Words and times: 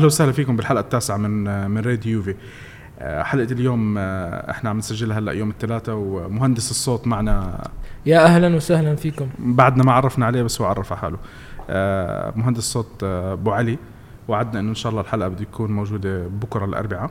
أهلا 0.00 0.06
وسهلا 0.06 0.32
فيكم 0.32 0.56
بالحلقة 0.56 0.80
التاسعة 0.80 1.16
من 1.16 1.70
من 1.70 1.78
راديو 1.78 2.12
يوفي 2.12 2.34
آه، 2.98 3.22
حلقة 3.22 3.52
اليوم 3.52 3.98
آه، 3.98 4.50
إحنا 4.50 4.70
عم 4.70 4.78
نسجلها 4.78 5.18
هلأ 5.18 5.32
يوم 5.32 5.50
الثلاثاء 5.50 5.94
ومهندس 5.94 6.70
الصوت 6.70 7.06
معنا. 7.06 7.64
يا 8.06 8.24
أهلا 8.24 8.56
وسهلا 8.56 8.96
فيكم. 8.96 9.28
بعدنا 9.38 9.84
ما 9.84 9.92
عرفنا 9.92 10.26
عليه 10.26 10.42
بس 10.42 10.60
هو 10.60 10.66
عرف 10.66 10.92
على 10.92 11.00
حاله. 11.00 11.18
آه، 11.70 12.32
مهندس 12.36 12.58
الصوت 12.58 13.02
آه، 13.02 13.32
أبو 13.32 13.50
علي. 13.50 13.78
وعدنا 14.28 14.60
إنه 14.60 14.70
إن 14.70 14.74
شاء 14.74 14.90
الله 14.90 15.02
الحلقة 15.02 15.28
بده 15.28 15.44
تكون 15.44 15.72
موجودة 15.72 16.26
بكرة 16.26 16.64
الأربعاء. 16.64 17.10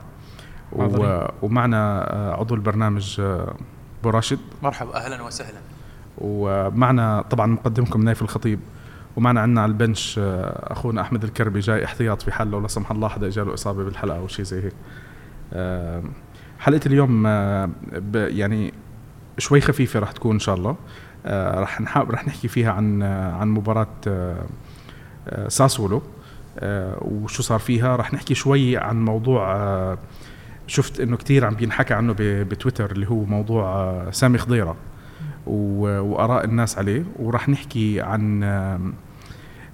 و-. 0.72 1.26
ومعنا 1.42 2.00
عضو 2.38 2.54
البرنامج 2.54 3.20
أبو 4.00 4.10
راشد. 4.10 4.38
مرحبا 4.62 4.96
أهلا 4.96 5.22
وسهلا. 5.22 5.58
ومعنا 6.18 7.24
طبعا 7.30 7.46
مقدمكم 7.46 8.02
نايف 8.02 8.22
الخطيب. 8.22 8.60
ومعنا 9.16 9.40
عندنا 9.40 9.60
على 9.60 9.68
البنش 9.70 10.18
آه، 10.18 10.72
أخونا 10.72 11.00
أحمد 11.00 11.24
الكربي 11.24 11.60
جاي 11.60 11.84
احتياط 11.84 12.22
في 12.22 12.32
حال 12.32 12.50
لو 12.50 12.60
لا 12.60 12.68
سمح 12.68 12.90
الله 12.90 13.08
حدا 13.08 13.26
اجى 13.26 13.40
له 13.40 13.54
إصابة 13.54 13.84
بالحلقة 13.84 14.18
أو 14.18 14.28
شيء 14.28 14.44
زي 14.44 14.62
هيك. 14.64 14.72
حلقة 16.58 16.80
اليوم 16.86 17.26
آه، 17.26 17.70
يعني 18.14 18.72
شوي 19.38 19.60
خفيفة 19.60 20.00
راح 20.00 20.12
تكون 20.12 20.32
إن 20.32 20.38
شاء 20.38 20.54
الله. 20.54 20.76
آه، 21.26 21.60
راح 21.60 21.80
نحاول 21.80 22.10
راح 22.10 22.26
نحكي 22.26 22.48
فيها 22.48 22.72
عن 22.72 23.02
عن 23.02 23.48
مباراة 23.48 23.88
ساسولو. 25.48 26.02
وشو 27.00 27.42
صار 27.42 27.58
فيها. 27.58 27.96
راح 27.96 28.14
نحكي 28.14 28.34
شوي 28.34 28.76
عن 28.76 29.04
موضوع 29.04 29.96
شفت 30.66 31.00
إنه 31.00 31.16
كثير 31.16 31.44
عم 31.44 31.54
بينحكى 31.54 31.94
عنه 31.94 32.14
بتويتر 32.18 32.90
اللي 32.92 33.10
هو 33.10 33.24
موضوع 33.24 34.04
سامي 34.10 34.38
خضيرة. 34.38 34.76
وآراء 35.46 36.44
الناس 36.44 36.78
عليه. 36.78 37.04
وراح 37.18 37.48
نحكي 37.48 38.00
عن 38.00 38.42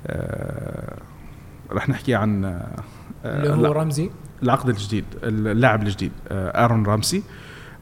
آه، 0.07 0.97
راح 1.71 1.89
نحكي 1.89 2.15
عن 2.15 2.45
آه، 2.45 2.67
اللي 3.25 3.69
هو 3.69 3.73
رمزي. 3.73 4.11
العقد 4.43 4.69
الجديد 4.69 5.05
اللاعب 5.23 5.83
الجديد 5.83 6.13
آه، 6.29 6.65
آرون 6.65 6.87
رامسي 6.87 7.23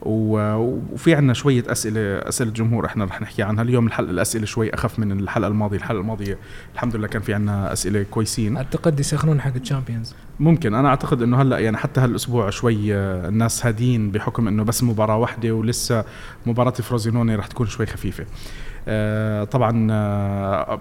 وفي 0.04 1.14
عندنا 1.14 1.32
شوية 1.32 1.64
أسئلة 1.68 2.00
أسئلة 2.00 2.50
جمهور 2.50 2.86
إحنا 2.86 3.04
رح 3.04 3.20
نحكي 3.22 3.42
عنها. 3.42 3.62
اليوم 3.62 3.86
الحلقة 3.86 4.10
الأسئلة 4.10 4.44
شوي 4.44 4.74
أخف 4.74 4.98
من 4.98 5.20
الحلقة 5.20 5.48
الماضية. 5.48 5.76
الحلقة 5.76 6.00
الماضية 6.00 6.38
الحمد 6.74 6.96
لله 6.96 7.06
كان 7.06 7.22
في 7.22 7.34
عندنا 7.34 7.72
أسئلة 7.72 8.02
كويسين. 8.10 8.56
أعتقد 8.56 9.00
يسخنون 9.00 9.40
حق 9.40 9.54
الشامبيونز. 9.56 10.14
ممكن. 10.40 10.74
أنا 10.74 10.88
أعتقد 10.88 11.22
إنه 11.22 11.42
هلأ 11.42 11.58
يعني 11.58 11.76
حتى 11.76 12.00
هالأسبوع 12.00 12.50
شوي 12.50 12.94
آه، 12.94 13.28
الناس 13.28 13.66
هادين 13.66 14.10
بحكم 14.10 14.48
إنه 14.48 14.62
بس 14.62 14.82
مباراة 14.82 15.16
واحدة 15.16 15.52
ولسه 15.52 16.04
مباراة 16.46 16.70
فروزينوني 16.70 17.36
رح 17.36 17.46
تكون 17.46 17.66
شوي 17.66 17.86
خفيفة. 17.86 18.24
آه، 18.88 19.44
طبعا 19.44 19.88
آه، 19.92 20.80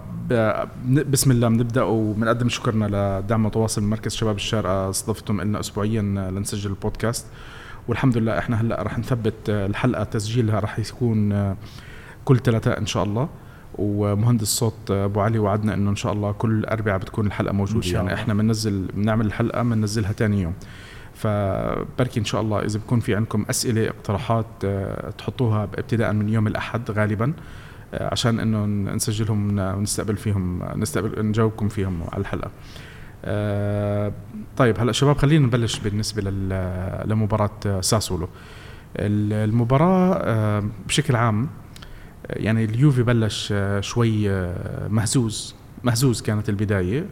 بسم 0.88 1.32
الله 1.32 1.48
بنبدأ 1.48 1.84
وبنقدم 1.84 2.50
شكرنا 2.50 3.20
لدعم 3.20 3.46
متواصل 3.46 3.82
من 3.84 3.90
مركز 3.90 4.16
شباب 4.16 4.36
الشارقة 4.36 4.90
استضفتم 4.90 5.42
لنا 5.42 5.60
اسبوعيا 5.60 6.16
آه، 6.18 6.30
لنسجل 6.32 6.70
البودكاست. 6.70 7.26
والحمد 7.88 8.18
لله 8.18 8.40
إحنا 8.40 8.62
هلأ 8.62 8.84
رح 8.84 9.00
نثبت 9.00 9.50
آه، 9.50 9.66
الحلقة 9.66 10.04
تسجيلها 10.04 10.60
رح 10.60 10.80
يكون 10.80 11.32
آه، 11.32 11.58
كل 12.26 12.40
ثلاثاء 12.40 12.80
إن 12.80 12.86
شاء 12.86 13.04
الله. 13.04 13.30
ومهندس 13.78 14.48
صوت 14.48 14.92
آه، 14.92 15.06
أبو 15.06 15.22
علي 15.22 15.40
وعدنا 15.40 15.74
إنه 15.74 15.90
إن 15.90 15.96
شاء 15.96 16.14
الله 16.14 16.32
كل 16.32 16.66
اربعاء 16.66 16.98
بتكون 16.98 17.28
الحلقة 17.28 17.54
موجودة. 17.54 17.88
يعني. 17.88 18.14
إحنا 18.14 18.34
بننزل 18.34 18.88
بنعمل 18.94 19.26
الحلقة 19.26 19.64
بننزلها 19.64 20.12
ثاني 20.12 20.42
يوم. 20.42 20.54
فبركي 21.14 22.20
إن 22.20 22.26
شاء 22.26 22.42
الله 22.42 22.60
إذا 22.60 22.80
بكون 22.80 23.00
في 23.00 23.16
عندكم 23.16 23.46
أسئلة 23.50 23.88
اقتراحات 23.88 24.46
تحطوها 25.18 25.64
ابتداء 25.64 26.14
من 26.14 26.30
يوم 26.30 26.48
الأحد 26.48 26.92
غالبا 26.92 27.34
عشان 27.94 28.40
إنه 28.40 28.66
نسجلهم 28.94 29.60
ونستقبل 29.60 30.18
فيهم 30.18 30.64
نستقبل 30.76 31.26
نجاوبكم 31.26 31.68
فيهم 31.68 32.04
على 32.12 32.22
الحلقة. 32.22 32.52
طيب 34.58 34.80
هلا 34.80 34.92
شباب 34.92 35.18
خلينا 35.18 35.46
نبلش 35.48 35.80
بالنسبة 35.80 36.22
لل- 36.22 37.10
لمباراة 37.10 37.50
آه، 37.66 37.82
ساسولو. 37.82 38.30
ال- 38.98 39.50
المباراة 39.50 40.14
آه، 40.16 40.64
بشكل 40.88 41.16
عام 41.16 41.44
آه، 42.28 42.40
يعني 42.40 42.64
اليوفي 42.66 43.04
بلش 43.04 43.50
آه، 43.56 43.80
شوي 43.82 44.30
آه، 44.32 44.88
مهزوز 44.88 45.56
مهزوز 45.84 46.22
كانت 46.22 46.50
البداية. 46.50 47.06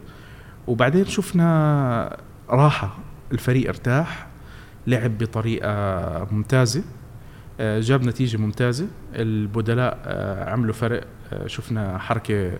وبعدين 0.66 1.04
شفنا 1.06 2.16
راحة 2.50 2.98
الفريق 3.32 3.68
ارتاح 3.68 4.26
لعب 4.86 5.18
بطريقة 5.18 5.70
ممتازة 6.30 6.82
آه، 7.60 7.80
جاب 7.80 8.04
نتيجة 8.04 8.36
ممتازة. 8.36 8.86
البدلاء 9.14 9.98
آه، 10.04 10.50
عملوا 10.50 10.74
فرق 10.74 11.04
آه، 11.32 11.46
شفنا 11.46 11.98
حركة 11.98 12.52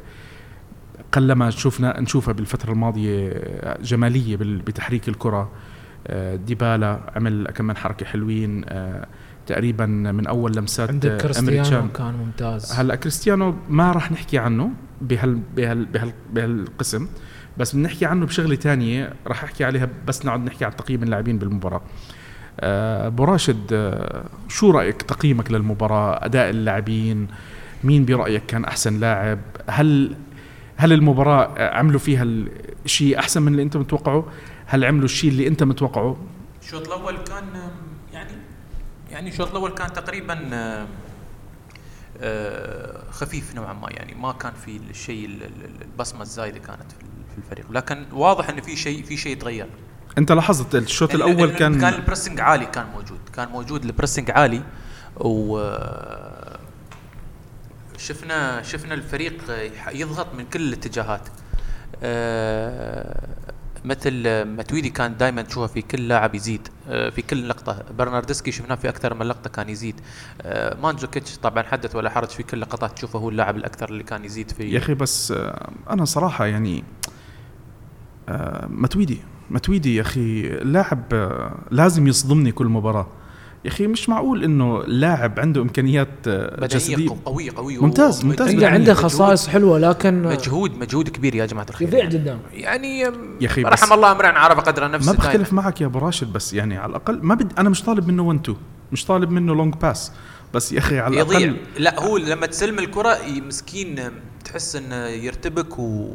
قلما 1.12 1.50
شفنا 1.50 2.00
نشوفها 2.00 2.34
بالفترة 2.34 2.72
الماضية 2.72 3.28
آه، 3.34 3.82
جمالية 3.82 4.36
بال- 4.36 4.58
بتحريك 4.58 5.08
الكرة. 5.08 5.50
آه، 6.06 6.36
ديبالا 6.36 7.00
عمل 7.16 7.46
كمان 7.54 7.76
حركة 7.76 8.06
حلوين. 8.06 8.64
آه، 8.68 9.06
تقريبا 9.46 9.86
من 9.86 10.26
أول 10.26 10.56
لمسات 10.56 10.88
عندك 10.90 11.16
كريستيانو. 11.16 11.88
كان 11.88 12.14
ممتاز. 12.14 12.72
هلأ 12.72 12.94
كريستيانو 12.94 13.54
ما 13.68 13.92
راح 13.92 14.12
نحكي 14.12 14.38
عنه 14.38 14.70
بهال 15.00 15.38
بهال 15.56 15.84
بهال 15.84 16.12
بهالقسم 16.32 17.06
بس 17.58 17.76
بنحكي 17.76 18.06
عنه 18.06 18.26
بشغلة 18.26 18.54
تانية 18.54 19.12
راح 19.26 19.44
أحكي 19.44 19.64
عليها 19.64 19.88
بس 20.06 20.26
نقعد 20.26 20.44
نحكي 20.44 20.64
عن 20.64 20.76
تقييم 20.76 21.02
اللاعبين 21.02 21.38
بالمباراة. 21.38 21.82
أبو 22.60 23.24
راشد 23.24 23.94
شو 24.48 24.70
رأيك 24.70 25.02
تقييمك 25.02 25.50
للمباراة؟ 25.52 26.24
أداء 26.24 26.50
اللاعبين 26.50 27.28
مين 27.84 28.04
برأيك 28.04 28.46
كان 28.46 28.64
أحسن 28.64 29.00
لاعب؟ 29.00 29.38
هل 29.68 30.16
هل 30.82 30.92
المباراة 30.92 31.54
آه، 31.56 31.74
عملوا 31.78 32.00
فيها 32.00 32.22
الشيء 32.84 33.18
أحسن 33.18 33.42
من 33.42 33.48
اللي 33.52 33.62
انت 33.62 33.76
متوقعه 33.76 34.24
هل 34.66 34.84
عملوا 34.84 35.04
الشيء 35.04 35.30
اللي 35.30 35.48
أنت 35.48 35.62
متوقعه؟ 35.62 36.16
الشوط 36.62 36.86
الأول 36.86 37.16
كان 37.16 37.44
يعني 38.12 38.30
يعني 39.10 39.28
الشوط 39.30 39.48
الأول 39.50 39.70
كان 39.70 39.92
تقريبا 39.92 40.32
آم، 40.52 40.86
آه، 42.20 43.10
خفيف 43.10 43.54
نوعا 43.54 43.72
ما 43.72 43.90
يعني 43.90 44.14
ما 44.14 44.32
كان 44.32 44.52
في 44.64 44.80
الشيء 44.90 45.26
ال- 45.26 45.42
ال- 45.42 45.82
البصمة 45.82 46.22
الزايدة 46.22 46.58
كانت 46.58 46.92
في 46.92 47.02
ال- 47.02 47.24
في 47.32 47.38
الفريق. 47.38 47.66
لكن 47.72 48.04
واضح 48.12 48.48
إن 48.48 48.60
في 48.60 48.76
شيء 48.76 49.02
في 49.02 49.16
شيء 49.16 49.36
تغير. 49.38 49.66
أنت 50.18 50.32
لاحظت 50.32 50.74
الشوط 50.74 51.14
ال- 51.14 51.22
الأول 51.22 51.48
ال- 51.50 51.56
كان 51.56 51.80
كان 51.80 51.94
ال 51.94 51.99
pressing 51.99 52.40
عالي 52.40 52.66
كان 52.66 52.86
موجود. 52.94 53.20
كان 53.34 53.48
موجود 53.48 53.84
ال 53.84 53.89
pressing 53.89 54.30
عالي 54.30 54.62
و 55.16 55.58
شفنا 58.06 58.62
شفنا 58.62 58.94
الفريق 58.94 59.34
يضغط 59.92 60.34
من 60.34 60.44
كل 60.44 60.68
الاتجاهات. 60.68 61.28
آه، 62.02 63.28
مثل 63.84 64.44
ماتويدي 64.44 64.90
كان 64.90 65.16
دائما 65.16 65.42
تشوفه 65.42 65.66
في 65.66 65.82
كل 65.82 66.08
لاعب 66.08 66.34
يزيد. 66.34 66.68
آه، 66.88 67.10
في 67.10 67.22
كل 67.22 67.48
لقطة. 67.48 67.84
برنارديسكي 67.98 68.52
شفناه 68.52 68.74
في 68.74 68.88
أكثر 68.88 69.14
من 69.14 69.26
لقطة 69.26 69.50
كان 69.50 69.68
يزيد. 69.68 70.00
آه، 70.42 70.80
مانجوكيتش 70.80 71.38
طبعا 71.38 71.62
حدث 71.62 71.96
ولا 71.96 72.10
حرج 72.10 72.28
في 72.28 72.42
كل 72.42 72.60
لقطات 72.60 72.92
تشوفه 72.96 73.18
هو 73.18 73.28
اللاعب 73.28 73.56
الأكثر 73.56 73.88
اللي 73.88 74.02
كان 74.02 74.24
يزيد 74.24 74.50
في 74.50 74.70
يا 74.70 74.78
أخي 74.78 74.94
بس 74.94 75.34
أنا 75.90 76.04
صراحة 76.04 76.46
يعني 76.46 76.84
متويدي 78.68 79.20
متويدي 79.50 79.94
يا 79.96 80.02
أخي 80.02 80.42
لاعب 80.48 81.04
لازم 81.70 82.06
يصدمني 82.06 82.52
كل 82.52 82.66
مباراة. 82.66 83.06
يا 83.64 83.70
أخي 83.70 83.86
مش 83.86 84.08
معقول 84.08 84.44
إنه 84.44 84.82
لاعب 84.82 85.40
عنده 85.40 85.62
إمكانيات 85.62 86.08
آه، 86.26 86.54
بدنية 86.54 86.66
جسدية. 86.66 87.08
قو- 87.08 87.12
قوية 87.24 87.50
قوية. 87.56 87.78
ممتاز- 87.82 88.24
ممتاز. 88.24 88.48
عنده. 88.48 88.68
عنده 88.68 88.92
مجهود- 88.92 88.96
خصائص 89.04 89.48
حلوة 89.48 89.78
لكن 89.78 90.22
مجهود 90.22 90.78
مجهود 90.78 91.08
كبير 91.08 91.34
يا 91.34 91.46
جماعة 91.46 91.66
الخير. 91.70 91.88
يضيع 91.88 92.04
قدام 92.04 92.38
يعني 92.52 92.98
يا 93.00 93.10
بس- 93.48 93.58
رحم 93.58 93.92
الله 93.92 94.12
امرئ 94.12 94.26
عرف 94.26 94.58
قدر 94.60 94.90
نفسه 94.90 95.12
ما 95.12 95.18
بختلف 95.18 95.52
معك 95.52 95.80
يا 95.80 95.86
أبو 95.86 95.98
راشد 95.98 96.32
بس 96.32 96.52
يعني 96.54 96.76
على 96.78 96.90
الأقل 96.90 97.18
ما 97.22 97.34
بد 97.34 97.52
أنا 97.58 97.68
مش 97.70 97.82
طالب 97.82 98.08
منه 98.08 98.22
1 98.22 98.40
2 98.40 98.56
مش 98.92 99.04
طالب 99.04 99.30
منه 99.30 99.54
long 99.54 99.74
pass 99.74 100.12
بس 100.54 100.72
يا 100.72 100.78
أخي 100.78 100.98
على 100.98 101.18
يضيع. 101.18 101.38
الأقل 101.38 101.56
لا 101.78 102.00
هو 102.00 102.16
لما 102.16 102.46
تسلم 102.46 102.78
الكرة 102.78 103.16
مسكين 103.46 104.10
تحس 104.44 104.76
إنه 104.76 104.96
يرتبك 105.06 105.78
و... 105.78 106.08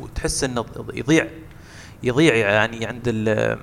وتحس 0.00 0.44
إنه 0.44 0.64
يضيع 0.94 1.26
يضيع 2.02 2.34
يعني 2.34 2.86
عند 2.86 3.02
ال 3.06 3.58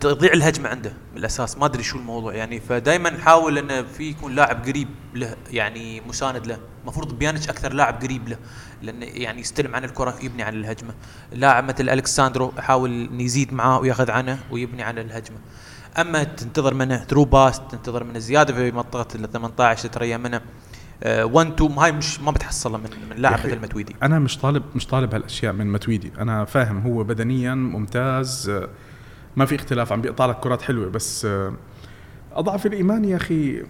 تضيع 0.00 0.32
الهجمة 0.32 0.68
عنده 0.68 0.92
بالأساس. 1.14 1.58
ما 1.58 1.66
أدري 1.66 1.82
شو 1.82 1.98
الموضوع. 1.98 2.34
يعني 2.34 2.60
فدائما 2.60 3.10
نحاول 3.10 3.58
إنه 3.58 3.82
في 3.82 4.04
يكون 4.04 4.34
لاعب 4.34 4.64
قريب 4.66 4.88
له 5.14 5.36
يعني 5.50 6.00
مساند 6.00 6.46
له. 6.46 6.58
المفروض 6.82 7.18
بيانيتش 7.18 7.48
أكثر 7.48 7.72
لاعب 7.72 8.02
قريب 8.02 8.28
له 8.28 8.36
لأنه 8.82 9.06
يعني 9.06 9.40
يستلم 9.40 9.74
عن 9.74 9.84
الكرة 9.84 10.14
يبني 10.22 10.42
عن 10.42 10.54
الهجمة. 10.54 10.94
لاعب 11.32 11.64
مثل 11.64 11.88
ألكساندرو 11.88 12.52
يحاول 12.58 13.20
يزيد 13.20 13.52
معاه 13.52 13.78
ويأخذ 13.78 14.10
عنه 14.10 14.38
ويبني 14.50 14.82
عن 14.82 14.98
الهجمة. 14.98 15.38
أما 15.98 16.24
تنتظر 16.24 16.74
منه 16.74 17.04
through 17.04 17.24
pass 17.24 17.60
تنتظر 17.70 18.04
منه 18.04 18.18
زيادة 18.18 18.54
في 18.54 18.70
منطقة 18.70 19.06
ال 19.14 19.30
18 19.32 19.88
تريد 19.88 20.16
منه 20.16 20.40
1 21.06 21.52
2 21.52 21.72
هاي 21.72 21.92
مش 21.92 22.20
ما 22.20 22.30
بتحصلها 22.30 22.78
من 22.78 22.90
من 23.10 23.16
لاعب 23.16 23.38
مثل 23.46 23.58
ماتويدي. 23.58 23.96
أنا 24.02 24.18
مش 24.18 24.38
طالب 24.38 24.62
مش 24.74 24.86
طالب 24.86 25.14
هالأشياء 25.14 25.52
من 25.52 25.72
ماتويدي. 25.72 26.12
أنا 26.18 26.44
فاهم 26.44 26.78
هو 26.78 27.04
بدنيا 27.04 27.54
ممتاز 27.54 28.48
آه، 28.48 28.68
ما 29.36 29.44
في 29.44 29.54
اختلاف 29.54 29.92
عم 29.92 30.00
بيقطع 30.00 30.26
لك 30.26 30.36
كرات 30.40 30.62
حلوة 30.62 30.88
بس 30.88 31.24
آه، 31.24 31.52
أضعف 32.32 32.66
الإيمان 32.66 33.04
يا 33.04 33.16
أخي 33.16 33.62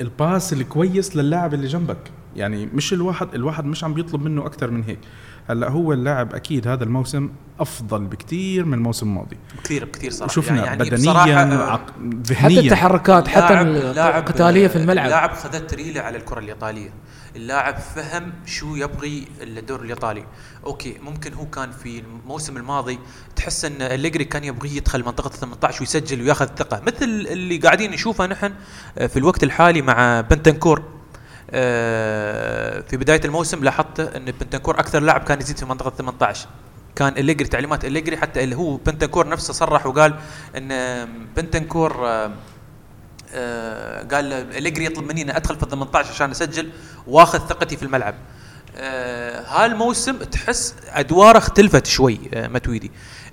ال 0.00 0.10
pass 0.10 0.52
الكويس 0.52 1.16
للاعب 1.16 1.54
اللي 1.54 1.66
جنبك. 1.66 2.10
يعني 2.36 2.66
مش 2.66 2.92
الواحد 2.92 3.34
الواحد 3.34 3.64
مش 3.64 3.84
عم 3.84 3.94
بيطلب 3.94 4.22
منه 4.22 4.46
أكثر 4.46 4.70
من 4.70 4.82
هيك. 4.84 4.98
هلا 5.48 5.68
هو 5.70 5.92
اللاعب 5.92 6.34
أكيد 6.34 6.68
هذا 6.68 6.84
الموسم 6.84 7.30
أفضل 7.60 8.04
بكثير 8.04 8.64
من 8.64 8.74
الموسم 8.74 9.06
الماضي. 9.08 9.36
كثير 9.64 9.84
كثير 9.84 10.10
صراحة. 10.10 10.32
شفنا 10.32 10.64
يعني 10.64 10.84
بدنيا 10.84 10.96
بصراحة، 10.96 11.30
عق... 11.72 11.86
حتى 11.86 12.34
ذهنيا. 12.34 12.60
التحركات 12.60 13.28
حتى 13.28 13.60
اللاعب- 13.60 14.14
القتالية 14.22 14.68
في 14.68 14.76
الملعب. 14.76 15.04
اللاعب 15.06 15.32
خذت 15.32 15.74
رجله 15.74 16.00
على 16.00 16.16
الكرة 16.18 16.38
الإيطالية. 16.38 16.90
اللاعب 17.36 17.76
فهم 17.76 18.32
شو 18.46 18.76
يبغي 18.76 19.26
الدور 19.42 19.82
الإيطالي. 19.82 20.24
okay 20.66 20.96
ممكن 21.02 21.34
هو 21.34 21.46
كان 21.46 21.70
في 21.70 21.98
الموسم 21.98 22.56
الماضي 22.56 22.98
تحس 23.36 23.64
إن 23.64 23.82
أليجري 23.82 24.24
كان 24.24 24.44
يبغي 24.44 24.76
يدخل 24.76 25.04
منطقة 25.04 25.28
18 25.30 25.80
ويسجل 25.80 26.22
وياخذ 26.22 26.46
ثقة. 26.46 26.82
مثل 26.86 27.04
اللي 27.04 27.56
قاعدين 27.56 27.90
نشوفه 27.90 28.26
نحن 28.26 28.52
آه، 28.98 29.06
في 29.06 29.16
الوقت 29.18 29.42
الحالي 29.42 29.82
مع 29.82 30.20
بنتنكور. 30.20 30.78
آه، 30.78 30.84
في 32.82 32.96
بداية 32.96 33.20
الموسم 33.24 33.64
لاحظت 33.64 34.00
إن 34.00 34.24
بنتنكور 34.24 34.80
أكثر 34.80 35.00
لاعب 35.00 35.24
كان 35.24 35.40
يزيد 35.40 35.58
في 35.58 35.64
منطقة 35.64 35.90
18 35.90 36.48
كان 36.96 37.12
أليجري 37.18 37.48
تعليمات 37.48 37.84
أليجري 37.84 38.16
حتى 38.16 38.44
اللي 38.44 38.56
هو 38.56 38.76
بنتنكور 38.76 39.28
نفسه 39.28 39.52
صرح 39.52 39.86
وقال 39.86 40.14
إن 40.56 40.68
بنتنكور 41.36 42.08
آه، 42.08 42.32
آه، 43.34 44.02
قال 44.02 44.32
أليجري 44.32 44.84
يطلب 44.84 45.04
مني 45.08 45.22
إني 45.22 45.36
أدخل 45.36 45.56
في 45.56 45.62
ال 45.62 45.68
18 45.68 46.10
عشان 46.10 46.30
أسجل 46.30 46.70
وآخذ 47.06 47.38
ثقتي 47.38 47.76
في 47.76 47.82
الملعب. 47.82 48.14
آه 48.76 49.44
هالموسم 49.48 50.16
تحس 50.18 50.74
أدواره 50.88 51.38
اختلفت 51.38 51.86
شوي 51.86 52.20
آه 52.34 52.48
متويدي. 52.48 52.90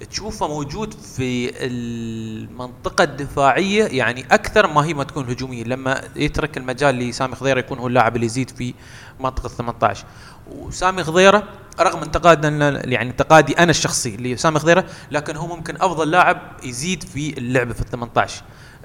تشوفه 0.10 0.48
موجود 0.48 0.94
في 0.94 1.52
المنطقة 1.66 3.04
الدفاعية 3.04 3.84
يعني 3.86 4.26
أكثر 4.32 4.68
ما 4.68 4.86
هي 4.86 4.94
ما 4.94 5.04
تكون 5.04 5.30
هجومية. 5.30 5.64
لما 5.64 6.02
يترك 6.16 6.58
المجال 6.58 6.96
لسامي 6.96 7.36
خضيرة 7.36 7.60
يكون 7.60 7.80
هو 7.80 7.88
اللاعب 7.88 8.16
اللي 8.16 8.26
يزيد 8.26 8.50
في 8.50 8.74
منطقة 9.20 9.50
18 9.50 10.06
وسامي 10.52 11.04
خضيرة 11.04 11.44
رغم 11.80 12.02
انتقادنا 12.02 12.86
يعني 12.88 13.10
انتقادي 13.10 13.54
أنا 13.54 13.72
الشخصي 13.72 14.18
لسامي 14.18 14.60
خضيرة 14.60 14.86
لكن 15.12 15.36
هو 15.36 15.48
ممكن 15.48 15.76
أفضل 15.82 16.12
لاعب 16.12 16.42
يزيد 16.64 17.04
في 17.04 17.38
اللعبه 17.38 17.74
في 17.74 17.82
ال 17.82 17.86
18 17.90 18.44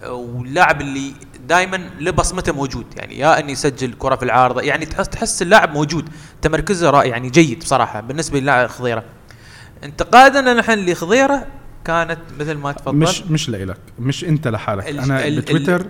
واللاعب 0.09 0.81
اللي 0.81 1.13
دائما 1.49 1.77
له 1.77 2.11
بصمته 2.11 2.53
موجود. 2.53 2.87
يعني 2.97 3.19
يا 3.19 3.41
انه 3.41 3.53
يسجل 3.53 3.93
كرة 3.99 4.17
في 4.17 4.23
العارضة 4.23 4.61
يعني 4.61 4.87
تحس 4.87 5.09
تحس 5.09 5.43
اللاعب 5.43 5.73
موجود. 5.75 6.09
تمركزه 6.43 6.91
رائع 6.91 7.11
يعني 7.11 7.31
جيد 7.31 7.59
بصراحة. 7.59 8.01
بالنسبة 8.01 8.41
للاعب 8.41 8.69
خضيرة. 8.69 9.05
انتقادنا 9.85 10.55
نحن 10.55 10.73
لخضيره 10.87 11.47
كانت 11.85 12.19
مثل 12.41 12.55
ما 12.55 12.73
تفضل. 12.73 12.97
مش 12.97 13.23
مش 13.23 13.49
لإلك. 13.49 13.79
مش 13.99 14.25
أنت 14.25 14.49
لحالك. 14.49 14.89
ال- 14.89 14.99
أنا 15.01 15.27
ال- 15.27 15.41
بتويتر 15.41 15.87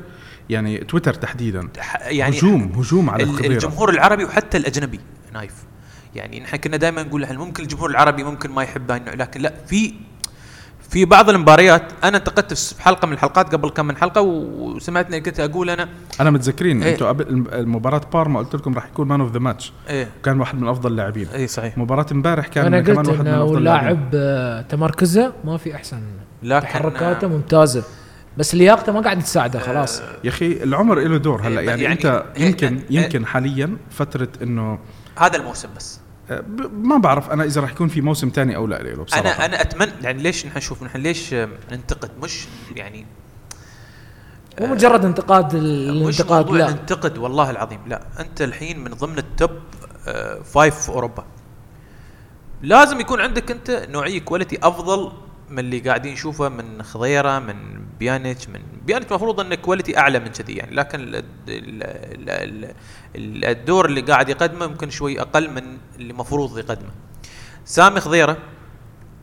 يعني 0.50 0.78
تويتر 0.78 1.14
تحديدا. 1.14 1.68
يعني 2.02 2.38
هجوم 2.38 2.62
هجوم 2.62 3.10
على 3.10 3.22
ال- 3.22 3.28
خضيرة 3.28 3.52
الجمهور 3.52 3.90
العربي 3.90 4.24
وحتى 4.24 4.56
الأجنبي 4.56 5.00
نايف. 5.34 5.52
يعني 6.14 6.40
نحن 6.40 6.56
كنا 6.56 6.76
دائما 6.76 7.02
نقول 7.02 7.36
ممكن 7.38 7.62
الجمهور 7.62 7.90
العربي 7.90 8.24
ممكن 8.24 8.50
ما 8.50 8.62
يحب 8.62 8.90
هاي 8.90 9.00
النوع 9.00 9.14
لكن 9.14 9.40
لا 9.40 9.54
في 9.66 9.94
في 10.90 11.04
بعض 11.04 11.30
المباريات 11.30 11.82
أنا 12.04 12.16
انتقدت 12.16 12.54
في 12.54 12.82
حلقة 12.82 13.06
من 13.06 13.12
الحلقات 13.12 13.52
قبل 13.54 13.70
كم 13.70 13.86
من 13.86 13.96
حلقة 13.96 14.20
وسمعتني 14.20 15.20
كنت 15.20 15.40
أقول 15.40 15.70
أنا 15.70 15.88
أنا 16.20 16.30
متذكرين 16.30 16.82
إيه. 16.82 16.92
أنتوا 16.92 17.08
قبل 17.08 17.46
المباراة 17.52 18.00
بارما 18.12 18.38
قلت 18.40 18.54
لكم 18.54 18.74
راح 18.74 18.86
يكون 18.86 19.08
man 19.08 19.20
of 19.20 19.32
the 19.32 19.38
match 19.38 19.72
إيه. 19.88 20.08
كان 20.24 20.40
واحد 20.40 20.60
من 20.60 20.68
أفضل 20.68 20.90
اللاعبين. 20.90 21.28
اي 21.28 21.46
صحيح. 21.46 21.78
مباراة 21.78 22.06
امبارح 22.12 22.46
كان 22.48 22.66
أنا 22.66 22.80
كمان 22.80 22.98
قلت 22.98 23.08
واحد 23.08 23.20
من 23.20 23.28
أفضل 23.28 23.58
اللاعبين. 23.58 23.88
لاعب 23.88 24.10
آه، 24.14 24.60
تمركزه 24.62 25.32
ما 25.44 25.56
في 25.56 25.74
أحسن 25.74 26.00
لكن 26.42 26.66
تحركاته 26.66 27.28
ممتازة. 27.28 27.84
بس 28.38 28.54
لياقته 28.54 28.92
ما 28.92 29.00
قاعد 29.00 29.22
تساعده 29.22 29.58
خلاص. 29.58 30.02
يا 30.24 30.28
أخي 30.28 30.62
العمر 30.62 30.98
له 30.98 31.16
دور 31.16 31.40
هلا. 31.42 31.60
إيه، 31.60 31.66
يعني, 31.68 31.82
يعني- 31.82 31.94
أنت 31.94 32.24
إيه، 32.36 32.46
يمكن 32.46 32.76
إيه. 32.76 32.84
يمكن 32.90 33.26
حاليا 33.26 33.76
فترة 33.90 34.28
إنه 34.42 34.78
هذا 35.18 35.36
الموسم 35.36 35.68
بس. 35.76 36.00
آه، 36.00 36.05
ما 36.72 36.96
بعرف 36.98 37.30
أنا 37.30 37.44
إذا 37.44 37.60
راح 37.60 37.70
يكون 37.72 37.88
في 37.88 38.00
موسم 38.00 38.30
تاني 38.30 38.56
أو 38.56 38.66
لا 38.66 38.82
له 38.82 39.04
بصراحة. 39.04 39.20
أنا 39.22 39.44
أنا 39.44 39.60
اتمنى 39.60 39.92
يعني 40.02 40.22
ليش 40.22 40.46
نحن 40.46 40.58
نشوف 40.58 40.82
نحن 40.82 40.98
ليش 40.98 41.34
آه، 41.34 41.48
ننتقد؟ 41.72 42.10
مش 42.22 42.46
يعني 42.76 43.06
مو 44.60 44.66
مجرد 44.66 45.04
انتقاد 45.04 45.56
مش 45.56 45.62
الانتقاد 45.62 46.50
لا. 46.50 46.70
ننتقد 46.70 47.18
والله 47.18 47.50
العظيم 47.50 47.80
لا. 47.86 48.02
أنت 48.20 48.42
الحين 48.42 48.78
من 48.78 48.90
ضمن 48.90 49.18
ال 49.18 49.26
top 49.26 49.50
آه، 50.08 50.42
five 50.42 50.74
في 50.80 50.88
أوروبا. 50.88 51.24
لازم 52.62 53.00
يكون 53.00 53.20
عندك 53.20 53.50
أنت 53.50 53.86
نوعية 53.90 54.20
quality 54.20 54.58
أفضل 54.62 55.12
من 55.50 55.58
اللي 55.58 55.78
قاعدين 55.78 56.12
نشوفه 56.12 56.48
من 56.48 56.82
خضيرة 56.82 57.38
من 57.38 57.86
بيانيتش 57.98 58.48
من 58.48 58.60
بيانيتش 58.86 59.10
المفروض 59.10 59.40
انه 59.40 59.54
quality 59.54 59.98
أعلى 59.98 60.18
من 60.18 60.28
كذي 60.28 60.52
يعني 60.56 60.74
لكن 60.76 61.00
ال- 61.00 61.14
ال- 61.16 61.24
ال- 61.48 62.74
ال- 63.16 63.44
الدور 63.44 63.86
اللي 63.86 64.00
قاعد 64.00 64.28
يقدمه 64.28 64.66
ممكن 64.66 64.90
شوي 64.90 65.20
أقل 65.20 65.50
من 65.50 65.78
اللي 65.96 66.10
المفروض 66.10 66.58
يقدمه. 66.58 66.90
سامي 67.64 68.00
خضيرة 68.00 68.36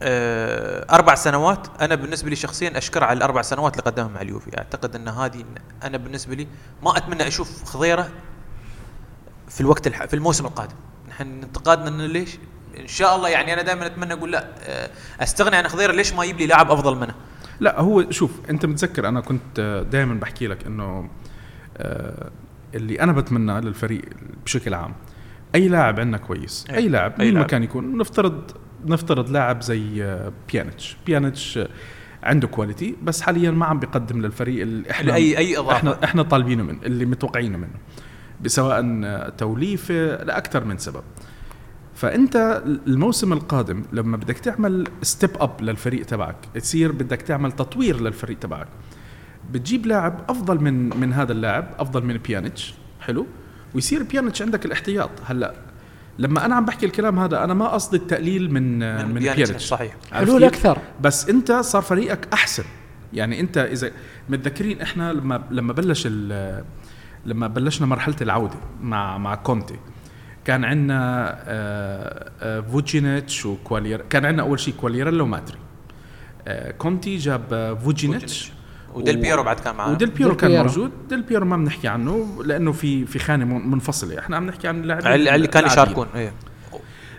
آه، 0.02 0.86
أربع 0.96 1.16
سنوات. 1.16 1.68
أنا 1.82 1.96
بالنسبة 1.96 2.30
لي 2.30 2.36
شخصيا 2.36 2.78
اشكر 2.78 3.04
على 3.04 3.18
الأربع 3.18 3.42
سنوات 3.42 3.74
اللي 3.74 3.84
قدمها 3.92 4.08
مع 4.08 4.22
اليوفي. 4.22 4.58
أعتقد 4.58 4.96
إن 4.96 5.08
هذه 5.08 5.46
أنا 5.84 5.98
بالنسبة 5.98 6.36
لي 6.36 6.48
ما 6.84 6.98
أتمنى 6.98 7.28
أشوف 7.28 7.64
خضيرة 7.64 8.10
في 9.48 9.62
الوقت 9.62 9.88
الح... 9.88 10.06
في 10.06 10.14
الموسم 10.14 10.46
القادم. 10.46 10.76
نحن 11.10 11.44
انتقادنا 11.44 11.88
انه 11.88 12.06
ليش؟ 12.06 12.38
إن 12.80 12.88
شاء 12.88 13.16
الله 13.16 13.30
يعني 13.30 13.54
أنا 13.54 13.62
دائما 13.62 13.86
أتمنى 13.86 14.14
أقول 14.14 14.32
لا 14.32 14.48
آه، 14.64 14.90
أستغني 15.20 15.56
عن 15.56 15.68
خضيرة 15.68 15.92
ليش 15.92 16.14
ما 16.14 16.24
يجيب 16.24 16.38
لي 16.38 16.46
لاعب 16.46 16.72
أفضل 16.72 16.96
منه 16.96 17.14
لا 17.60 17.82
هو 17.82 18.12
شوف 18.12 18.32
أنت 18.50 18.66
متذكر 18.66 19.08
أنا 19.08 19.22
كنت 19.22 19.86
دائما 19.92 20.14
بحكي 20.14 20.48
لك 20.48 20.66
إنه 20.66 21.10
آه، 21.78 22.32
اللي 22.76 23.02
أنا 23.02 23.12
بتمناه 23.12 23.60
للفريق 23.60 24.02
بشكل 24.46 24.74
عام 24.74 24.94
أي 25.56 25.68
لاعب 25.68 26.00
عندنا 26.00 26.18
كويس 26.18 26.66
أي. 26.70 26.76
أي 26.76 26.88
لاعب 26.88 27.14
مين 27.20 27.34
ما. 27.34 27.44
كان 27.44 27.64
يكون 27.64 27.98
نفترض 27.98 28.52
نفترض 28.86 29.30
لاعب 29.30 29.62
زي 29.62 30.04
آه، 30.04 30.32
بيانيتش 30.52 30.98
بيانيتش 31.06 31.58
آه، 31.58 31.70
عنده 32.24 32.48
quality 32.48 32.96
بس 33.04 33.22
حاليا 33.22 33.52
ما 33.52 33.66
عم 33.66 33.80
بيقدم 33.80 34.22
للفريق 34.22 34.62
اللي 34.62 34.92
إحنا 34.92 35.16
أي 35.16 35.38
اي 35.38 35.58
إضافة 35.58 35.78
إحنا 35.78 36.04
إحنا 36.04 36.24
طالبينه 36.24 36.64
منه 36.64 36.80
اللي 36.84 37.06
متوقعينه 37.06 37.58
منه 37.58 37.76
سواء 38.48 39.30
توليفة 39.30 40.24
لأكثر 40.24 40.64
من 40.64 40.78
سبب 40.78 41.04
فأنت 41.96 42.64
الموسم 42.88 43.34
القادم 43.34 43.84
لما 43.94 44.18
بدك 44.18 44.38
تعمل 44.40 44.88
step 45.02 45.30
up 45.40 45.62
للفريق 45.62 46.06
تبعك 46.06 46.36
تصير 46.56 46.92
بدك 46.92 47.22
تعمل 47.22 47.52
تطوير 47.52 48.02
للفريق 48.02 48.40
تبعك 48.40 48.68
بتجيب 49.52 49.86
لاعب 49.86 50.20
أفضل 50.30 50.60
من 50.62 50.98
من 51.00 51.14
هذا 51.14 51.32
اللاعب 51.32 51.68
أفضل 51.80 52.04
من 52.06 52.18
بيانيتش 52.18 52.74
حلو؟ 53.02 53.26
ويصير 53.76 54.04
بيانيتش 54.04 54.42
عندك 54.42 54.66
الاحتياط. 54.66 55.10
هلأ 55.26 55.54
لما 56.20 56.46
أنا 56.46 56.56
عم 56.56 56.66
بحكي 56.66 56.86
الكلام 56.86 57.20
هذا 57.20 57.44
أنا 57.44 57.54
ما 57.54 57.68
قصدي 57.68 57.98
التقليل 57.98 58.52
من 58.54 58.80
من, 58.80 59.08
من 59.08 59.14
بيانيتش، 59.14 59.66
صحيح. 59.66 59.96
حلو؟ 60.12 60.44
أكثر. 60.44 60.78
بس 61.02 61.30
أنت 61.30 61.52
صار 61.52 61.82
فريقك 61.82 62.28
أحسن. 62.34 62.64
يعني 63.14 63.40
أنت 63.40 63.58
إذا 63.58 63.92
متذكرين 64.30 64.82
إحنا 64.82 65.14
لما 65.14 65.44
لما 65.52 65.74
بلش 65.74 66.04
ال- 66.06 66.64
لما 67.26 67.48
بلشنا 67.48 67.88
مرحلة 67.88 68.16
العودة 68.22 68.56
مع 68.82 69.18
مع 69.18 69.36
كونتي. 69.36 69.76
كان 70.46 70.64
عندنا 70.66 71.30
آه، 71.48 72.32
آه، 72.42 72.60
فوتشينيتش 72.62 73.46
وكوالياريلا 73.46 74.02
كان 74.10 74.26
عندنا 74.26 74.44
أول 74.44 74.60
شيء 74.60 74.74
كوالياريلا 74.74 75.24
وماتري 75.24 75.58
آه، 76.48 76.72
كونتي 76.72 77.18
جاب 77.18 77.78
فوتشينيتش 77.84 78.52
وديل 78.94 79.18
بيرو 79.18 79.44
بعد 79.44 79.60
كان 79.60 79.76
معاه 79.76 79.92
وديل 79.92 80.10
بيرو 80.10 80.36
كان 80.36 80.50
بيرو. 80.50 80.64
موجود. 80.64 80.92
ديل 81.10 81.22
بيرو 81.22 81.46
ما 81.46 81.58
بنحكي 81.58 81.88
عنه 81.88 82.44
لأنه 82.46 82.72
في 82.72 83.06
في 83.06 83.20
خانة 83.20 83.46
من- 83.46 83.70
منفصلة. 83.72 84.20
إحنا 84.20 84.38
عم 84.38 84.46
نحكي 84.48 84.68
عن 84.68 84.82
اللاعبين 84.82 85.12
اللي 85.36 85.48
كانوا. 85.48 85.68
يشاركون 85.70 86.08
إيه. 86.16 86.34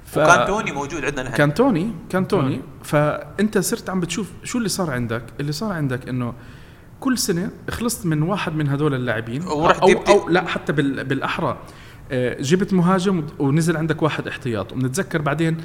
ف- 0.05 0.19
وكان 0.19 0.47
توني 0.47 0.73
موجود 0.73 1.05
عندنا 1.05 1.23
نحن. 1.29 1.35
كان 1.37 1.55
توني 1.55 1.93
كان 2.11 2.29
توني. 2.29 2.61
فأنت 2.83 3.59
صرت 3.59 3.91
عم 3.91 4.01
بتشوف 4.01 4.31
شو 4.45 4.59
اللي 4.59 4.69
صار 4.69 4.91
عندك؟ 4.91 5.23
اللي 5.41 5.53
صار 5.53 5.73
عندك 5.73 6.09
إنه 6.09 6.35
كل 7.01 7.19
سنة 7.19 7.51
خلصت 7.71 8.07
من 8.07 8.23
واحد 8.23 8.55
من 8.55 8.69
هدول 8.69 8.95
اللاعبين 8.95 9.43
ورحت 9.47 9.81
أو, 9.83 9.89
أو 9.89 10.29
لا 10.29 10.47
حتى 10.49 10.73
بال 10.73 11.05
بالأحرى. 11.05 11.59
جبت 12.41 12.73
مهاجم 12.73 13.27
ونزل 13.39 13.77
عندك 13.77 14.03
واحد 14.03 14.29
احتياط. 14.29 14.73
وبنتذكر 14.73 15.23
بعدين 15.23 15.57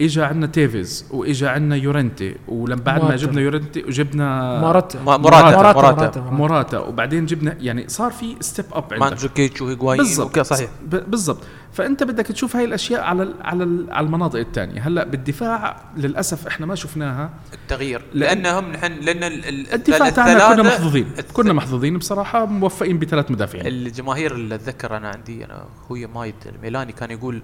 اجى 0.00 0.22
عندنا 0.22 0.46
تيفيز 0.46 1.06
واجى 1.10 1.46
عندنا 1.46 1.76
يورنتي 1.76 2.36
ولما 2.48 2.82
بعد 2.82 3.04
ما. 3.04 3.16
جبنا 3.16 3.40
يورنتي 3.40 3.84
وجبنا 3.84 4.60
موراتا 4.60 5.02
موراتا 5.02 5.72
موراتا 5.72 6.20
موراتا 6.20 6.78
وبعدين 6.78 7.26
جبنا 7.26 7.56
يعني 7.60 7.88
صار 7.88 8.12
في 8.12 8.36
step 8.40 8.64
up 8.72 8.84
عندك. 8.92 9.00
ماندزوكيتش 9.00 9.62
وهيغوايين 9.62 10.02
بالضبط 10.02 10.38
صحيح. 10.38 10.70
بالضبط. 10.86 11.38
فأنت 11.72 12.02
بدك 12.02 12.26
تشوف 12.26 12.56
هاي 12.56 12.64
الأشياء 12.64 13.00
على 13.02 13.22
ال 13.22 13.34
على 13.40 13.64
ال 13.64 13.86
على 13.90 14.06
المناطق 14.06 14.38
الثانية 14.38 14.80
هلأ 14.88 15.04
بالدفاع 15.04 15.82
للأسف 15.96 16.46
إحنا 16.46 16.66
ما 16.66 16.74
شفناها. 16.74 17.30
التغيير. 17.52 18.04
لأنهم 18.14 18.72
نحن 18.72 18.92
لأن 18.92 19.24
ال- 19.24 19.48
ال- 19.48 19.72
الدفاع 19.72 20.10
تاعنا 20.10 20.54
كنا 20.54 20.62
محظوظين. 20.62 21.12
كنا 21.32 21.52
محظوظين 21.52 21.98
بصراحة 21.98 22.46
موفقين 22.46 22.98
بثلاث 22.98 23.30
مدافعين. 23.30 23.66
الجماهير 23.66 24.34
اللي 24.34 24.54
أتذكر 24.54 24.96
أنا 24.96 25.08
عندي 25.08 25.44
أنا 25.44 25.64
أخوي 25.84 26.06
مايد 26.06 26.34
الميلاني 26.46 26.92
كان 26.92 27.10
يقول 27.10 27.42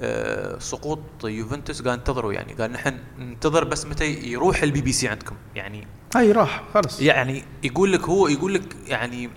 آه، 0.00 0.58
سقوط 0.58 0.98
يوفنتوس 1.24 1.82
قال 1.82 1.92
انتظروا 1.92 2.32
يعني. 2.32 2.52
قال 2.52 2.72
نحن 2.72 2.94
ننتظر 3.18 3.64
بس 3.64 3.86
متى 3.86 4.04
يروح 4.04 4.62
البي 4.62 4.80
بي 4.80 4.92
سي 4.92 5.08
عندكم. 5.08 5.34
يعني 5.54 5.86
هاي 6.16 6.32
راح 6.32 6.62
خلص. 6.74 7.00
يعني 7.00 7.44
يقول 7.64 7.92
لك 7.92 8.08
هو 8.08 8.28
يقول 8.28 8.54
لك 8.54 8.76
يعني 8.86 9.30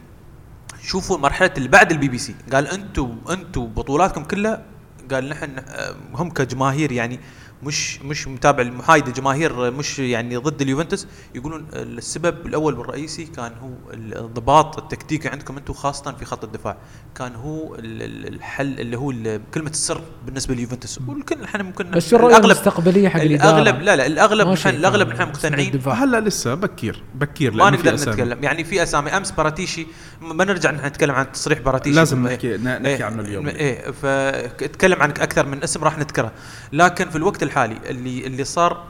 شوفوا 0.88 1.17
مرحلة 1.17 1.51
اللي 1.58 1.67
بعد 1.70 1.91
البي 1.91 2.08
بي 2.08 2.17
سي 2.17 2.36
قال 2.53 2.67
أنتم 2.67 3.17
أنتم 3.29 3.65
بطولاتكم 3.65 4.24
كلها 4.24 4.63
قال 5.12 5.29
نحن 5.29 5.50
آه، 5.67 5.96
هم 6.13 6.29
كجماهير 6.29 6.91
يعني 6.91 7.20
مش 7.63 8.01
مش 8.01 8.27
متابع 8.27 8.62
المحايد 8.62 9.08
الجماهير 9.08 9.72
مش 9.72 10.00
يعني 10.00 10.38
ضد 10.38 10.62
اليوفنتوس. 10.62 11.08
يقولون 11.36 11.67
السبب 11.74 12.46
الأول 12.46 12.79
والرئيسي 12.79 13.25
كان 13.25 13.51
هو 13.62 13.70
الضباط 13.94 14.77
التكتيكي 14.77 15.27
عندكم 15.29 15.58
أنتم 15.58 15.74
خاصة 15.74 16.12
في 16.12 16.25
خط 16.25 16.44
الدفاع. 16.44 16.77
كان 17.15 17.36
هو 17.36 17.75
ال- 17.75 18.01
ال- 18.01 18.34
الحل 18.34 18.79
اللي 18.79 18.98
هو 18.98 19.12
ال- 19.12 19.41
كلمة 19.53 19.70
السر 19.70 20.01
بالنسبة 20.25 20.53
لليوفنتوس 20.53 21.00
والكل 21.08 21.44
إحنا 21.44 21.63
ممكن 21.63 21.91
بس 21.91 22.10
شو 22.10 22.15
الرؤية 22.15 22.38
المستقبلية 22.38 23.10
حق 23.10 23.22
الاغلب 23.22 23.82
لا 23.82 23.96
لا 23.96 24.06
الأغلب 24.06 24.48
نحن 24.48 24.56
شيء 24.56 24.72
الأغلب 24.75 25.10
نحن 25.10 25.22
مقتنعين. 25.22 25.82
هلا 25.88 26.20
لسه 26.20 26.53
بكير 26.56 27.03
بكير 27.15 27.53
ما 27.53 27.70
نقدر. 27.70 27.94
نتكلم. 27.96 28.44
يعني 28.44 28.63
في 28.63 28.84
أسامي. 28.84 29.10
أمس 29.17 29.32
باراتيشي 29.32 29.88
ما 30.21 30.45
نرجع 30.45 30.71
نحن 30.71 30.86
نتكلم 30.86 31.15
عن 31.15 31.31
تصريح 31.31 31.59
باراتيشي. 31.59 31.95
لازم 31.95 32.27
إيه. 32.27 32.33
نحكي 32.36 32.57
نحكي 32.57 32.88
إيه، 32.88 33.03
عنه 33.03 33.21
اليوم. 33.21 33.47
إيه. 33.47 33.91
فتكلم 33.91 35.01
عن 35.01 35.09
أكثر 35.09 35.45
من 35.45 35.63
اسم 35.63 35.83
راح 35.83 35.97
نذكره. 35.97 36.31
لكن 36.74 37.09
في 37.09 37.15
الوقت 37.15 37.43
الحالي 37.43 37.77
اللي 37.89 38.27
اللي 38.27 38.43
صار 38.43 38.83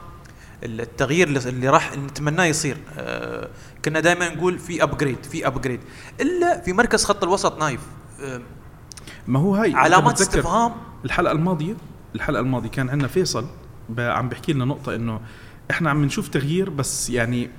التغيير 0.64 1.28
اللي- 1.28 1.68
راح 1.68 1.96
نتمناه 1.96 2.44
يصير 2.44 2.76
آه 2.98 3.48
كنا 3.84 4.00
دائما 4.00 4.28
نقول 4.28 4.58
في 4.58 4.82
upgrade 4.82 5.24
في 5.32 5.46
upgrade 5.46 5.80
إلا 6.20 6.60
في 6.60 6.72
مركز 6.72 7.04
خط 7.04 7.22
الوسط 7.24 7.58
نايف. 7.58 7.80
آه 8.22 8.40
ما 9.26 9.38
هو 9.40 9.54
هاي 9.54 9.74
علامات 9.74 10.20
استفهام. 10.20 10.72
الحلقة 11.04 11.32
الماضيه 11.32 11.74
الحلقة 12.14 12.40
الماضية 12.40 12.68
كان 12.68 12.88
عندنا 12.90 13.08
فيصل 13.08 13.46
عم 13.98 14.28
بيحكي 14.28 14.52
لنا 14.52 14.64
نقطة 14.64 14.94
إنه 14.94 15.20
إحنا 15.70 15.90
عم 15.90 16.04
نشوف 16.04 16.28
تغيير 16.28 16.70
بس 16.70 17.10
يعني 17.10 17.50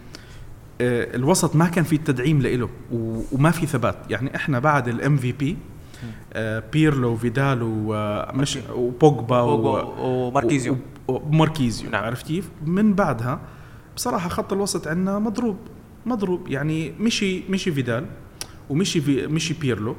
الوسط 0.81 1.55
ما 1.55 1.67
كان 1.67 1.83
في 1.83 1.97
تدعيم 1.97 2.41
له 2.41 2.69
وما 3.31 3.51
في 3.51 3.65
ثبات. 3.65 3.95
يعني 4.09 4.35
إحنا 4.35 4.59
بعد 4.59 4.87
ال 4.87 5.17
MVP 5.17 5.57
بيرلو 6.73 7.11
وفيدال 7.11 7.59
ومش 7.63 8.59
وبوجبا 8.75 9.41
و- 9.41 9.93
وماركيزيو. 10.27 10.77
وماركيزيو. 11.07 11.89
نعم. 11.89 12.03
عرفت 12.03 12.27
كيف؟ 12.27 12.49
من 12.65 12.93
بعدها 12.93 13.39
بصراحة 13.95 14.29
خط 14.29 14.53
الوسط 14.53 14.87
عندنا 14.87 15.19
مضروب. 15.19 15.57
مضروب. 16.05 16.47
يعني 16.47 16.93
مشي 16.99 17.43
مشي 17.49 17.71
فيدال 17.71 18.05
ومشي 18.69 19.01
في 19.01 19.27
مشي 19.27 19.53
بيرلو. 19.53 19.95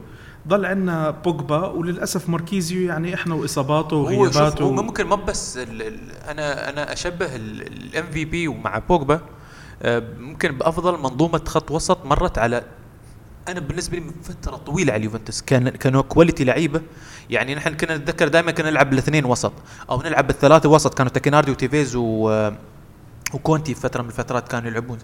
ضل 0.49 0.65
عندنا 0.67 1.11
بوجبا 1.11 1.67
وللأسف 1.67 2.29
ماركيزيو 2.29 2.89
يعني 2.89 3.15
إحنا 3.15 3.35
وإصاباته 3.35 3.97
وغياباته 3.97 4.63
هو 4.65 4.73
ممكن 4.73 5.07
ما 5.07 5.17
بس 5.17 5.59
ال 5.59 5.83
ال 5.83 5.99
أنا 6.29 6.69
أنا 6.71 6.93
أشبه 6.93 7.37
ال 7.37 8.05
MVP 8.13 8.49
ومع 8.49 8.79
بوجبا. 8.79 9.15
آه، 9.15 9.21
ممكن 10.19 10.59
بأفضل 10.59 10.99
منظومة 10.99 11.43
خط 11.47 11.71
وسط 11.71 12.05
مرت 12.05 12.39
على 12.39 12.65
أنا 13.49 13.61
بالنسبة 13.61 13.99
لي 13.99 14.05
من 14.05 14.13
فترة 14.23 14.57
طويلة 14.57 14.93
على 14.93 15.01
اليوفنتوس. 15.01 15.43
كان 15.43 15.69
كانوا 15.69 16.03
quality 16.03 16.45
لعيبة. 16.45 16.81
يعني 17.31 17.55
نحن 17.55 17.77
كنا 17.77 17.97
نتذكر 17.97 18.29
دائما 18.29 18.51
كنا 18.51 18.71
نلعب 18.71 18.93
الاثنين 18.93 19.25
وسط. 19.25 19.53
أو 19.91 20.03
نلعب 20.03 20.27
بالثلاثة 20.27 20.69
وسط. 20.69 20.95
كانوا 20.95 21.13
تاكيناردي 21.13 21.51
وديفيدز 21.51 21.97
و 21.97 22.51
وكونتي 23.35 23.75
في 23.75 23.81
فترة 23.81 24.03
من 24.03 24.09
الفترات 24.09 24.49
كانوا 24.49 24.69
يلعبون. 24.69 24.99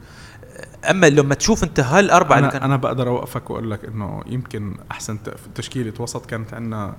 أما 0.90 1.06
لما 1.06 1.34
تشوف 1.34 1.64
أنت 1.64 1.80
هالأربعة 1.80 2.38
اللي 2.38 2.48
أنا 2.48 2.76
بقدر 2.76 3.08
أوقفك 3.08 3.50
وأقول 3.50 3.70
لك 3.70 3.84
إنه 3.84 4.22
يمكن 4.26 4.76
أحسن 4.90 5.18
تشكيلة 5.54 5.92
وسط 5.98 6.26
كانت 6.26 6.54
عندنا 6.54 6.96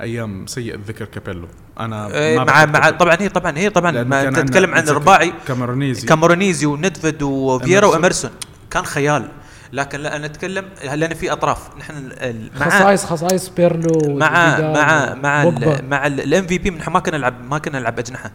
أيام 0.00 0.46
سيء 0.46 0.74
الذكر 0.74 1.04
كابيلو. 1.04 1.48
أنا 1.80 2.08
آه، 2.12 2.36
ما 2.36 2.44
مع 2.44 2.64
مع. 2.66 2.90
طبعا 2.90 3.16
هي 3.20 3.28
طبعا 3.28 3.58
هي 3.58 3.70
طبعا 3.70 4.02
ما 4.02 4.28
انت 4.28 4.38
تتكلم 4.38 4.74
عن 4.74 4.88
رباعي 4.88 5.32
كامورانيزي. 5.48 6.06
كامورانيزي 6.06 6.66
ونيدفيد 6.66 7.22
وفييرا. 7.22 7.86
وإمرسون. 7.86 8.30
كان 8.70 8.84
خيال. 8.84 9.28
لكن 9.72 10.00
لا 10.00 10.16
أنا 10.16 10.26
أتكلم 10.26 10.64
لأن 10.94 11.14
في 11.14 11.32
أطراف. 11.32 11.76
نحن 11.78 12.12
مع 12.60 12.68
خصائص 12.68 13.04
خصائص 13.04 13.48
بيرلو 13.48 14.16
مع 14.16 14.58
مع 14.60 15.14
مع. 15.14 15.42
ال 15.42 15.88
مع 15.90 16.06
ال 16.06 16.46
MVP 16.46 16.70
نحن 16.70 16.90
ما 16.90 17.00
كنا 17.00 17.18
نلعب 17.18 17.34
ما 17.50 17.58
كنا 17.58 17.78
نلعب 17.78 17.98
أجنحة. 17.98 18.30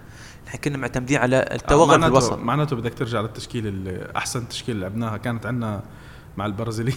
نحن 0.48 0.58
كنا 0.58 0.78
معتمدين 0.78 1.18
على 1.18 1.50
التوغل 1.52 1.86
في 1.94 1.98
معناته- 1.98 2.08
الوسط. 2.08 2.38
معناته 2.38 2.76
بدك 2.76 2.94
ترجع 2.94 3.22
للتشكيله 3.22 3.70
اللي 3.70 4.08
أحسن 4.16 4.48
تشكيله 4.48 4.80
لعبناها. 4.80 5.18
كانت 5.18 5.46
عندنا 5.46 5.82
مع 6.38 6.46
البرازيلي 6.46 6.94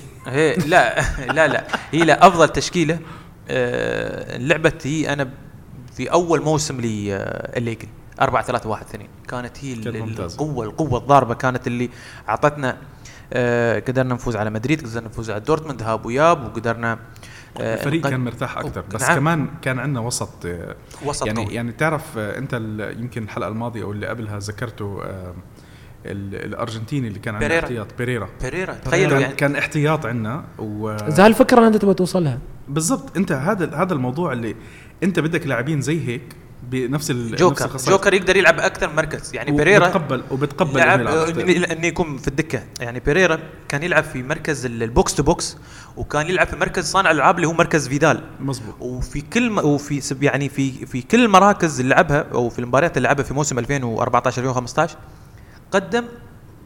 لا 0.66 1.00
لا 1.32 1.46
لا. 1.48 1.64
هي 1.92 1.98
لا 2.04 2.26
أفضل 2.26 2.48
تشكيلة. 2.48 2.98
آه، 3.50 4.36
لعبت 4.38 4.86
هي 4.86 5.12
أنا 5.12 5.30
في 5.96 6.12
أول 6.12 6.42
موسم 6.42 6.80
لي 6.80 7.16
الليجل 7.56 7.88
4 8.20 8.42
3 8.42 8.68
1 8.68 8.86
2 8.86 9.06
كانت 9.28 9.64
هي. 9.64 9.72
القوة 9.72 10.64
القوة 10.64 10.98
الضاربة 10.98 11.34
كانت 11.34 11.66
اللي 11.66 11.90
أعطتنا 12.28 12.76
آه، 13.32 13.78
قدرنا 13.80 14.14
نفوز 14.14 14.36
على 14.36 14.50
مدريد 14.50 14.86
قدرنا 14.86 15.08
نفوز 15.08 15.30
على 15.30 15.40
دورتموند 15.40 15.82
هاب 15.82 16.06
وياب 16.06 16.44
وقدرنا 16.44 16.98
آه، 17.60 17.74
الفريق 17.74 18.08
كان 18.08 18.20
مرتاح 18.20 18.58
أكثر 18.58 18.84
بس 18.94 19.02
نعم. 19.02 19.14
كمان 19.18 19.46
كان 19.62 19.78
عندنا 19.78 20.00
وسط 20.00 20.46
آه، 20.46 20.76
وسط 21.04 21.26
يعني 21.26 21.44
قوي. 21.44 21.54
يعني 21.54 21.72
تعرف 21.72 22.18
أنت 22.18 22.52
يمكن 22.98 23.22
الحلقة 23.22 23.48
الماضية 23.48 23.82
أو 23.82 23.92
اللي 23.92 24.06
قبلها 24.06 24.38
ذكرته 24.38 25.00
ال- 26.06 26.34
الأرجنتيني 26.44 27.08
اللي 27.08 27.18
كان 27.18 27.38
بيريرا. 27.38 27.60
احتياط 27.64 27.86
بيريرا 27.98 28.28
بيريرا 28.42 28.72
كان, 28.72 28.82
تخيلوا 28.84 29.18
يعني 29.18 29.34
كان 29.34 29.56
احتياط 29.56 30.06
عندنا 30.06 30.44
اذا 31.08 31.26
هالفكرة 31.26 31.58
اللي 31.58 31.68
أنت 31.68 31.76
تبغى 31.76 31.94
توصلها 31.94 32.38
وبالضبط 32.68 33.16
انت 33.16 33.32
هذا 33.32 33.74
هذا 33.76 33.94
الموضوع 33.94 34.32
اللي 34.32 34.56
انت 35.02 35.20
بدك 35.20 35.46
لاعبين 35.46 35.80
زي 35.80 36.08
هيك 36.08 36.22
بنفس 36.70 37.10
ال- 37.10 37.30
نفس 37.30 37.40
جوكر. 37.42 37.76
جوكر 37.76 38.14
يقدر 38.14 38.36
يلعب 38.36 38.60
أكثر 38.60 38.88
من 38.88 38.96
مركز. 38.96 39.34
يعني 39.34 39.50
بيريرا 39.52 39.86
وبتقبل 39.86 40.22
وبتقبل 40.30 40.76
لعب 40.78 41.00
يلعب 41.00 41.38
انه 41.38 41.64
إنه 41.72 41.86
يكون 41.86 42.16
في 42.18 42.28
الدكة. 42.28 42.62
يعني 42.80 43.00
بيريرا 43.00 43.38
كان 43.68 43.82
يلعب 43.82 44.04
في 44.04 44.22
مركز 44.22 44.66
ال- 44.66 44.82
ال 44.82 44.90
box 44.90 45.14
to 45.14 45.22
box 45.22 45.56
وكان 45.96 46.26
يلعب 46.26 46.46
في 46.46 46.56
مركز 46.56 46.84
صانع 46.84 47.10
الألعاب 47.10 47.36
اللي 47.36 47.46
هو 47.46 47.52
مركز 47.52 47.88
فيدال. 47.88 48.22
مزبوط 48.40 48.74
وفي 48.80 49.20
كل 49.20 49.50
م... 49.50 49.58
وفي 49.58 50.02
يعني 50.22 50.48
في 50.48 50.86
في 50.86 51.02
كل 51.02 51.24
المراكز 51.24 51.80
اللي 51.80 51.94
لعبها 51.94 52.26
أو 52.34 52.48
في 52.48 52.58
المباريات 52.58 52.96
اللي 52.96 53.06
لعبها 53.08 53.24
في 53.24 53.34
موسم 53.34 53.58
2014 53.58 54.38
2015 54.42 54.96
قدم 55.70 56.04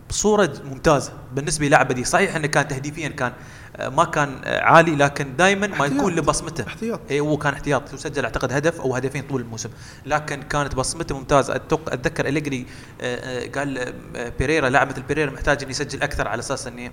بصورة 0.08 0.52
ممتازة 0.70 1.12
بالنسبة 1.34 1.66
للاعب 1.66 1.92
دي 1.92 2.04
صحيح 2.04 2.36
إنه 2.36 2.46
كان 2.46 2.68
تهديفيا 2.68 3.08
كان 3.08 3.28
آه، 3.28 3.34
ما 3.80 4.04
كان 4.04 4.28
عالي 4.44 4.96
لكن 4.96 5.36
دائما 5.36 5.66
ما. 5.66 5.86
يكون 5.86 6.14
له 6.14 6.22
بصمته 6.22 6.66
احتياط. 6.66 7.00
اي 7.10 7.20
هو 7.20 7.36
كان 7.36 7.52
احتياط 7.52 7.94
وسجل 7.94 8.24
أعتقد 8.24 8.52
هدف 8.52 8.80
أو 8.80 8.96
هدفين 8.96 9.22
طول 9.22 9.40
الموسم 9.40 9.68
لكن 10.06 10.42
كانت 10.42 10.74
بصمته 10.74 11.18
ممتازة 11.18 11.54
أتوق- 11.54 11.92
أتذكر 11.92 12.28
أليجري 12.28 12.66
آه، 13.00 13.16
آه، 13.46 13.50
قال 13.58 13.78
آه، 14.16 14.32
بيريرا 14.38 14.68
لاعب 14.68 14.88
مثل 14.88 15.02
بيريرا 15.02 15.30
محتاج 15.30 15.58
إنه 15.62 15.70
يسجل 15.70 16.02
أكثر 16.02 16.28
على 16.28 16.38
أساس 16.40 16.66
إنه 16.66 16.90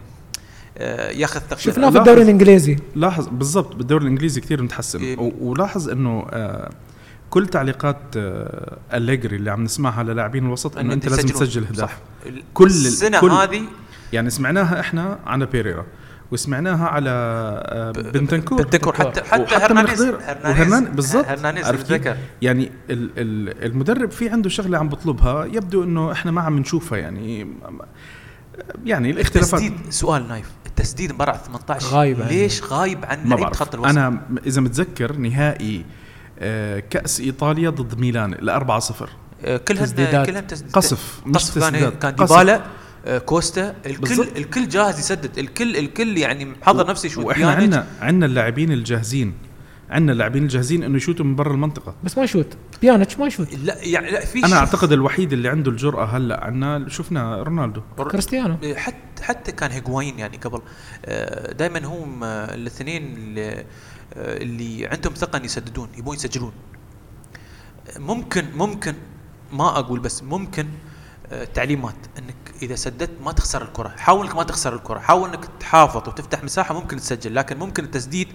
ياخذ 1.12 1.39
ثقل 1.39 1.60
شفناه 1.60 1.89
في 1.89 1.98
الدوري 1.98 2.22
الإنجليزي 2.22 2.75
لاحظ 2.96 3.27
بالضبط 3.27 3.75
بالدوري 3.75 4.04
الإنجليزي 4.04 4.42
كثير 4.42 4.63
متحسن 4.63 5.00
إيه. 5.00 5.18
ولاحظ 5.42 5.89
إنه 5.89 6.27
آه 6.32 6.70
كل 7.30 7.48
تعليقات 7.48 7.98
آه 8.18 8.77
أليجري 8.94 9.36
اللي 9.36 9.51
عم 9.51 9.63
نسمعها 9.63 10.04
للاعبين 10.04 10.46
الوسط 10.46 10.77
إنه 10.77 10.94
أنت 10.94 11.08
لازم. 11.08 11.27
تسجل 11.27 11.65
اهداف 11.65 11.80
صح. 11.89 11.98
كل- 12.54 12.65
السنة 12.68 13.34
هذه 13.44 13.62
يعني 14.13 14.30
سمعناها 14.30 14.80
إحنا 14.80 15.20
على 15.25 15.46
بيريرا 15.46 15.86
وسمعناها 16.32 16.88
على 16.88 17.10
آه 17.10 17.91
بنتنكور. 17.91 18.62
بنتنكور 18.63 18.94
حتى 18.96 19.22
حتى 19.24 19.55
هرنانيز. 19.55 20.01
وهرنان 20.01 20.86
بالضبط. 20.86 21.25
هرنانيز 21.25 21.65
يعني 22.41 22.72
ال 22.89 23.10
ال 23.17 23.65
المدرب 23.65 24.12
في 24.12 24.29
عنده 24.29 24.50
شغلة 24.50 24.77
عم 24.77 24.89
بطلبها. 24.89 25.46
يبدو 25.46 25.84
إنه 25.84 26.12
إحنا 26.12 26.32
ما 26.32 26.41
عم 26.41 26.60
نشوفها 26.60 26.98
يعني. 26.98 27.48
يعني 28.86 29.12
الاختلافات 29.12 29.62
التسديد 29.62 29.91
سؤال 29.94 30.27
نايف. 30.27 30.50
التسديد 30.65 31.12
مباراة 31.12 31.38
18 31.38 31.88
غايب 31.88 32.22
عنه. 32.22 32.29
ليش 32.29 32.63
غايب 32.63 33.05
عن 33.05 33.17
ما 33.24 33.29
لعيبة 33.29 33.41
بعرف. 33.44 33.58
خط 33.58 33.74
الوسط؟ 33.74 33.89
أنا 33.89 34.22
إذا 34.48 34.62
متذكر 34.62 35.15
نهائي 35.17 35.86
آه، 36.39 36.79
كأس 36.79 37.20
إيطاليا 37.20 37.70
ضد 37.70 38.00
ميلان 38.00 38.34
ال 38.34 38.50
4 38.50 38.79
0 38.79 39.10
آه، 39.46 39.58
كلهن 39.58 39.84
تسديدات. 39.86 40.25
كلهن 40.29 40.48
تسديد 40.48 40.72
قصف 40.72 41.22
مش 41.25 41.36
قصف 41.36 41.60
كان 41.60 41.72
تسديدات. 41.72 42.01
كان 42.01 42.12
قصف. 42.15 42.32
ديبالا. 42.38 42.62
كوستا. 43.25 43.75
الكل 43.85 44.01
بالضبط. 44.01 44.38
الكل 44.38 44.67
جاهز 44.67 45.00
يسدد. 45.00 45.38
الكل 45.38 45.77
الكل 45.77 46.17
يعني 46.17 46.45
محضر 46.45 46.88
نفسه 46.88 47.07
يشوت 47.07 47.25
وإحنا 47.25 47.45
بيانيتش. 47.45 47.63
عندنا 47.63 47.88
عندنا 48.01 48.25
اللاعبين 48.25 48.71
الجاهزين. 48.71 49.33
عندنا 49.89 50.12
اللاعبين 50.12 50.43
الجاهزين 50.43 50.83
إنه 50.83 50.97
يشوتوا 50.97 51.25
من 51.25 51.35
برا 51.35 51.53
المنطقة. 51.53 51.95
بس 52.03 52.17
ما 52.17 52.24
يشوت. 52.24 52.57
بيانيتش 52.81 53.19
ما 53.19 53.27
يشوت. 53.27 53.55
لا 53.63 53.83
يعني 53.83 54.12
لا 54.12 54.25
في 54.25 54.45
أنا 54.45 54.55
أعتقد 54.57 54.91
الوحيد 54.91 55.33
اللي 55.33 55.50
عنده 55.50 55.71
الجرأة 55.71 56.05
هلأ 56.05 56.43
عنا 56.43 56.89
شفنا 56.89 57.43
رونالدو. 57.43 57.81
كريستيانو. 58.12 58.57
حتى 58.75 59.24
حتى 59.24 59.51
كان 59.51 59.71
هيغوايين 59.71 60.19
يعني 60.19 60.38
قبل. 60.38 60.62
دائما 61.57 61.85
هم 61.85 62.24
آه، 62.24 62.55
الاثنين 62.55 63.17
اللي, 63.17 63.50
آه، 63.51 63.63
اللي 64.13 64.88
عندهم 64.88 65.13
ثقة 65.13 65.38
ان 65.38 65.45
يسددون 65.45 65.89
يبون 65.97 66.15
يسجلون. 66.15 66.51
ممكن 68.00 68.45
ممكن 68.55 68.93
ما 69.53 69.79
أقول 69.79 70.00
بس 70.00 70.24
ممكن 70.24 70.67
آه، 71.31 71.43
تعليمات. 71.43 71.95
إنك 72.17 72.45
إذا 72.62 72.75
سددت 72.75 73.12
ما 73.25 73.31
تخسر 73.31 73.62
الكرة. 73.62 73.89
حاول 73.89 74.25
إنك 74.25 74.35
ما 74.35 74.43
تخسر 74.43 74.75
الكرة. 74.75 75.00
حاول 75.00 75.29
إنك 75.29 75.45
تحافظ 75.59 75.97
وتفتح 76.09 76.43
مساحة 76.43 76.74
ممكن 76.74 76.97
تسجل 76.97 77.35
لكن 77.35 77.57
ممكن 77.57 77.83
التسديد 77.83 78.27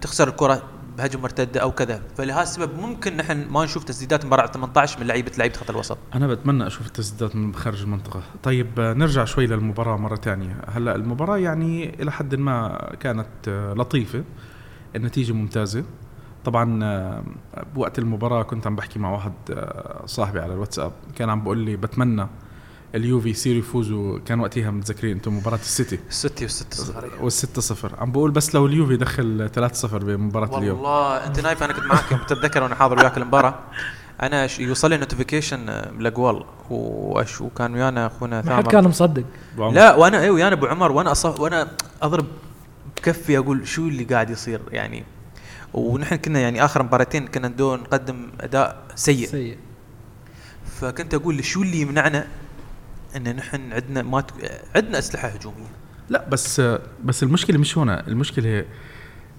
تخسر 0.00 0.28
الكرة 0.28 0.62
بهجمة 0.98 1.22
مرتدة 1.22 1.60
أو 1.60 1.72
كذا. 1.72 2.02
فلهذا 2.16 2.42
السبب 2.42 2.78
ممكن 2.78 3.16
نحن 3.16 3.46
ما 3.50 3.64
نشوف 3.64 3.84
تسديدات 3.84 4.24
مباراة 4.24 4.46
18 4.46 5.00
من 5.00 5.06
لعيبه 5.06 5.32
لعيبة 5.38 5.54
خط 5.54 5.70
الوسط. 5.70 5.98
أنا 6.14 6.26
بتمنى 6.26 6.66
أشوف 6.66 6.86
التسديدات 6.86 7.36
من 7.36 7.54
خارج 7.54 7.82
المنطقة. 7.82 8.22
طيب 8.42 8.80
آه، 8.80 8.92
نرجع 8.92 9.24
شوي 9.24 9.46
للمباراة 9.46 9.96
مرة 9.96 10.16
ثانية 10.16 10.56
هلأ 10.68 10.94
المباراة 10.96 11.38
يعني 11.38 12.02
إلى 12.02 12.12
حد 12.12 12.34
ما 12.34 12.88
كانت 13.00 13.48
آه، 13.48 13.74
لطيفة. 13.74 14.24
النتيجة 14.96 15.32
ممتازة. 15.32 15.84
طبعا 16.44 16.84
آه، 16.84 17.22
بوقت 17.74 17.98
المباراة 17.98 18.42
كنت 18.42 18.66
عم 18.66 18.76
بحكي 18.76 18.98
مع 18.98 19.10
واحد 19.10 19.32
آه، 19.50 20.02
صاحبي 20.06 20.40
على 20.40 20.52
الواتساب. 20.54 20.92
كان 21.16 21.30
عم 21.30 21.42
بقول 21.42 21.58
لي 21.58 21.76
بتمنى 21.76 22.26
اليوفي 22.94 23.28
يصيروا 23.28 23.58
يفوزوا. 23.58 24.18
كان 24.18 24.40
وقتها 24.40 24.70
متذكرين 24.70 25.16
أنتم 25.16 25.36
مباراة 25.36 25.56
السيتي؟ 25.58 25.98
الستي 26.08 26.44
والست 26.44 26.74
صغيرة 26.74 27.22
والستة 27.22 27.60
صفر. 27.60 27.94
عم 27.98 28.12
بقول 28.12 28.30
بس 28.30 28.54
لو 28.54 28.66
اليوفي 28.66 28.96
دخل 28.96 29.50
3 29.54 29.74
صفر 29.74 29.98
بمباراة 30.04 30.58
اليوم. 30.58 30.76
والله 30.76 31.26
انت 31.26 31.40
نايف 31.40 31.62
أنا 31.62 31.72
كنت 31.72 31.84
معك 31.86 32.12
يوم 32.12 32.20
تتذكر 32.28 32.62
وأنا 32.62 32.74
حاضر 32.74 32.98
وياك 32.98 33.16
المباراة. 33.16 33.58
أنا 34.22 34.46
ش- 34.46 34.58
يوصل 34.60 34.90
لي 34.90 34.96
notification 34.96 35.60
من 35.60 36.00
الاقوال 36.00 36.44
وأش- 36.70 37.40
وكان 37.40 37.74
ويانا 37.74 38.06
أخونا 38.06 38.42
ما 38.42 38.56
حد 38.56 38.62
ثامر 38.62 38.72
كان 38.72 38.84
مصدق. 38.84 39.24
لا 39.58 39.94
وأنا 39.94 40.20
اي 40.20 40.30
ويانا 40.30 40.54
أبو 40.54 40.66
عمر. 40.66 40.92
وأنا 40.92 41.12
أصف 41.12 41.40
وأنا 41.40 41.68
أضرب 42.02 42.26
بكفي 42.96 43.38
أقول 43.38 43.68
شو 43.68 43.88
اللي 43.88 44.04
قاعد 44.04 44.30
يصير 44.30 44.60
يعني. 44.72 45.04
ونحن 45.74 46.16
كنا 46.16 46.40
يعني 46.40 46.64
آخر 46.64 46.82
مباراتين 46.82 47.26
كنا 47.26 47.48
ندو 47.48 47.74
نقدم 47.76 48.28
أداء 48.40 48.82
سيء. 48.94 49.26
سيء. 49.28 49.56
فكنت 50.80 51.14
أقول 51.14 51.44
شو 51.44 51.62
اللي 51.62 51.80
يمنعنا 51.80 52.26
إن 53.16 53.36
نحن 53.36 53.72
عندنا 53.72 54.02
ما 54.02 54.20
ت- 54.20 54.32
عندنا 54.76 54.98
أسلحة 54.98 55.28
هجومية. 55.28 55.66
لا 56.08 56.28
بس 56.28 56.62
بس 57.04 57.22
المشكلة 57.22 57.58
مش 57.58 57.78
هنا. 57.78 58.06
المشكلة 58.08 58.64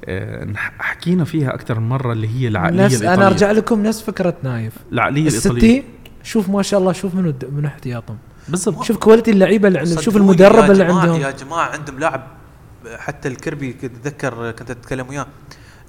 آه، 0.06 0.54
حكينا 0.80 1.24
فيها 1.25 1.54
أكثر 1.54 1.80
من 1.80 1.90
مرة 1.90 2.13
اللي 2.13 2.28
هي 2.40 2.48
العقلية 2.48 2.86
نفس 2.86 2.96
الإيطالية. 2.96 3.13
أنا 3.22 3.28
أرجع 3.28 3.51
لكم 3.51 3.84
نفس 3.84 4.01
فكرة 4.01 4.34
نايف. 4.44 4.74
العقلية 4.92 5.28
الإيطالية. 5.28 5.80
الستي 5.80 5.84
شوف 6.24 6.50
ما 6.50 6.62
شاء 6.62 6.80
الله 6.80 6.92
شوف 6.92 7.16
منو 7.16 7.34
منو 7.51 7.68
احتياطهم. 7.68 8.18
بالضبط. 8.50 8.84
شوف 8.84 8.98
quality 8.98 9.31
اللعيبة 9.32 9.68
اللي 9.68 9.80
عندهم 9.80 10.01
شوف 10.01 10.18
المدرب 10.18 10.72
اللي 10.72 10.84
جماعة 10.86 11.00
عندهم. 11.01 11.22
يا 11.22 11.32
جماعة 11.32 11.70
عندهم 11.70 12.00
لاعب 12.00 12.28
حتى 12.98 13.28
الكربي 13.28 13.74
كنت 13.74 13.96
أتذكر 13.96 14.51
كنت 14.51 14.72
أتكلم 14.72 15.10
وياه. 15.10 15.28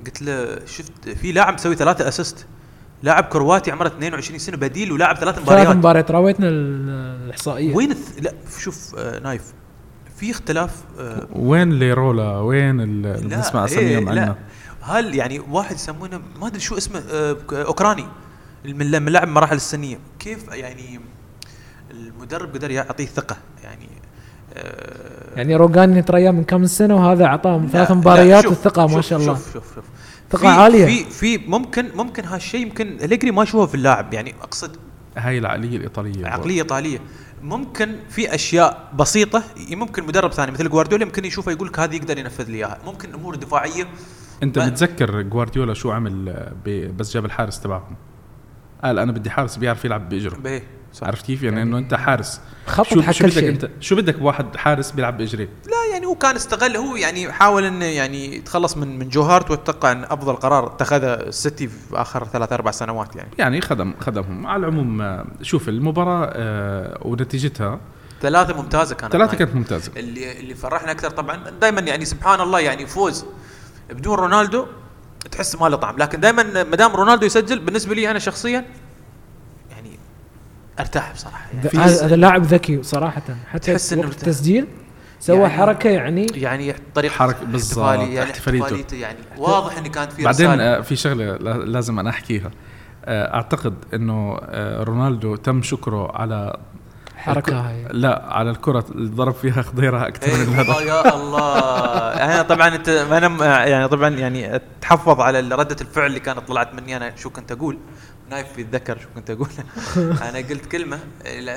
قلت 0.06 0.22
له 0.22 0.58
شفت 0.66 1.08
في 1.08 1.32
لاعب 1.32 1.54
مسوي 1.54 1.74
ثلاثة 1.74 2.08
assist 2.08 2.46
لاعب 3.02 3.24
كرواتي 3.24 3.70
عمره 3.70 3.86
22 3.86 4.38
سنة 4.38 4.56
بديل 4.56 4.92
ولاعب 4.92 5.16
ثلاث 5.16 5.34
ثلاث 5.34 5.48
مباريات 5.48 5.76
مباريات 5.76 6.10
راويتنا 6.10 6.48
ال- 6.48 7.24
الإحصائية. 7.24 7.74
وين 7.74 7.90
الث... 7.90 8.18
لا 8.22 8.32
شوف 8.58 8.94
آه 8.98 9.18
نايف 9.18 9.42
في 10.16 10.30
اختلاف 10.30 10.70
آه 11.00 11.26
وين 11.32 11.72
ليرولا؟ 11.78 12.38
وين 12.38 12.80
ال- 12.80 13.06
اللي 13.06 13.36
بنسمع 13.36 13.60
إيه 13.60 13.66
اساميهم 13.66 14.04
لا. 14.04 14.10
عندنا 14.10 14.36
هل 14.82 15.14
يعني 15.14 15.38
واحد 15.50 15.74
يسمونه 15.74 16.20
ما 16.40 16.46
أدري 16.46 16.60
شو 16.60 16.76
اسمه 16.76 17.02
آه 17.12 17.36
أوكراني 17.52 18.04
من 18.64 18.86
لاعب 18.90 19.28
المراحل 19.28 19.56
السنية. 19.56 19.98
كيف 20.18 20.48
يعني 20.48 21.00
المدرب 21.90 22.54
قدر 22.54 22.70
يعطيه 22.70 23.06
ثقة؟ 23.06 23.36
يعني 23.64 23.88
آه 24.54 25.36
يعني 25.36 25.56
روجاني 25.56 26.02
تريا 26.02 26.30
من 26.30 26.44
كم 26.44 26.66
سنة 26.66 26.96
وهذا 26.96 27.24
أعطاهم 27.24 27.62
لا، 27.64 27.68
ثلاث 27.72 27.90
لا، 27.90 27.96
مباريات 27.96 28.46
والثقه 28.46 28.86
ما 28.86 29.00
شاء 29.00 29.18
الله. 29.18 29.34
شوف 29.34 29.52
شوف 29.52 29.74
شوف. 29.74 29.84
ثقة 30.32 30.40
في- 30.40 30.46
عالية. 30.46 30.86
في 30.86 31.04
في 31.10 31.38
ممكن 31.50 31.88
ممكن 31.96 32.24
هالشيء 32.24 32.60
يمكن 32.60 32.86
اليجري 33.00 33.30
ما 33.30 33.42
يشوفه 33.42 33.66
في 33.66 33.74
اللاعب. 33.74 34.14
يعني 34.14 34.34
أقصد 34.42 34.76
هاي 35.16 35.38
العقلية 35.38 35.76
الإيطالية. 35.76 36.26
عقلية 36.26 36.62
إيطالية. 36.62 36.98
ممكن 37.42 37.96
في 38.10 38.34
أشياء 38.34 38.88
بسيطة 38.98 39.42
ممكن 39.70 40.04
مدرب 40.04 40.32
ثاني 40.32 40.50
مثل 40.52 40.68
جوارديولا 40.68 41.02
يمكن 41.04 41.24
يشوفه 41.24 41.52
يقول 41.52 41.68
لك 41.68 41.78
هذه 41.80 41.96
يقدر 41.96 42.18
ينفذ 42.18 42.44
لي 42.50 42.56
إياها. 42.56 42.78
ممكن 42.86 43.08
الأمور 43.08 43.34
الدفاعيه 43.34 43.88
أنت 44.42 44.58
ما- 44.58 44.68
بتذكر 44.68 45.22
جوارديولا 45.22 45.74
شو 45.74 45.90
عمل 45.90 46.34
ب- 46.64 46.96
بس 46.96 47.14
جاب 47.14 47.24
الحارس 47.24 47.60
تبعهم. 47.60 47.96
قال 48.84 48.98
أنا 48.98 49.12
بدي 49.12 49.30
حارس 49.30 49.56
بيعرف 49.56 49.84
يلعب 49.84 50.08
بإجره. 50.08 50.36
بإيه؟ 50.36 50.62
صح. 50.92 51.06
عرفت 51.06 51.26
كيف؟ 51.26 51.42
يعني 51.42 51.62
إنه 51.62 51.78
أنت 51.78 51.94
حارس. 51.94 52.40
خطط 52.66 52.88
شو 52.88 53.12
شو 53.12 53.24
بدك 53.24 53.32
شيء. 53.32 53.48
أنت؟ 53.48 53.70
شو 53.80 53.96
بدك 53.96 54.18
بواحد 54.18 54.56
حارس 54.56 54.90
بيلعب 54.90 55.18
باجريه 55.18 55.48
لا 55.66 55.92
يعني 55.92 56.06
هو 56.06 56.14
كان 56.14 56.36
استغل 56.36 56.76
هو 56.76 56.96
يعني 56.96 57.32
حاول 57.32 57.64
إنه 57.64 57.84
يعني 57.84 58.36
يتخلص 58.36 58.76
من 58.76 58.98
من 58.98 59.08
جوهارت 59.08 59.50
واتوقع 59.50 59.92
إن 59.92 60.04
أفضل 60.04 60.36
قرار 60.36 60.66
اتخذه 60.66 61.14
السيتي 61.14 61.68
في 61.68 61.76
آخر 61.92 62.24
ثلاث 62.24 62.52
أربع 62.52 62.70
سنوات 62.70 63.16
يعني. 63.16 63.30
يعني 63.38 63.60
خدم 63.60 63.94
خدمهم. 64.00 64.46
على 64.46 64.60
العموم 64.60 65.02
آه، 65.02 65.26
شوف 65.42 65.68
المباراة 65.68 66.30
آه، 66.34 66.98
ونتيجتها 67.02 67.80
ثلاثة 68.22 68.56
ممتازة 68.62 68.94
كانت 68.94 69.12
ثلاثة 69.12 69.28
معي. 69.28 69.38
كانت 69.38 69.54
ممتازة. 69.54 69.92
اللي 69.96 70.40
اللي 70.40 70.54
فرحنا 70.54 70.90
أكثر 70.90 71.10
طبعا 71.10 71.50
دائما 71.60 71.80
يعني 71.80 72.04
سبحان 72.04 72.40
الله 72.40 72.60
يعني 72.60 72.86
فوز 72.86 73.24
بدون 73.90 74.14
رونالدو 74.14 74.66
تحس 75.30 75.56
ما 75.56 75.68
له 75.68 75.76
طعم. 75.76 75.96
لكن 75.98 76.20
دائما 76.20 76.42
ما 76.42 76.76
دام 76.76 76.96
رونالدو 76.96 77.26
يسجل 77.26 77.58
بالنسبة 77.58 77.94
لي 77.94 78.10
أنا 78.10 78.18
شخصيا 78.18 78.50
يعني 78.50 78.66
أرتاح 80.82 81.12
بصراحة. 81.12 81.46
يعني, 81.54 81.78
هذا 81.78 82.06
هذا 82.06 82.16
لاعب 82.16 82.42
ذكي 82.42 82.82
صراحة. 82.82 83.22
حتى 83.52 83.72
تحس 83.72 83.92
إنه 83.92 84.02
وقت 84.02 84.10
التسجيل 84.12 84.66
سوى 85.20 85.36
يعني- 85.38 85.48
حركة 85.52 85.90
يعني 85.90 86.26
يعني 86.34 86.74
طريقة 86.94 87.12
حركة 87.12 87.44
بالضبط، 87.44 87.78
احتفالي 87.78 88.14
يعني 88.14 88.30
احتفاليته. 88.30 88.64
احتفاليته 88.64 88.96
يعني 88.96 89.18
واضح 89.38 89.76
ان 89.78 89.86
كانت 89.86 90.12
في 90.12 90.24
بعدين 90.24 90.46
رسالة. 90.46 90.62
آه، 90.64 90.80
في 90.80 90.96
شغلة 90.96 91.24
لا- 91.36 91.64
لازم 91.64 91.98
أنا 91.98 92.10
أحكيها. 92.10 92.50
آه، 93.04 93.34
أعتقد 93.34 93.74
إنه 93.94 94.38
آه، 94.42 94.82
رونالدو 94.82 95.36
تم 95.36 95.62
شكره 95.62 96.16
على 96.16 96.56
حركة 97.16 97.60
هاي. 97.60 97.86
لا 97.90 98.24
على 98.28 98.50
الكرة 98.50 98.84
اللي 98.90 99.08
ضرب 99.10 99.34
فيها 99.34 99.62
خضيرة 99.62 100.06
أكثر 100.08 100.26
إيه 100.26 100.36
من 100.46 100.58
والله 100.58 100.62
الهدف 100.82 100.86
يا 100.86 101.14
الله. 101.14 101.58
أنا 102.24 102.42
طبعا 102.42 102.68
انت 102.74 102.88
أنا 102.88 103.66
يعني 103.66 103.88
طبعا 103.88 104.08
يعني 104.08 104.54
أتحفظ 104.56 105.20
على 105.20 105.40
ردة 105.40 105.76
الفعل 105.80 106.06
اللي 106.06 106.20
كانت 106.20 106.38
طلعت 106.38 106.74
مني 106.74 106.96
أنا 106.96 107.16
شو 107.16 107.30
كنت 107.30 107.52
أقول. 107.52 107.78
نايف 108.32 108.58
يتذكر 108.58 108.98
شو 108.98 109.08
كنت 109.14 109.30
أقول. 109.30 109.48
أنا 110.28 110.38
قلت 110.38 110.66
كلمة 110.66 110.98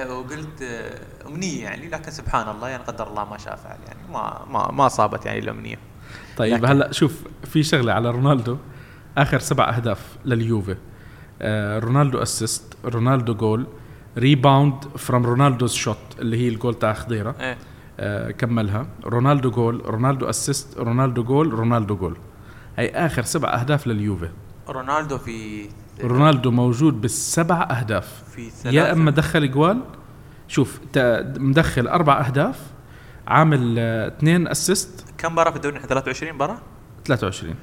وقلت 0.10 0.62
آه، 0.62 1.28
أمنية 1.28 1.64
يعني 1.64 1.90
لكن 1.90 2.12
سبحان 2.12 2.50
الله 2.50 2.70
يعني 2.70 2.84
قدر 2.84 3.08
الله 3.08 3.26
ما 3.26 3.38
شاء 3.38 3.56
فعل 3.56 3.78
يعني 3.88 4.00
ما 4.12 4.46
ما 4.50 4.72
ما 4.72 4.88
صابت 4.88 5.26
يعني 5.26 5.40
الأمنية. 5.40 5.78
طيب 6.38 6.66
هلا 6.66 6.92
شوف 6.92 7.24
في 7.44 7.64
شغلة 7.64 7.94
على 7.94 8.12
رونالدو 8.12 8.58
آخر 9.18 9.40
سبع 9.40 9.70
أهداف 9.70 10.00
لليوفي. 10.26 10.76
آه، 11.42 11.80
رونالدو 11.80 12.22
assist 12.22 12.78
رونالدو 12.86 13.34
goal 13.34 13.68
rebound 14.18 14.84
from 14.98 15.26
Ronaldo's 15.26 15.74
shot 15.74 15.98
اللي 16.20 16.38
هي 16.38 16.48
الجول 16.48 16.80
تاع 16.80 16.94
خضيرة. 16.94 17.36
إيه. 17.40 17.58
آه، 18.00 18.32
كملها. 18.32 18.88
رونالدو 19.06 19.52
جول 19.52 19.86
رونالدو 19.86 20.30
assist 20.30 20.78
رونالدو 20.78 21.24
جول 21.24 21.54
رونالدو 21.54 21.96
جول 21.96 22.18
هي 22.78 22.90
آخر 22.90 23.24
سبع 23.24 23.50
أهداف 23.50 23.88
لليوفي. 23.88 24.30
رونالدو 24.70 25.18
في 25.18 25.70
رونالدو 26.02 26.52
موجود 26.52 27.02
بالسبع 27.02 27.62
أهداف. 27.62 28.24
في 28.36 28.52
يا 28.66 28.92
إما 28.92 29.12
دخل 29.12 29.52
جوال 29.52 29.82
شوف 30.48 30.80
مدخل 31.38 31.88
أربع 31.88 32.20
أهداف 32.28 32.60
عامل 33.28 33.76
آه، 33.80 34.08
اثنين 34.08 34.48
assist 34.48 35.06
كم 35.18 35.32
مباراة 35.32 35.50
في 35.52 35.56
الدوري؟ 35.56 35.76
نحن 35.78 35.88
23 35.88 36.34
مباراة؟ 36.34 36.58
23 37.06 37.56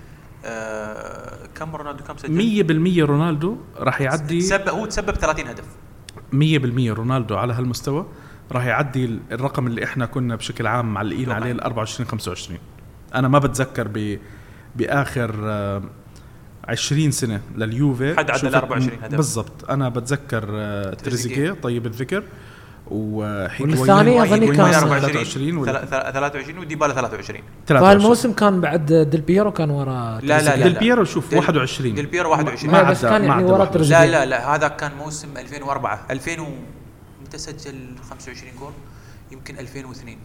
آه 0.44 1.38
كم 1.54 1.76
رونالدو؟ 1.76 2.04
كم 2.04 2.16
سجل 2.16 3.04
100% 3.04 3.08
رونالدو 3.08 3.56
راح 3.78 4.00
يعدي 4.00 4.40
100% 4.40 4.44
تسبب 4.44 4.68
هو 4.68 4.86
تسبب 4.86 5.10
30 5.14 5.46
هدف. 5.48 5.64
رونالدو 6.98 7.36
على 7.36 7.52
هالمستوى 7.52 8.06
راح 8.52 8.64
يعدي 8.64 9.04
ال- 9.04 9.20
الرقم 9.32 9.66
اللي 9.66 9.84
إحنا 9.84 10.06
كنا 10.06 10.36
بشكل 10.36 10.66
عام 10.66 10.94
معلقين. 10.94 11.30
عليه 11.30 11.52
ال 11.52 11.60
24 11.60 12.06
25 12.08 12.58
أنا 13.14 13.28
ما 13.28 13.38
بتذكر 13.38 13.88
ب 13.88 14.18
بآخر 14.76 15.34
آه، 15.44 15.82
20 16.68 17.10
سنة 17.10 17.40
لليوفي 17.56 18.16
حد 18.16 18.30
عدى 18.30 18.48
ال 18.48 18.54
24 18.54 18.98
هدف. 19.02 19.16
بالضبط 19.16 19.70
أنا 19.70 19.88
بتذكر 19.88 20.44
آه، 20.50 20.94
تريزيجيه. 20.94 21.52
طيب 21.62 21.86
الذكر 21.86 22.24
والثاني 22.86 24.22
أظني 24.22 24.46
كان 24.46 24.72
23 24.72 25.56
ولا 25.56 25.84
23 25.84 26.58
وديبالا 26.58 26.94
23 26.94 27.40
23 27.66 27.80
فهالموسم 27.80 28.32
كان 28.32 28.60
بعد 28.60 28.92
ديل 28.92 29.20
بيرو 29.20 29.52
كان 29.52 29.70
ورا 29.70 30.20
لا، 30.22 30.26
لا، 30.26 30.38
تريزيجيه. 30.38 30.62
ديل 30.62 30.78
بيرو 30.78 31.04
شوف 31.04 31.30
ديل- 31.30 31.38
21 31.38 31.94
ديل 31.94 32.06
بيرو 32.06 32.30
21 32.30 32.72
ما 32.72 32.82
بس 32.82 32.98
عدى- 32.98 33.02
كان 33.08 33.20
ما 33.20 33.26
يعني 33.26 33.32
عدى 33.32 33.44
ورا 33.44 33.52
21. 33.58 33.72
تريزيجيه. 33.74 34.04
لا 34.04 34.24
لا 34.24 34.30
لا 34.30 34.54
هذا 34.54 34.68
كان 34.68 34.92
موسم 34.98 35.28
2004 35.36 36.06
2000 36.10 36.40
و... 36.40 36.46
متى 37.24 37.38
سجل 37.38 37.74
25 38.10 38.52
جول 38.60 38.72
يمكن 39.32 39.58
2002 39.58 40.16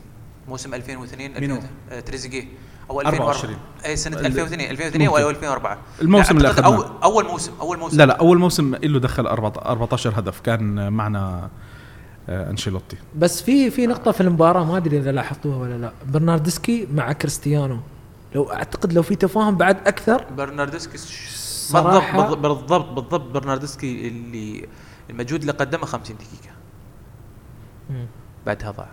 موسم 0.47 0.73
2002 0.73 1.31
مين 1.39 1.51
هو؟ 1.51 1.57
2000 1.57 1.69
آه، 1.91 1.99
تريزيجيه. 1.99 2.45
أو 2.89 3.01
2004 3.01 3.27
24. 3.27 3.57
اي 3.85 3.95
سنة 3.95 4.19
ال- 4.19 4.25
2002 4.25 4.61
2002 4.71 5.07
ممكن. 5.09 5.21
أو 5.23 5.29
2004 5.29 5.77
الموسم 6.01 6.37
اللي 6.37 6.49
أخذناه. 6.49 6.67
أول, 6.75 6.85
أول 7.03 7.25
موسم 7.25 7.51
أول 7.61 7.79
موسم. 7.79 7.97
لا 7.97 8.05
لا 8.05 8.17
أول 8.19 8.37
موسم 8.37 8.75
له 8.75 8.99
دخل 8.99 9.27
14 9.27 10.19
هدف. 10.19 10.39
كان 10.39 10.93
معنا 10.93 11.49
آه، 12.29 12.49
أنشيلوتي. 12.51 12.97
بس 13.15 13.41
في 13.41 13.71
في 13.71 13.87
نقطة 13.87 14.11
في 14.11 14.21
المباراة 14.21 14.63
ما 14.63 14.77
أدري 14.77 14.97
إذا 14.97 15.11
لاحظتوها 15.11 15.57
ولا 15.57 15.77
لا. 15.77 15.91
برناردسكي 16.07 16.87
مع 16.93 17.11
كريستيانو. 17.11 17.79
لو 18.35 18.51
أعتقد 18.53 18.93
لو 18.93 19.01
في 19.01 19.15
تفاهم 19.15 19.55
بعد 19.57 19.87
أكثر. 19.87 20.25
برناردسكي 20.37 20.97
صراحة- 20.97 22.15
بالضبط 22.15 22.37
بالضبط 22.37 22.89
بالضبط 22.89 23.21
برناردسكي 23.31 24.07
اللي 24.07 24.67
المجهود 25.09 25.39
اللي 25.39 25.51
قدمه 25.51 25.85
50 25.85 26.15
دقيقة. 26.17 26.55
بعدها 28.45 28.71
ضاع. 28.71 28.87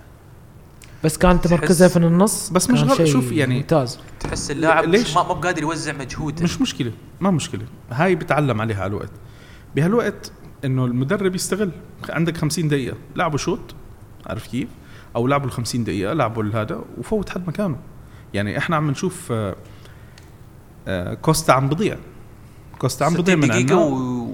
بس 1.04 1.18
كان 1.18 1.40
تمركزه 1.40 1.86
تحس- 1.86 1.98
في 1.98 2.04
النص 2.04 2.50
بس 2.50 2.70
مش 2.70 2.82
غلط، 2.82 3.02
شوف 3.02 3.32
يعني- 3.32 3.54
ممتاز. 3.56 3.98
تحس 4.20 4.50
اللاعب 4.50 4.84
ليش؟ 4.84 5.14
ما 5.16 5.22
مو 5.22 5.34
بقادر 5.34 5.62
يوزع 5.62 5.92
مجهوده. 5.92 6.44
مش 6.44 6.60
مشكلة 6.60 6.92
ما 7.20 7.30
مشكلة. 7.30 7.64
هاي 7.90 8.14
بتعلم 8.14 8.60
عليها 8.60 8.80
على 8.82 8.90
الوقت. 8.90 9.10
بهالوقت 9.76 10.32
إنه 10.64 10.84
المدرب 10.84 11.34
يستغل. 11.34 11.70
عندك 12.08 12.36
50 12.36 12.68
دقيقة 12.68 12.96
لعبوا 13.16 13.38
شوط 13.38 13.60
عارف 14.26 14.46
كيف؟ 14.46 14.68
أو 15.16 15.26
لعبوا 15.26 15.46
ال 15.46 15.52
50 15.52 15.84
دقيقة 15.84 16.12
لعبوا 16.12 16.44
هذا 16.54 16.80
وفوت 16.98 17.28
حد 17.28 17.48
مكانه. 17.48 17.76
يعني 18.34 18.58
إحنا 18.58 18.76
عم 18.76 18.90
نشوف 18.90 19.32
آه، 19.32 19.56
آه، 20.88 21.14
كوستا 21.14 21.52
عم 21.52 21.68
بضيع. 21.68 21.96
كوستا 22.78 23.04
عم 23.04 23.10
60 23.12 23.22
بضيع 23.22 23.36
من 23.36 23.42
و... 23.92 24.33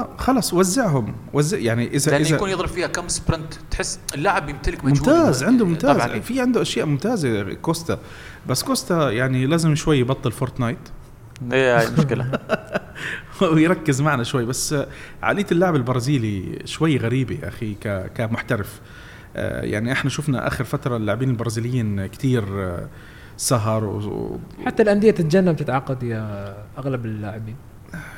آه 0.00 0.08
خلص 0.18 0.54
وزعهم. 0.54 1.14
وزع 1.32 1.58
يعني 1.58 1.86
اذا 1.94 2.10
لأن 2.10 2.20
اذا 2.20 2.36
يكون 2.36 2.50
يضرب 2.50 2.68
فيها 2.68 2.86
كم 2.86 3.08
sprint 3.08 3.54
تحس 3.70 4.00
اللاعب 4.14 4.48
يمتلك 4.48 4.84
مجهود. 4.84 5.08
ممتاز 5.08 5.44
عنده 5.44 5.64
ممتاز. 5.66 5.96
طبعا. 5.96 6.20
في 6.20 6.40
عنده 6.40 6.62
أشياء 6.62 6.86
ممتازة 6.86 7.54
كوستا. 7.54 7.98
بس 8.46 8.62
كوستا 8.62 9.10
يعني 9.10 9.46
لازم 9.46 9.74
شوي 9.74 9.98
يبطل 9.98 10.32
فورتنايت 10.32 10.78
إيه 11.52 11.78
هاي 11.80 11.86
المشكلة. 11.88 12.30
ويركز 13.52 14.00
معنا 14.00 14.22
شوي. 14.24 14.44
بس 14.44 14.74
عقلية 15.22 15.46
اللاعب 15.52 15.76
البرازيلي 15.76 16.58
شوي 16.64 16.96
غريبة 16.96 17.34
يا 17.42 17.48
أخي 17.48 17.74
ك- 17.74 18.10
كمحترف. 18.14 18.80
آه، 19.36 19.62
يعني 19.62 19.92
إحنا 19.92 20.10
شفنا 20.10 20.46
آخر 20.46 20.64
فترة 20.64 20.96
اللاعبين 20.96 21.30
البرازيليين 21.30 22.06
كتير 22.06 22.44
آه، 22.64 22.88
سهر 23.36 23.84
و- 23.84 23.98
و- 23.98 24.38
حتى 24.66 24.82
الأندية 24.82 25.10
تتجنب 25.10 25.56
تتعاقد 25.56 26.02
يا 26.02 26.54
أغلب 26.78 27.04
اللاعبين. 27.04 27.56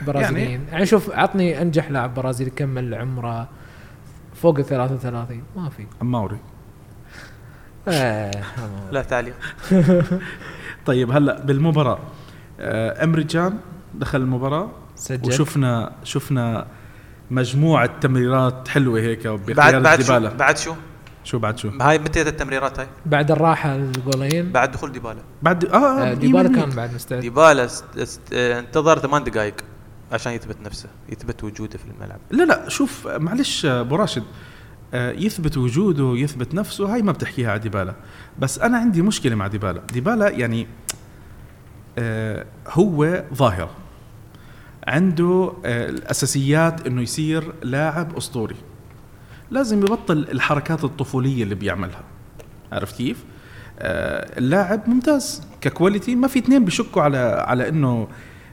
برازيليين. 0.06 0.50
يعني, 0.50 0.64
يعني 0.72 0.86
شوف 0.86 1.10
عطني 1.10 1.62
أنجح 1.62 1.90
لاعب 1.90 2.14
برازيلي 2.14 2.50
كمل 2.50 2.94
عمره 2.94 3.48
فوق 4.34 4.58
ال 4.58 4.64
33 4.66 5.42
ما 5.56 5.68
في. 5.68 5.86
ماوري 6.02 6.38
آه 7.88 8.30
لا 8.92 9.02
تعليق 9.02 9.34
طيب 10.86 11.10
هلا 11.10 11.40
بالمباراة. 11.40 11.98
آه، 12.60 13.04
امريكان 13.04 13.58
دخل 13.94 14.20
المباراة 14.20 14.68
سجل. 14.96 15.28
وشفنا 15.28 15.92
شفنا 16.04 16.66
مجموعة 17.30 17.90
تمريرات 18.00 18.68
حلوة 18.68 19.00
هيك 19.00 19.26
بعد 19.26 19.40
بخيار 19.46 19.80
بعد 19.82 20.02
شو؟ 20.02 20.28
بعد 20.36 20.58
شو؟ 20.58 20.74
شو 21.26 21.38
بعد 21.38 21.58
شو؟ 21.58 21.70
هاي 21.80 21.98
متى 21.98 22.22
التمريرات 22.22 22.80
هاي؟ 22.80 22.86
بعد 23.06 23.30
الراحة 23.30 23.76
الجولين. 23.76 24.52
بعد 24.52 24.72
دخول 24.72 24.92
ديبالا. 24.92 25.20
بعد 25.42 25.64
آه, 25.64 25.76
آه 25.76 26.10
آه 26.10 26.14
ديبالا 26.14 26.60
كان. 26.60 26.70
بعد 26.70 26.94
مستعد. 26.94 27.20
ديبالا 27.20 27.64
است... 27.64 27.84
است... 27.96 28.32
انتظر 28.32 28.98
ثمان 28.98 29.24
دقائق 29.24 29.54
عشان 30.12 30.32
يثبت 30.32 30.56
نفسه 30.64 30.88
يثبت 31.08 31.44
وجوده 31.44 31.78
في 31.78 31.84
الملعب. 31.94 32.18
لا 32.30 32.44
لا 32.44 32.68
شوف 32.68 33.06
معلش 33.06 33.66
آه، 33.66 33.80
أبو 33.80 33.96
راشد 33.96 34.22
آه، 34.94 35.12
يثبت 35.12 35.56
وجوده 35.56 36.12
يثبت 36.16 36.54
نفسه 36.54 36.94
هاي 36.94 37.02
ما 37.02 37.12
بتحكيها 37.12 37.50
على 37.50 37.60
ديبالا. 37.60 37.94
بس 38.38 38.58
أنا 38.58 38.78
عندي 38.78 39.02
مشكلة 39.02 39.34
مع 39.34 39.46
ديبالا. 39.46 39.82
ديبالا 39.92 40.28
يعني 40.28 40.66
آه، 41.98 42.46
هو 42.68 43.24
ظاهره 43.34 43.70
عنده 44.86 45.52
آه، 45.64 45.88
الأساسيات 45.88 46.86
إنه 46.86 47.02
يصير 47.02 47.52
لاعب 47.62 48.16
أسطوري. 48.16 48.56
لازم 49.50 49.78
يبطل 49.80 50.18
الحركات 50.32 50.84
الطفولية 50.84 51.42
اللي 51.42 51.54
بيعملها. 51.54 52.00
عرفت 52.72 52.96
كيف؟ 52.96 53.24
آه، 53.78 54.38
اللاعب 54.38 54.88
ممتاز. 54.88 55.42
ككواليتي 55.60 56.14
ما 56.14 56.28
في 56.28 56.38
اثنين 56.38 56.64
بيشكوا 56.64 57.02
على 57.02 57.18
على 57.48 57.68
إنه 57.68 58.08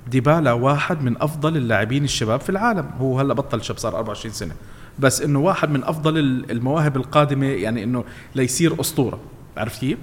ديبالا 0.07 0.51
واحد 0.51 1.01
من 1.01 1.21
أفضل 1.21 1.57
اللاعبين 1.57 2.03
الشباب 2.03 2.41
في 2.41 2.49
العالم. 2.49 2.89
هو 2.99 3.19
هلأ 3.19 3.33
بطل 3.33 3.63
شاب 3.63 3.77
صار 3.77 3.95
24 3.97 4.33
سنة. 4.33 4.53
بس 4.99 5.21
إنه 5.21 5.39
واحد 5.39 5.69
من 5.69 5.83
أفضل 5.83 6.17
ال- 6.17 6.51
المواهب 6.51 6.97
القادمة 6.97 7.45
يعني 7.45 7.83
إنه 7.83 8.03
ليصير 8.35 8.79
أسطورة. 8.81 9.19
عرفت 9.57 9.79
كيف؟ 9.79 9.97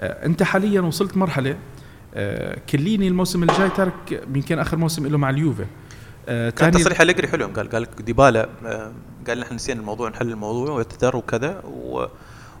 آه، 0.00 0.26
أنت 0.26 0.42
حاليا 0.42 0.80
وصلت 0.80 1.16
مرحلة 1.16 1.56
آه، 2.14 2.58
كليني 2.70 3.08
الموسم 3.08 3.42
الجاي 3.42 3.68
ترك 3.68 4.22
يمكن 4.34 4.58
آخر 4.58 4.76
موسم 4.76 5.06
له 5.06 5.18
مع 5.18 5.30
اليوفي. 5.30 5.64
آه، 6.28 6.50
كان 6.50 6.70
تصريح 6.70 7.00
أليجري 7.00 7.28
حلو 7.28 7.46
قال 7.46 7.68
قال 7.70 7.86
ديبالا 8.04 8.48
قال 9.28 9.40
نحن 9.40 9.54
نسينا 9.54 9.80
الموضوع 9.80 10.08
نحل 10.08 10.30
الموضوع 10.30 10.70
واعتذر 10.70 11.16
وكذا 11.16 11.62
و... 11.64 12.06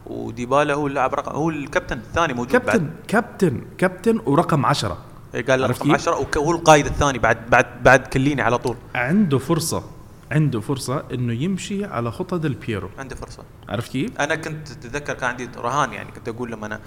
وديبالا 0.06 0.74
هو 0.74 0.86
اللاعب 0.86 1.14
رقم 1.14 1.32
هو 1.32 1.50
الكابتن 1.50 1.98
الثاني 1.98 2.34
موجود 2.34 2.52
كابتن 2.52 2.78
بعد. 2.78 2.90
كابتن 3.08 3.62
كابتن 3.78 4.20
ورقم 4.26 4.66
عشرة. 4.66 4.98
إيه، 5.34 5.46
قال 5.46 5.70
رقم 5.70 5.84
كيف؟ 5.84 5.94
10 5.94 6.26
وهو 6.36 6.50
القائد 6.50 6.86
الثاني 6.86 7.18
بعد 7.18 7.50
بعد 7.50 7.66
بعد 7.82 8.06
كليني 8.06 8.42
على 8.42 8.58
طول. 8.58 8.76
عنده 8.94 9.38
فرصة 9.38 9.82
عنده 10.30 10.60
فرصة 10.60 11.04
إنه 11.12 11.32
يمشي 11.32 11.84
على 11.84 12.10
خطى 12.10 12.38
ديل 12.38 12.54
بيرو 12.54 12.90
عنده 12.98 13.16
فرصة. 13.16 13.42
عرفت 13.68 13.92
كيف؟ 13.92 14.20
أنا 14.20 14.34
كنت 14.34 14.68
تتذكر 14.68 15.14
كان 15.14 15.30
عندي 15.30 15.48
رهان 15.56 15.92
يعني 15.92 16.12
كنت 16.12 16.28
أقول 16.28 16.52
لما 16.52 16.66
أنا 16.66 16.80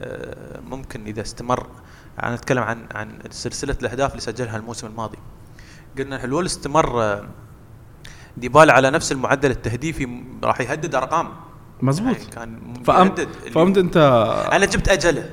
آه، 0.00 0.60
ممكن 0.60 1.06
إذا 1.06 1.22
استمر 1.22 1.66
أنا 2.22 2.34
أتكلم 2.34 2.62
عن 2.62 2.86
عن 2.94 3.18
سلسلة 3.30 3.76
الأهداف 3.82 4.10
اللي 4.10 4.20
سجلها 4.20 4.56
الموسم 4.56 4.86
الماضي. 4.86 5.18
قلنا 5.98 6.26
لو 6.26 6.40
استمر 6.40 7.02
آه، 7.02 7.24
ديبالا 8.36 8.72
على 8.72 8.90
نفس 8.90 9.12
المعدل 9.12 9.50
التهديفي 9.50 10.08
راح 10.44 10.60
يهدد 10.60 10.94
أرقام. 10.94 11.28
مزبوط 11.82 12.16
يعني 12.16 12.30
كان 12.30 12.58
فأم 12.84 13.14
فهمت 13.54 13.78
انت 13.78 13.96
أنا 14.52 14.66
جبت 14.66 14.88
اجله 14.88 15.24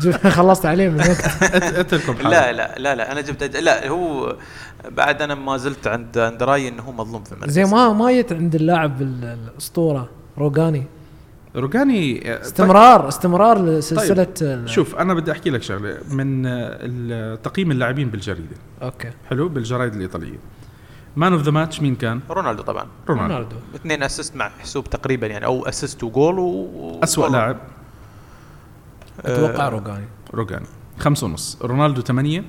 خلصت 0.30 0.66
عليه 0.66 0.88
من 0.88 0.98
وقت 1.00 1.24
اتركم 1.82 2.28
لا 2.28 2.52
لا 2.52 2.78
لا 2.78 2.94
لا 2.94 3.12
أنا 3.12 3.20
جبت 3.20 3.42
أجله 3.42 3.60
لا 3.60 3.88
هو 3.88 4.36
بعد 4.90 5.22
أنا 5.22 5.34
ما 5.34 5.56
زلت 5.56 5.86
عند 5.86 6.18
عند 6.18 6.42
رأيي 6.42 6.68
إنه 6.68 6.82
هو 6.82 6.92
مظلوم 6.92 7.24
في 7.24 7.32
المركز. 7.32 7.52
زي 7.52 7.64
ما 7.64 7.92
ما 7.92 8.12
جت 8.20 8.32
عند 8.32 8.54
اللاعب 8.54 9.02
ال- 9.02 9.24
الأسطورة 9.24 10.08
روجاني 10.38 10.84
روجاني 11.56 12.32
آه، 12.34 12.40
استمرار 12.40 13.08
استمرار 13.08 13.64
لسلسلة 13.64 14.26
ال- 14.42 14.70
شوف 14.70 14.94
أنا 14.96 15.14
بدي 15.14 15.32
أحكي 15.32 15.50
لك 15.50 15.62
شغلة. 15.62 15.98
من 16.10 16.46
آه، 16.46 17.34
تقييم 17.34 17.70
اللاعبين 17.70 18.08
بالجريدة. 18.10 18.56
أوكي. 18.82 19.10
حلو؟ 19.30 19.48
بالجرايد 19.48 19.94
الإيطالية. 19.94 20.38
man 21.16 21.32
of 21.32 21.42
the 21.42 21.50
match 21.50 21.82
مين 21.82 21.96
كان؟ 21.96 22.20
رونالدو 22.30 22.62
طبعا. 22.62 22.86
رونالدو. 23.08 23.34
رونالدو. 23.34 23.56
اثنين 23.74 24.02
assist 24.02 24.36
مع 24.36 24.48
حسوب 24.48 24.84
تقريبا 24.90 25.26
يعني 25.26 25.44
أو 25.44 25.68
assist 25.68 26.04
وجول 26.04 26.38
و 26.38 27.00
اسوء 27.04 27.30
لاعب. 27.30 27.56
أتوقع 29.20 29.66
آه، 29.66 29.68
روجاني. 29.68 30.08
روجاني. 30.34 30.66
خمسة 30.98 31.26
ونص. 31.26 31.58
رونالدو 31.62 32.00
ثمانية. 32.00 32.44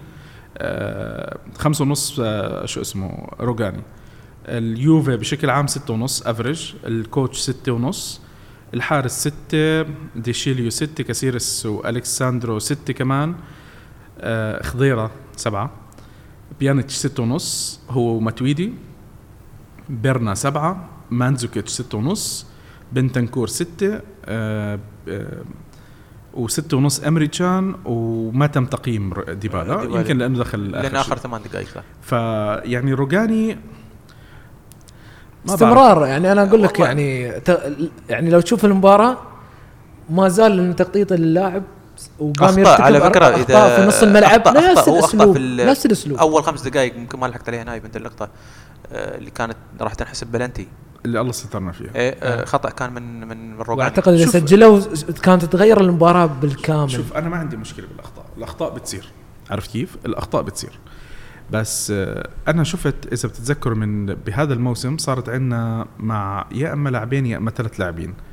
آه 0.58 1.38
خمسة 1.58 1.84
ونص 1.84 2.20
آه 2.20 2.66
شو 2.66 2.82
اسمه؟ 2.82 3.28
روجاني. 3.40 3.84
اليوفي 4.46 5.18
بشكل 5.18 5.50
عام 5.50 5.68
ستة 5.68 5.94
ونص 5.94 6.22
average 6.28 6.74
ال 6.86 6.95
coach 6.95 7.40
ستة 7.40 7.72
ونص. 7.72 8.22
الحارس 8.74 9.28
ستة. 9.28 9.86
ديشيليو 10.16 10.70
ستة. 10.70 11.04
كاسيرس 11.04 11.66
وألكساندرو 11.66 12.60
ستة 12.60 12.94
كمان. 12.94 13.36
آه 14.20 14.64
خضيرة 14.64 15.12
سبعة. 15.36 15.72
بيانيتش 16.60 16.94
ستة 16.94 17.24
ونص 17.24 17.80
هو 17.90 18.20
ماتويدي 18.20 18.74
بيرنا 19.90 20.36
سبعة 20.36 20.90
مانزوكيتش 21.12 21.70
ستة 21.72 21.98
ونص 21.98 22.46
بنتنكور 22.92 23.48
ستة 23.48 24.00
آه 24.26 24.80
آه 25.08 25.44
وستة 26.34 26.78
ونص 26.78 27.00
ايمري 27.04 27.52
كان 27.52 27.76
وما 27.86 28.48
تم 28.48 28.66
تقييم 28.66 29.14
ديبالا, 29.14 29.34
ديبالا. 29.82 30.00
يمكن 30.00 30.18
لأنه 30.18 30.40
دخل 30.40 30.72
لأن 30.72 30.86
اخر 30.86 31.00
آخر 31.00 31.16
شيء. 31.16 31.24
ثمان 31.24 31.42
دقائق 31.52 31.68
فيعني 32.02 32.94
روجاني 32.94 33.58
استمرار 35.50 36.06
يعني 36.06 36.32
أنا 36.32 36.44
أقول 36.44 36.64
لك. 36.64 36.80
يعني 36.80 37.32
ت... 37.40 37.62
يعني 38.10 38.30
لو 38.30 38.40
تشوف 38.40 38.66
المباراة 38.66 39.18
ما 40.10 40.28
زال 40.30 40.60
إن 40.60 40.76
تغطيته 40.76 41.16
للاعب 41.16 41.64
وقام 42.20 42.50
أخطاء 42.50 42.60
يرتكب 42.60 42.82
على 42.82 43.02
فكرة 43.02 43.26
إذا 43.26 43.76
في 43.76 43.88
نص 43.88 44.04
الملعب 44.04 44.48
أخطأ 44.48 44.72
نفس 44.72 44.80
أخطأ 44.80 44.92
الأسلوب 44.92 45.38
في 45.38 45.66
نفس 45.66 45.86
الأسلوب. 45.86 46.18
أول 46.18 46.44
خمس 46.44 46.62
دقائق 46.62 46.98
ممكن 46.98 47.20
ما 47.20 47.26
لحقت 47.26 47.48
عليها 47.50 47.64
نايف 47.64 47.86
أنت 47.86 47.98
اللقطة 47.98 48.30
آه، 48.92 49.18
اللي 49.18 49.32
كانت 49.32 49.58
راح 49.82 49.94
تنحسب 49.94 50.28
بلنتي. 50.28 50.68
اللي 51.06 51.22
الله 51.22 51.32
سترنا 51.32 51.72
فيها. 51.72 51.96
إيه، 51.96 52.16
آه، 52.24 52.46
خطأ 52.46 52.70
كان 52.70 52.94
من 52.94 53.28
من 53.28 53.52
من 53.52 53.58
روجاني 53.58 53.80
وأعتقد 53.80 54.14
إذا 54.14 54.26
سجلوا 54.26 54.82
كانت 55.24 55.46
تتغير 55.46 55.82
المباراة 55.82 56.26
بالكامل. 56.26 56.92
شوف 56.92 57.14
أنا 57.14 57.30
ما 57.30 57.38
عندي 57.38 57.58
مشكلة 57.58 57.88
بالأخطاء. 57.88 58.26
الأخطاء 58.38 58.74
بتصير. 58.74 59.10
عرفت 59.50 59.72
كيف؟ 59.72 59.98
الأخطاء 60.06 60.42
بتصير. 60.42 60.80
بس 61.52 61.92
آه، 61.92 62.30
أنا 62.48 62.64
شفت 62.64 62.96
إذا 63.14 63.30
بتتذكروا 63.30 63.76
من 63.76 64.06
بهذا 64.06 64.54
الموسم 64.54 64.98
صارت 64.98 65.30
عندنا 65.30 65.88
مع 66.00 66.46
يا 66.52 66.74
إما 66.74 66.90
لاعبين 66.90 67.26
يا 67.26 67.38
إما 67.38 67.52
ثلاث 67.52 67.80
لاعبين. 67.80 68.10
آه، 68.10 68.31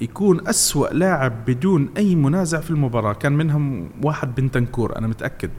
يكون 0.00 0.48
أسوأ 0.48 0.88
لاعب 0.88 1.44
بدون 1.44 1.88
أي 1.96 2.14
منازع 2.14 2.60
في 2.60 2.70
المباراة. 2.70 3.12
كان 3.12 3.32
منهم 3.32 3.90
واحد 4.02 4.34
بنتنكور 4.34 4.98
أنا 4.98 5.06
متأكد. 5.06 5.50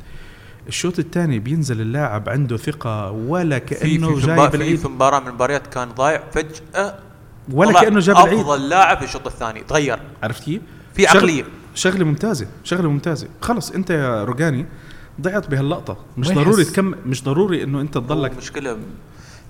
الشوط 0.67 0.99
الثاني 0.99 1.39
بينزل 1.39 1.82
اللاعب 1.82 2.30
عنده 2.30 2.58
ثقة 2.58 3.12
ولا 3.12 3.60
في, 3.60 3.75
في, 3.75 3.97
جايب 3.97 4.04
مبا- 4.39 4.49
في, 4.49 4.58
العيد. 4.58 4.80
في 4.80 4.88
مباراة 4.88 5.19
من 5.19 5.28
المباريات 5.28 5.67
كان 5.67 5.89
ضايع 5.89 6.23
فجأة. 6.32 6.95
ولا 7.52 7.82
كأنه 7.82 7.99
جاب 7.99 8.17
العيد. 8.17 8.39
أفضل 8.39 8.69
لاعب 8.69 8.97
في 8.97 9.04
الشوط 9.04 9.28
الثاني. 9.28 9.60
تغير. 9.62 9.99
عرفت 10.23 10.43
كيف؟ 10.43 10.62
في 10.93 11.08
عقلية. 11.08 11.43
شغلة 11.75 12.06
ممتازة 12.06 12.47
شغلة 12.63 12.89
ممتازة. 12.89 13.28
خلص 13.41 13.71
أنت 13.71 13.89
يا 13.89 14.23
روجاني 14.23 14.65
ضيعت 15.21 15.47
بهاللقطة. 15.49 15.97
مش. 16.17 16.28
ضروري 16.32 16.63
تكم 16.65 16.93
مش 17.06 17.23
ضروري 17.23 17.63
إنه 17.63 17.82
أنت 17.82 17.93
تضلك. 17.93 18.38
مشكلة. 18.38 18.78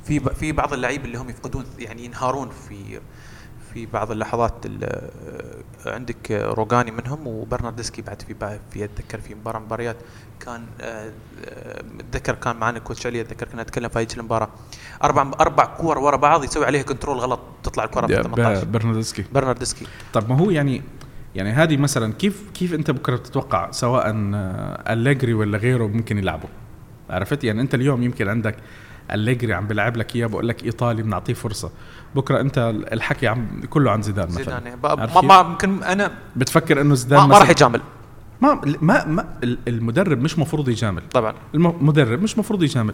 في 0.05 0.19
ب- 0.19 0.33
في 0.33 0.51
بعض 0.51 0.73
اللعيبه 0.73 1.05
اللي 1.05 1.17
هم 1.17 1.29
يفقدون 1.29 1.63
يعني 1.79 2.05
ينهارون 2.05 2.49
في 2.49 2.99
في 3.73 3.85
بعض 3.85 4.11
اللحظات 4.11 4.65
ال- 4.65 4.83
آه، 4.83 5.93
عندك 5.95 6.31
آه، 6.31 6.45
روجاني 6.53 6.91
منهم 6.91 7.27
وبرناردسكي 7.27 8.01
بعد 8.01 8.21
في 8.21 8.59
في 8.71 8.83
أتذكر 8.83 9.19
في 9.21 9.35
مباراة 9.35 9.59
مباريات 9.59 9.95
كان 10.39 10.61
آه، 10.81 11.11
أتذكر 11.99 12.35
كان 12.35 12.55
معنا 12.55 12.79
كوتش 12.79 13.05
علي 13.07 13.21
أتذكر 13.21 13.47
كنا 13.47 13.61
نتكلم 13.63 13.89
في 13.89 13.99
هيك 13.99 14.17
المباراه 14.17 14.49
أربع 15.03 15.31
أربع 15.39 15.65
كور 15.65 15.97
ورا 15.99 16.15
بعض 16.17 16.43
يسوي 16.43 16.65
عليها 16.65 16.81
كنترول 16.83 17.17
غلط 17.17 17.39
تطلع 17.63 17.83
الكرة 17.83 18.07
في 18.07 18.23
18 18.23 18.65
ب- 18.65 18.71
برناردسكي. 18.71 19.25
برناردسكي. 19.33 19.85
طب 20.13 20.29
ما 20.29 20.37
هو 20.37 20.49
يعني 20.51 20.81
يعني 21.35 21.51
هذه 21.51 21.77
مثلا 21.77 22.13
كيف 22.13 22.43
كيف 22.53 22.73
أنت 22.73 22.91
بكرة 22.91 23.15
بتتوقع 23.15 23.71
سواء 23.71 24.03
أليجري 24.89 25.33
ولا 25.33 25.57
غيره 25.57 25.87
ممكن 25.87 26.17
يلعبوا؟ 26.17 26.49
عرفت؟ 27.09 27.43
يعني 27.43 27.61
أنت 27.61 27.75
اليوم 27.75 28.03
يمكن 28.03 28.27
عندك 28.29 28.55
أليجري 29.11 29.53
عم 29.53 29.67
بيلعب 29.67 29.97
لك 29.97 30.15
إياه 30.15 30.27
بقول 30.27 30.47
لك 30.47 30.63
إيطالي 30.63 31.03
بنعطيه 31.03 31.33
فرصة. 31.33 31.71
بكرة 32.15 32.41
أنت 32.41 32.73
الحكي 32.93 33.27
عم 33.27 33.61
كله 33.69 33.91
عن 33.91 34.01
زيدان 34.01 34.27
مثلا. 34.27 34.43
زيدان 34.43 34.79
عارف 34.83 35.15
ما؟ 35.17 35.21
ما 35.21 35.49
يمكن 35.51 35.83
أنا 35.83 36.11
بتفكر 36.35 36.81
إنه 36.81 36.95
زيدان 36.95 37.27
ما, 37.29 37.37
راح 37.37 37.49
يجامل. 37.49 37.81
ما 38.41 38.61
ما 38.81 39.05
ما 39.05 39.25
المدرب 39.67 40.21
مش 40.21 40.39
مفروض 40.39 40.69
يجامل. 40.69 41.01
طبعا. 41.13 41.33
المدرب 41.55 42.21
مش 42.23 42.37
مفروض 42.37 42.63
يجامل. 42.63 42.93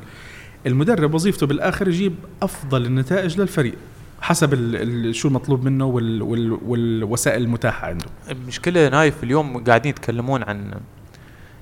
المدرب 0.67 1.13
وظيفته 1.13 1.47
بالآخر 1.47 1.87
يجيب 1.87 2.15
أفضل 2.41 2.85
النتائج 2.85 3.41
للفريق 3.41 3.75
حسب 4.21 4.53
ال 4.53 4.75
ال 5.07 5.15
شو 5.15 5.27
المطلوب 5.27 5.63
منه 5.63 5.85
وال 5.85 6.21
وال 6.21 6.59
والوسائل 6.65 7.41
المتاحة 7.41 7.87
عنده. 7.87 8.05
المشكلة 8.31 8.89
نايف 8.89 9.23
اليوم 9.23 9.63
قاعدين 9.63 9.89
يتكلمون 9.89 10.43
عن 10.43 10.71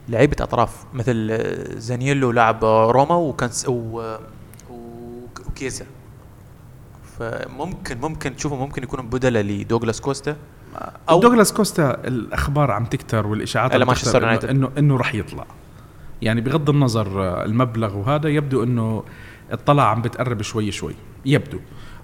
لعيبة 0.10 0.36
أطراف 0.42 0.86
مثل 0.94 1.40
زانييلو 1.80 2.32
لاعب 2.32 2.66
روما 2.66 3.16
وكان 3.16 3.50
س- 3.50 3.66
و- 3.70 4.02
آه، 4.02 4.20
و- 4.70 5.26
وكيزا. 5.48 5.86
فممكن 7.24 7.98
ممكن 8.02 8.36
تشوفوا 8.36 8.58
ممكن 8.58 8.84
يكونوا 8.84 9.06
بدله 9.06 9.42
لدوغلاس 9.42 10.02
كوستا. 10.02 10.36
أو 11.10 11.20
دوغلاس 11.20 11.54
كوستا 11.54 12.08
الأخبار 12.08 12.72
عم 12.72 12.86
تكتر 12.86 13.28
والإشاعات 13.28 13.74
عم 13.74 13.94
تكتر. 13.94 14.32
انه 14.32 14.52
انه, 14.52 14.72
إنه 14.78 14.98
رح 14.98 15.16
يطلع. 15.16 15.46
يعني 16.22 16.42
بغض 16.42 16.70
النظر 16.70 17.24
آه، 17.24 17.46
المبلغ 17.46 17.98
وهذا 17.98 18.30
يبدو 18.30 18.64
إنه 18.64 19.04
الطلع 19.54 19.84
عم 19.84 20.02
بتقرب 20.02 20.42
شوي 20.42 20.72
شوي. 20.72 20.96
يبدو. 21.26 21.60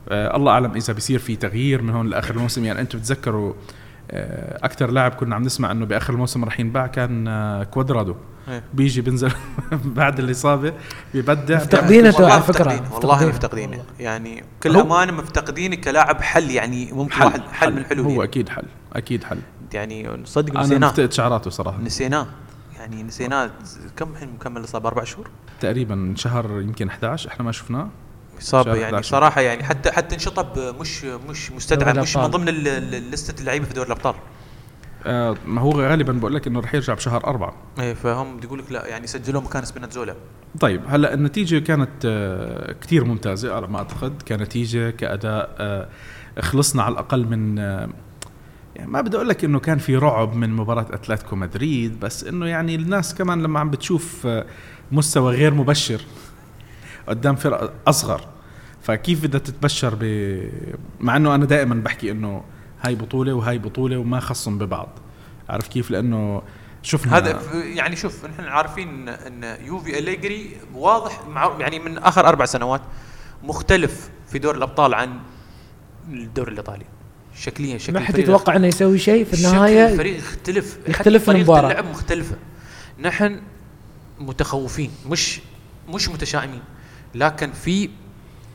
آه 0.10 0.36
الله 0.36 0.51
أعلم 0.51 0.71
إذا 0.75 0.93
بيصير 0.93 1.19
في 1.19 1.36
تغيير 1.36 1.82
من 1.82 1.89
هون 1.89 2.08
لآخر 2.08 2.36
الموسم. 2.36 2.65
يعني 2.65 2.82
أنتم 2.82 2.99
بتتذكروا 2.99 3.53
آه 3.53 3.55
أكثر 4.63 4.91
لاعب 4.91 5.11
كنا 5.11 5.35
عم 5.35 5.43
نسمع 5.43 5.71
إنه 5.71 5.85
بآخر 5.85 6.13
الموسم 6.13 6.45
رح 6.45 6.59
ينباع 6.59 6.87
كان 6.87 7.27
آه 7.27 7.63
كوادرادو. 7.63 8.15
إيه. 8.47 8.63
بيجي 8.73 9.01
بنزل 9.01 9.31
بعد 9.99 10.19
الإصابة 10.19 10.73
بيبدع. 11.13 11.55
مفتقدينه 11.55 12.13
والله 12.15 12.33
على 12.33 12.41
فكرة. 12.41 12.63
مفتقدين 12.73 12.91
والله 12.93 13.27
مفتقدين. 13.27 13.69
مفتقدينه. 13.69 13.83
يعني 13.99 14.43
كل 14.63 14.75
هو- 14.75 14.81
أمانة 14.81 15.11
مفتقدينه 15.11 15.75
كلاعب 15.75 16.21
حل 16.21 16.51
يعني 16.51 16.91
ممكن 16.91 17.13
حل 17.13 17.25
واحد 17.25 17.41
حل 17.51 17.71
من 17.71 17.77
الحلول 17.77 18.05
هو 18.05 18.11
يعني, 18.11 18.23
أكيد 18.23 18.49
حل 18.49 18.63
أكيد 18.93 19.23
حل. 19.23 19.37
يعني 19.73 20.25
صدق 20.25 20.51
أنا 20.53 20.63
نسيناه. 20.63 20.87
مفتقد 20.87 21.11
شعراته 21.11 21.49
صراحة. 21.49 21.81
نسيناه. 21.81 22.27
يعني 22.79 23.03
نسيناه. 23.03 23.49
كم 23.97 24.11
الحين 24.11 24.29
مكمل 24.33 24.57
الاصابه 24.57 24.87
أربع 24.89 25.03
شهور؟ 25.03 25.29
تقريبا 25.59 26.13
شهر 26.17 26.61
يمكن 26.61 26.87
11 26.89 27.29
إحنا 27.29 27.45
ما 27.45 27.51
شفناه. 27.51 27.87
اصابه 28.41 28.75
يعني 28.75 28.84
11. 28.86 29.10
صراحة 29.12 29.41
يعني 29.41 29.63
حتى 29.63 29.91
حتى 29.91 30.15
انشطب 30.15 30.75
مش 30.80 31.04
مش 31.04 31.52
مستدعى 31.52 31.93
مش 31.93 32.17
من. 32.17 32.23
ضمن 32.28 32.45
لستة 33.12 33.41
اللعيبة 33.41 33.65
في 33.65 33.73
دوري 33.73 33.88
الأبطال. 33.88 34.15
آه 35.06 35.36
ما 35.45 35.62
هو 35.62 35.71
غالبا 35.82 36.13
بقول 36.13 36.36
لك 36.36 36.47
إنه 36.47 36.60
رح 36.60 36.75
يرجع 36.75 36.93
بشهر 36.93 37.23
أربعة. 37.28 37.56
إيه 37.80 37.93
فهم 37.93 38.39
يقول 38.43 38.60
لك 38.60 38.71
لا 38.71 38.88
يعني 38.88 39.08
سجلوا 39.08 39.41
مكان 39.41 39.65
سبيناتزولا. 39.65 40.15
طيب 40.60 40.82
هلأ 40.88 41.13
النتيجة 41.13 41.60
كانت 41.60 41.89
آه 42.06 42.75
كثير 42.82 43.06
ممتازة 43.06 43.56
على 43.56 43.67
ما 43.67 43.78
أعتقد. 43.78 44.21
كنتيجة 44.28 44.89
كأداء 44.89 45.56
آه 45.60 45.89
خلصنا 46.39 46.84
على 46.84 46.93
الأقل 46.93 47.25
من 47.25 47.60
آه 47.60 47.89
يعني 48.75 48.91
ما 48.91 49.02
بدي 49.02 49.17
أقول 49.17 49.30
لك 49.30 49.43
إنه 49.43 49.60
كان 49.60 49.78
في 49.78 49.95
رعب 49.95 50.36
من 50.36 50.49
مباراة 50.49 50.86
أتلتيكو 50.91 51.36
مدريد 51.36 51.99
بس 51.99 52.23
إنه 52.23 52.45
يعني 52.45 52.75
الناس 52.75 53.15
كمان 53.15 53.43
لما 53.43 53.60
عم 53.60 53.69
بتشوف 53.69 54.25
آه 54.28 54.45
مستوى 54.91 55.36
غير 55.36 55.54
مبشر. 55.54 56.02
قدام 57.09 57.35
فرقة 57.35 57.73
أصغر. 57.87 58.21
فكيف 58.81 59.23
بدها 59.23 59.39
تتبشر 59.39 59.97
ب 60.01 60.03
مع 60.99 61.17
إنه 61.17 61.35
أنا 61.35 61.45
دائما 61.45 61.75
بحكي 61.75 62.11
إنه 62.11 62.43
هاي 62.81 62.95
بطولة 62.95 63.33
وهاي 63.33 63.57
بطولة 63.57 63.97
وما 63.97 64.19
خصهم 64.19 64.57
ببعض. 64.57 64.89
عارف 65.49 65.67
كيف؟ 65.67 65.91
لأنه 65.91 66.41
شفنا 66.83 67.17
هذا 67.17 67.41
يعني 67.53 67.95
شوف 67.95 68.25
نحن 68.25 68.43
عارفين 68.43 69.09
إن 69.09 69.57
يوفي 69.65 69.99
أليجري 69.99 70.57
واضح 70.73 71.27
مع 71.27 71.55
يعني 71.59 71.79
من 71.79 71.97
آخر 71.97 72.27
أربع 72.27 72.45
سنوات 72.45 72.81
مختلف 73.43 74.09
في 74.27 74.39
دور 74.39 74.55
الأبطال 74.55 74.93
عن 74.93 75.19
الدوري 76.09 76.51
الإيطالي. 76.51 76.85
شكليا 77.35 77.77
شكل 77.77 77.93
ما 77.93 77.99
حد 77.99 78.17
يتوقع 78.17 78.55
إنه 78.55 78.67
يسوي 78.67 78.97
شيء 78.97 79.25
في 79.25 79.35
شكل 79.35 79.47
النهاية. 79.47 79.87
الفريق 79.87 80.17
يختلف. 80.17 80.77
يختلف 80.87 81.25
طريقة 81.25 81.37
المباراة. 81.37 81.69
اللعب 81.69 81.85
مختلفة. 81.85 82.35
نحن 82.99 83.41
متخوفين 84.19 84.91
مش 85.09 85.41
مش 85.89 86.09
متشائمين. 86.09 86.61
لكن 87.15 87.51
في 87.51 87.89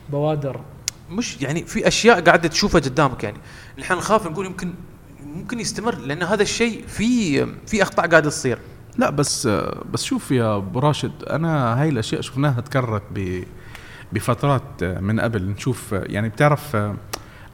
بوادر. 0.09 0.61
مش 1.09 1.41
يعني 1.41 1.63
في 1.63 1.87
أشياء 1.87 2.21
قاعدة 2.21 2.49
تشوفها 2.49 2.81
قدامك 2.81 3.23
يعني. 3.23 3.37
نحن 3.79 3.93
نخاف 3.93 4.27
نقول 4.27 4.45
يمكن 4.45 4.73
ممكن 5.25 5.59
يستمر 5.59 5.95
لأن 5.95 6.23
هذا 6.23 6.41
الشيء 6.41 6.87
في 6.87 7.45
في 7.67 7.81
أخطاء 7.81 8.07
قاعدة 8.07 8.29
تصير. 8.29 8.59
لا 8.97 9.09
بس 9.09 9.47
بس 9.93 10.03
شوف 10.03 10.31
يا 10.31 10.57
أبو 10.57 10.79
راشد 10.79 11.23
أنا 11.23 11.81
هاي 11.81 11.89
الأشياء 11.89 12.21
شفناها 12.21 12.61
تكررت 12.61 13.03
ب 13.11 13.43
بفترات 14.13 14.83
من 14.83 15.19
قبل. 15.19 15.43
نشوف 15.43 15.91
يعني 15.91 16.29
بتعرف 16.29 16.75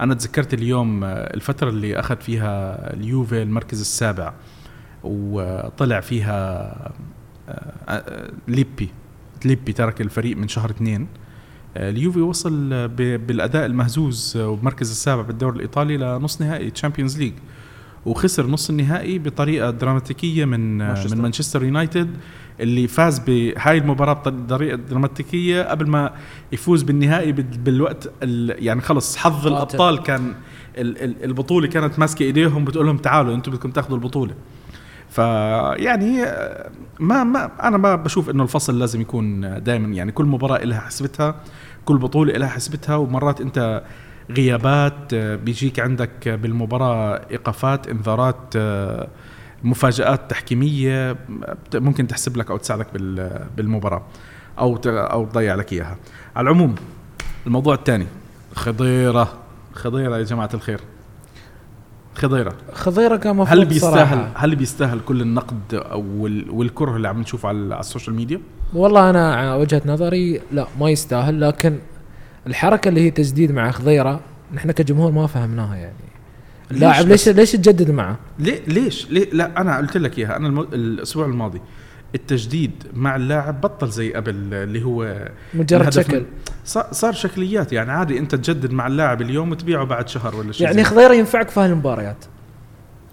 أنا 0.02 0.14
تذكرت 0.14 0.54
اليوم 0.54 1.04
الفترة 1.04 1.70
اللي 1.70 2.00
أخذ 2.00 2.18
فيها 2.18 2.76
اليوفي 2.94 3.42
المركز 3.42 3.80
السابع 3.80 4.34
وطلع 5.04 6.00
فيها 6.00 6.92
ليبي. 8.48 8.90
ليبي 9.46 9.74
ترك 9.74 10.02
الفريق 10.02 10.38
من 10.38 10.48
شهر 10.48 10.70
اثنين 10.70 11.08
اليوفي 11.78 12.20
وصل 12.22 12.70
ب- 12.88 13.28
بالأداء 13.28 13.66
المهزوز 13.66 14.38
وبمركز 14.38 14.90
السابع 14.92 15.22
بالدوري 15.22 15.56
الإيطالي 15.56 15.98
لنص 15.98 16.42
نهائي 16.42 16.70
Champions 16.70 17.18
League 17.20 17.34
وخسر 18.06 18.48
نص 18.48 18.70
النهائي 18.70 19.20
بطريقة 19.20 19.70
دراماتيكية 19.72 20.46
من 20.46 20.78
مانشستر. 20.78 21.16
من 21.16 21.22
مانشستر 21.22 21.64
يونايتد 21.64 22.10
اللي 22.60 22.88
فاز 22.88 23.20
بهاي 23.20 23.78
المباراة 23.78 24.14
بطريقة 24.30 24.76
دراماتيكية 24.76 25.62
قبل 25.64 25.88
ما 25.88 26.14
يفوز 26.52 26.84
بالنهائي 26.84 27.32
بال- 27.32 27.44
بالوقت 27.58 28.12
ال- 28.24 28.64
يعني 28.66 28.82
خلص 28.82 29.18
حظ. 29.18 29.48
الأبطال 29.48 30.04
كان 30.04 30.34
ال- 30.78 31.04
ال- 31.04 31.24
البطولة 31.24 31.68
كانت 31.68 32.00
ماسكة 32.00 32.24
إيديهم 32.24 32.66
بتقول 32.66 32.86
لهم 32.86 32.98
تعالوا 32.98 33.36
أنتم 33.36 33.52
بدكم 33.52 33.72
تاخذوا 33.72 33.98
البطولة 33.98 34.34
فيعني 35.12 36.26
ما 37.00 37.24
ما 37.24 37.52
أنا 37.68 37.78
ما 37.78 37.96
بشوف 37.96 38.30
إنه 38.30 38.44
الفصل 38.44 38.80
لازم 38.80 39.02
يكون 39.02 39.42
دائما 39.64 39.88
يعني 39.88 40.12
كل 40.12 40.26
مباراة 40.26 40.64
لها 40.66 40.80
حسبتها 40.80 41.36
كل 41.86 41.98
بطولة 41.98 42.34
لها 42.34 42.48
حسبتها 42.48 42.96
ومرات 42.96 43.42
أنت 43.42 43.84
غيابات 44.32 45.16
بيجيك 45.16 45.80
عندك 45.80 46.30
بالمباراة 46.30 47.22
إيقافات 47.32 47.88
انذارات 47.88 48.54
مفاجآت 49.64 50.30
تحكيمية 50.30 51.18
ممكن 51.76 52.08
تحسب 52.08 52.38
لك 52.38 52.52
أو 52.52 52.58
تساعدك 52.58 52.88
بال- 52.94 53.46
بالمباراة 53.58 54.04
أو 54.60 54.80
أو 54.86 55.26
تضيع 55.26 55.56
لك 55.56 55.74
إياها. 55.74 55.98
على 56.36 56.44
العموم 56.50 56.76
الموضوع 57.48 57.74
الثاني 57.76 58.08
خضيرة 58.56 59.34
خضيرة 59.74 60.18
يا 60.18 60.24
جماعة 60.24 60.50
الخير. 60.54 60.80
خضيرة 62.16 62.54
خضيرة 62.74 63.16
كان 63.16 63.36
مفروض 63.36 63.60
هل 63.60 63.66
بيستاهل 63.66 63.94
صراحة. 63.94 64.32
هل 64.36 64.56
بيستاهل 64.56 65.00
كل 65.06 65.22
النقد 65.22 65.60
أو 65.74 66.04
وال- 66.18 66.50
والكره 66.50 66.96
اللي 66.96 67.08
عم 67.08 67.20
نشوفه 67.22 67.50
على, 67.50 67.80
ال 67.80 67.85
social 67.85 68.16
media؟ 68.16 68.42
والله 68.74 69.10
أنا 69.10 69.36
على 69.36 69.54
وجهة 69.54 69.82
نظري 69.86 70.42
لا 70.52 70.68
ما 70.80 70.90
يستاهل 70.90 71.42
لكن 71.42 71.78
الحركة 72.48 72.90
اللي 72.90 73.02
هي 73.02 73.12
تجديد 73.12 73.52
مع 73.52 73.72
خضيرة 73.72 74.20
نحن 74.54 74.72
كجمهور 74.72 75.12
ما 75.12 75.28
فهمناها 75.28 75.76
يعني 75.76 75.94
اللاعب 76.72 77.08
ليش 77.08 77.28
ليش 77.30 77.38
ليش 77.38 77.52
تجدد 77.52 77.92
معه؟ 77.92 78.18
ليه 78.40 78.60
ليش؟ 78.68 79.08
ليه 79.12 79.30
لا 79.34 79.62
أنا 79.62 79.78
قلت 79.78 79.98
لك 79.98 80.18
إياها 80.20 80.38
أنا 80.38 80.48
الم... 80.48 80.60
الأسبوع 80.60 81.26
الماضي 81.26 81.62
التجديد 82.16 82.72
مع 82.94 83.16
اللاعب 83.16 83.62
بطل 83.62 83.90
زي 83.90 84.14
قبل 84.14 84.54
اللي 84.54 84.84
هو 84.84 85.30
مجرد 85.54 85.94
شكل. 85.94 86.26
صار 86.92 87.14
شكليات 87.14 87.74
يعني 87.74 87.92
عادي 87.92 88.20
أنت 88.20 88.36
تجدد 88.36 88.72
مع 88.72 88.88
اللاعب 88.88 89.22
اليوم 89.22 89.52
وتبيعه 89.52 89.86
بعد 89.86 90.08
شهر 90.10 90.36
ولا 90.36 90.52
شيء 90.52 90.68
يعني 90.68 90.84
خضيره 90.84 91.14
ينفعك 91.14 91.50
في 91.50 91.60
هالمباريات 91.60 92.26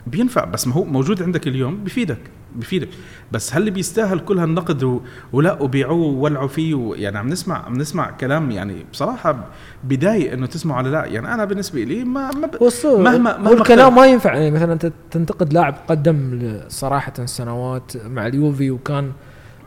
بينفع 0.09 0.45
بس 0.45 0.67
ما 0.67 0.75
هو 0.75 0.85
موجود 0.85 1.23
عندك 1.23 1.47
اليوم 1.47 1.85
بفيدك 1.85 2.19
بفيدك. 2.57 2.89
بس 3.33 3.55
هل 3.55 3.71
بيستاهل 3.71 4.19
كل 4.19 4.39
هالنقد 4.39 4.83
و... 4.83 5.01
ولا 5.33 5.63
وبيعوه 5.63 6.07
وولعوا 6.07 6.49
فيه 6.49 6.75
و... 6.75 6.95
يعني 6.95 7.19
عم 7.19 7.29
نسمع 7.29 7.65
عم 7.67 7.75
نسمع 7.77 8.11
كلام 8.11 8.51
يعني 8.51 8.85
بصراحة 8.93 9.45
بداية 9.85 10.35
إنه 10.35 10.47
تسمعوا 10.47 10.83
ولا 10.83 10.89
لا. 10.91 11.05
يعني 11.05 11.35
أنا 11.35 11.45
بالنسبة 11.45 11.83
لي 11.85 12.05
ما 12.05 12.31
ما 12.31 12.47
ب... 12.47 12.57
مهما- 12.85 13.33
هو 13.37 13.39
مهما 13.39 13.53
الكلام. 13.53 13.95
ما 13.95 14.07
ينفع. 14.07 14.35
يعني 14.35 14.51
مثلا 14.51 14.73
انت 14.73 14.93
تنتقد 15.11 15.53
لاعب 15.53 15.75
قدم 15.89 16.53
صراحة 16.69 17.13
سنوات 17.25 17.93
مع 18.07 18.27
اليوفي 18.27 18.71
وكان 18.71 19.13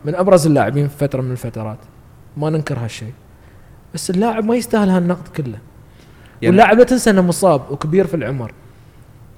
من 0.05 0.15
أبرز 0.15 0.47
اللاعبين 0.47 0.87
في 0.87 0.97
فترة 0.97 1.21
من 1.21 1.31
الفترات. 1.31 1.79
ما 2.37 2.49
ننكر 2.49 2.77
هالشيء. 2.79 3.13
بس 3.93 4.09
اللاعب 4.09 4.45
ما 4.45 4.55
يستاهل 4.55 4.89
هالنقد 4.89 5.27
كله. 5.27 5.57
يعني 6.41 6.47
واللاعب 6.57 6.77
لا 6.77 6.83
تنسى 6.83 7.09
إنه 7.09 7.21
مصاب 7.21 7.61
وكبير 7.71 8.07
في 8.07 8.13
العمر. 8.15 8.51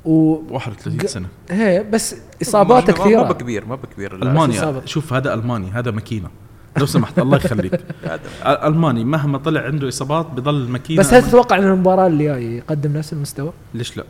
و 0.06 0.42
31 0.50 0.98
ق- 1.02 1.06
سنة. 1.06 1.28
هي 1.50 1.84
بس 1.84 2.16
اصاباته 2.42 2.94
ما- 2.94 3.00
ما 3.00 3.04
كثيرة. 3.06 3.22
بكبير 3.24 3.66
ما 3.66 3.76
بكبير 3.76 4.16
لا. 4.18 4.30
الماني 4.30 4.58
إصابة. 4.60 4.86
شوف 4.86 5.14
هذا 5.14 5.34
ألماني 5.34 5.72
هذا 5.72 5.92
ماكينة. 5.92 6.30
لو 6.78 6.86
سمحت 6.86 7.20
الله 7.20 7.38
يخليك. 7.38 7.80
ألماني 8.46 9.04
مهما 9.06 9.38
طلع 9.38 9.62
عنده 9.62 9.88
إصابات 9.88 10.26
بضل 10.26 10.68
ماكينة. 10.70 11.00
بس 11.00 11.14
هل 11.14 11.24
تتوقع 11.24 11.58
إن 11.58 11.64
المباراة 11.64 12.08
اللي 12.08 12.24
جاية 12.24 12.58
يقدم 12.58 12.98
نفس 12.98 13.14
المستوى؟ 13.14 13.54
ليش 13.74 13.98
لا؟ 13.98 14.04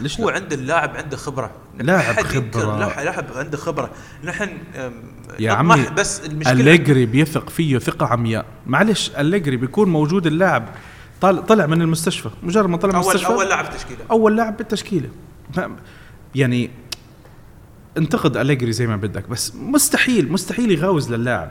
ليش 0.00 0.20
هو 0.20 0.30
لا؟ 0.30 0.36
عند 0.36 0.52
اللاعب 0.52 0.96
عنده 0.96 1.16
خبرة. 1.16 1.50
لاعب 1.78 2.14
خبرة. 2.14 2.78
لاعب 2.78 3.24
عنده 3.34 3.56
خبرة. 3.56 3.90
نحن 4.24 4.48
يا 5.38 5.52
عمي 5.52 5.84
بس 5.96 6.26
المشكلة 6.26 6.52
أليجري 6.52 7.06
بيثق 7.06 7.48
فيه 7.50 7.78
ثقة 7.78 8.06
عمياء. 8.06 8.44
معلش 8.66 9.10
أليجري 9.18 9.56
بيكون 9.56 9.88
موجود 9.88 10.26
اللاعب 10.26 10.68
طالع 11.24 11.40
طلع 11.42 11.66
من 11.66 11.82
المستشفى. 11.82 12.30
مجرد 12.42 12.68
ما 12.68 12.76
طلع 12.76 12.92
من 12.92 13.00
المستشفى 13.00 13.26
أول 13.26 13.48
لاعب 13.48 13.70
تشكيلة. 13.76 13.98
أول 14.10 14.36
لاعب 14.36 14.56
بالتشكيلة. 14.56 15.08
يعني 16.34 16.70
انتقد 17.98 18.36
أليجري 18.36 18.72
زي 18.72 18.86
ما 18.86 18.96
بدك 18.96 19.28
بس 19.28 19.54
مستحيل 19.54 20.32
مستحيل 20.32 20.70
يغاوز 20.70 21.12
للاعب. 21.12 21.50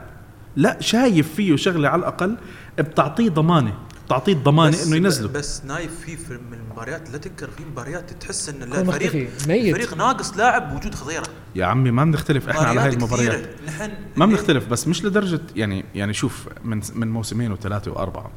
لا 0.56 0.76
شايف 0.80 1.34
فيه 1.34 1.56
شغلة 1.56 1.88
على 1.88 2.00
الأقل 2.00 2.36
بتعطيه 2.78 3.28
ضمانة 3.30 3.74
بتعطيه 4.06 4.34
ضمانة 4.34 4.70
بس- 4.70 4.86
إنه 4.86 4.96
ينزله. 4.96 5.28
بس 5.28 5.64
نايف 5.64 6.00
في 6.00 6.16
في 6.16 6.32
من 6.32 6.58
المباريات 6.58 7.10
لا 7.10 7.18
تنكر 7.18 7.50
في 7.50 7.64
مباريات 7.72 8.10
تحس 8.10 8.48
إن 8.48 8.62
الفريق 8.62 9.14
ميت. 9.48 9.74
الفريق 9.74 9.94
ناقص 9.96 10.36
لاعب 10.36 10.74
بوجود 10.74 10.94
خضيره 10.94 11.24
يا 11.54 11.64
عمي 11.66 11.90
ما 11.90 12.04
بنختلف 12.04 12.48
إحنا 12.48 12.60
على 12.68 12.80
هاي 12.80 12.96
مباريات 12.96 13.34
المباريات. 13.34 13.50
نحن 13.66 13.90
ما 14.16 14.26
بنختلف 14.26 14.66
بس 14.68 14.88
مش 14.88 15.04
لدرجه 15.04 15.40
يعني 15.56 15.84
يعني 15.94 16.12
شوف 16.14 16.48
من 16.64 16.80
من 16.94 17.10
موسمين 17.10 17.52
وثلاثة 17.52 17.90
وأربعة 17.90 18.30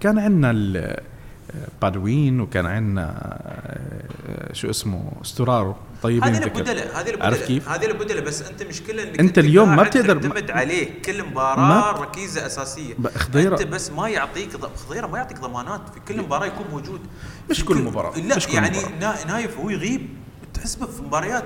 كان 0.00 0.18
عندنا 0.18 0.50
ال- 0.50 1.00
بادوين 1.82 2.40
وكان 2.40 2.66
عندنا 2.66 3.36
شو 4.52 4.70
اسمه 4.70 5.12
ستورارو 5.24 5.74
طيبين 6.02 6.34
هذه. 6.34 6.44
البدلة 6.44 6.82
هذه 6.82 6.96
عارف 6.96 7.08
البدله 7.08 7.46
كيف؟ 7.46 7.68
هذه 7.68 7.86
البدلة 7.86 8.20
بس 8.20 8.42
أنت 8.42 8.62
مشكلة 8.62 9.02
إنك 9.02 9.20
أنت 9.20 9.38
اليوم 9.38 9.76
ما 9.76 9.82
بتقدر- 9.82 10.22
تعتمد 10.22 10.50
عليه 10.50 11.02
كل 11.02 11.24
مباراة 11.24 12.00
ركيزة 12.00 12.46
أساسية 12.46 12.94
خضيرة- 13.16 13.36
أنت 13.36 13.62
بس 13.62 13.90
ما 13.90 14.08
يعطيك 14.08 14.50
خضيرة 14.86 15.06
ما 15.06 15.18
يعطيك 15.18 15.40
ضمانات 15.40 15.80
في 15.94 16.00
كل 16.14 16.22
مباراة 16.22 16.46
يكون 16.46 16.66
موجود 16.72 17.00
مش 17.50 17.64
كل 17.64 17.76
مباراة، 17.82 18.18
لا 18.18 18.36
مش 18.36 18.46
كل 18.46 18.54
يعني 18.54 18.78
مباراة. 18.78 18.98
نا- 19.00 19.26
نايف 19.26 19.58
هو 19.58 19.70
يغيب 19.70 20.08
تحسبه 20.54 20.86
في 20.86 21.02
مباريات 21.02 21.44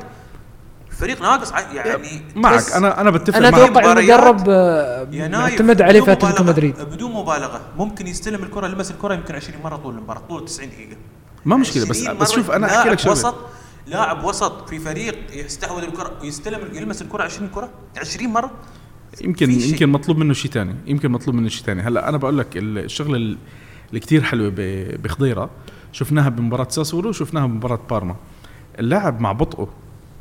الفريق 1.03 1.23
ناقص 1.23 1.53
يعني 1.75 2.23
معك 2.37 2.71
أنا 2.77 3.01
أنا 3.01 3.11
بتفق 3.11 3.37
أنا 3.37 3.49
أتوقع 3.49 3.71
مباريات 3.71 4.21
المدرب 4.21 4.45
آه، 4.49 5.09
معتمد 5.29 5.83
عليه 5.83 6.01
في 6.01 6.07
بدون 6.07 6.17
اتلتيكو 6.17 6.45
مبالغة- 6.45 6.49
مدريد. 6.49 6.75
بدون 6.81 7.13
مبالغة. 7.13 7.61
ممكن 7.79 8.07
يستلم 8.07 8.43
الكرة 8.43 8.67
لمس 8.67 8.91
الكرة 8.91 9.15
يمكن 9.15 9.35
20 9.35 9.63
مرة 9.65 9.77
طول 9.77 9.95
المباراة 9.95 10.21
طول 10.29 10.45
90 10.45 10.69
دقيقة. 10.71 10.97
ما 11.45 11.57
مشكلة 11.57 11.87
بس 11.87 12.01
20 12.03 12.19
بس 12.19 12.31
شوف 12.33 12.51
أنا 12.51 12.79
أحكي 12.79 12.89
لك 12.89 12.99
شغلة. 12.99 13.13
وسط 13.13 13.35
لاعب 13.87 14.25
وسط 14.25 14.69
في 14.69 14.79
فريق 14.79 15.15
يستحوذ 15.33 15.83
الكرة 15.83 16.13
ويستلم 16.23 16.61
يلمس 16.75 17.03
الكرة 17.03 17.23
20 17.23 17.49
كرة 17.49 17.71
20 18.01 18.31
مرة؟ 18.31 18.51
يمكن. 19.21 19.51
يمكن 19.51 19.89
مطلوب 19.89 20.19
منه 20.19 20.33
شيء 20.35 20.51
ثاني 20.51 20.75
يمكن 20.87 21.11
مطلوب 21.11 21.37
منه 21.37 21.49
شيء 21.49 21.65
ثاني 21.67 21.83
هلا 21.83 22.09
أنا 22.09 22.17
بقول 22.17 22.39
لك 22.39 22.47
الشغلة 22.57 23.17
ال- 23.17 23.39
اللي 23.89 24.01
كتير 24.01 24.23
حلوة 24.23 24.49
ب- 24.57 25.03
بخضيرة. 25.03 25.51
شفناها 25.93 26.29
بمباراة 26.29 26.67
ساسولو 26.71 27.09
وشفناها 27.09 27.47
بمباراة 27.47 27.81
بارما. 27.91 28.17
اللاعب 28.79 29.21
مع 29.21 29.33
بطئه 29.33 29.69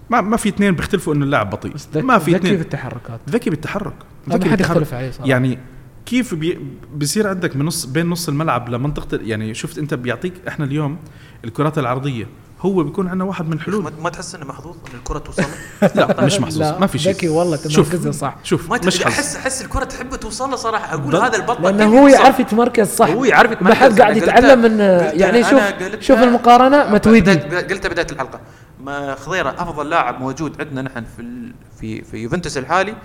ما 0.10 0.22
ما 0.22 0.38
في 0.38 0.50
اثنين 0.50 0.76
بيختلفوا 0.76 1.14
إنه 1.14 1.26
اللاعب 1.26 1.50
بطيء. 1.50 1.74
بس 1.74 1.88
ما 1.96 2.18
في 2.18 2.32
ذكي 2.32 2.40
في 2.40 2.48
اثنين 2.48 2.62
التحركات. 2.62 3.20
ذكي 3.30 3.50
بالتحرك. 3.50 3.94
ما 4.28 4.36
ذكي 4.36 4.50
بالتحرك. 4.50 4.72
يختلف 4.72 4.94
عليه 4.94 5.12
صراحة. 5.12 5.30
يعني 5.30 5.60
كيف 6.06 6.34
بي 6.36 6.60
بصير 6.96 7.28
عندك 7.28 7.56
من 7.56 7.66
نص 7.66 7.86
بين 7.86 8.10
نص 8.10 8.28
الملعب 8.30 8.70
لمنطقة 8.70 9.20
يعني 9.22 9.54
شفت 9.54 9.78
أنت 9.78 9.94
بيعطيك 9.94 10.34
إحنا 10.48 10.66
اليوم 10.66 10.98
الكرات 11.46 11.78
العرضية. 11.78 12.28
هو 12.62 12.84
بيكون 12.84 13.08
عندنا 13.08 13.24
واحد 13.24 13.48
من 13.48 13.54
الحلول 13.54 13.84
ما, 13.84 13.92
ما 14.04 14.10
تحس 14.10 14.36
إنه 14.36 14.46
محظوظ 14.46 14.76
إن 14.92 14.98
الكرة 14.98 15.20
توصل؟ 15.20 15.44
لا 15.96 16.26
مش 16.26 16.40
محظوظ. 16.40 16.62
ما 16.80 16.88
في 16.88 17.00
شيء. 17.00 17.14
ذكي 17.14 17.30
والله 17.30 17.58
شوف 17.68 17.90
تمركزه 17.90 18.12
صح. 18.12 18.36
شوف 18.44 18.70
ما 18.70 18.80
مش 18.86 19.04
احس 19.04 19.36
أحس 19.36 19.62
الكرة 19.62 19.84
تحب 19.84 20.16
توصل 20.16 20.50
له 20.50 20.56
صراحة. 20.56 20.94
أقول 20.94 21.16
هذا 21.16 21.36
البطل 21.38 21.64
لأنه 21.64 22.00
هو؟ 22.00 22.08
يعرف 22.08 22.40
يتمركز 22.40 22.88
صح. 22.88 23.08
هو 23.10 23.26
يعرف 23.26 23.52
يتمركز. 23.52 23.78
ما 23.80 23.84
حد 23.86 24.02
قاعد 24.02 24.18
يتعلم 24.18 24.62
من 24.62 24.80
يعني 25.20 25.44
شوف 25.44 25.62
شوف 26.00 26.20
المقارنة 26.20 26.94
متويدي 26.94 27.34
بداية- 27.34 27.70
قلتها 27.72 27.90
بداية 27.90 28.08
الحلقة. 28.12 28.40
ما 28.80 29.16
خضيرة. 29.16 29.50
أفضل 29.50 29.90
لاعب 29.90 30.20
موجود 30.20 30.62
عندنا 30.62 30.82
نحن 30.82 31.06
في 31.18 31.54
في 31.80 32.02
في 32.02 32.18
يوفنتوس 32.18 32.58
الحالي 32.58 32.96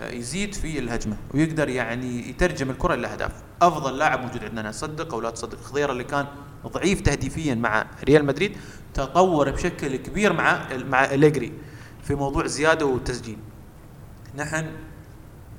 آه، 0.00 0.10
يزيد 0.10 0.54
في 0.54 0.78
الهجمة 0.78 1.16
ويقدر 1.34 1.68
يعني 1.68 2.30
يترجم 2.30 2.70
الكرة 2.70 2.94
إلى 2.94 3.06
أهداف. 3.06 3.32
أفضل 3.62 3.98
لاعب 3.98 4.20
موجود 4.20 4.44
عندنا 4.44 4.72
صدق 4.72 5.14
أو 5.14 5.20
لا 5.20 5.30
تصدق 5.30 5.60
خضيرة 5.60 5.92
اللي 5.92 6.04
كان 6.04 6.26
ضعيف 6.66 7.00
تهديفيا 7.00 7.54
مع 7.54 7.86
ريال 8.04 8.24
مدريد 8.24 8.56
تطور 8.94 9.50
بشكل 9.50 9.96
كبير 9.96 10.32
مع 10.32 10.66
مع 10.88 11.04
أليجري 11.04 11.52
في 12.02 12.14
موضوع 12.14 12.46
زيادة 12.46 12.86
وتسجيل. 12.86 13.38
نحن 14.36 14.66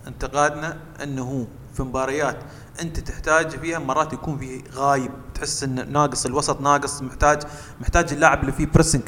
انتقادنا 0.07 0.77
إنه 1.03 1.47
في 1.73 1.83
مباريات 1.83 2.37
أنت 2.81 2.99
تحتاج 2.99 3.49
فيها 3.49 3.79
مرات 3.79 4.13
يكون 4.13 4.37
فيه 4.37 4.61
غايب. 4.73 5.11
تحس 5.35 5.63
إن 5.63 5.91
ناقص 5.91 6.25
الوسط 6.25 6.61
ناقص 6.61 7.01
محتاج 7.01 7.41
محتاج 7.81 8.13
اللاعب 8.13 8.41
اللي 8.41 8.51
فيه 8.51 8.65
بريسنج 8.65 9.01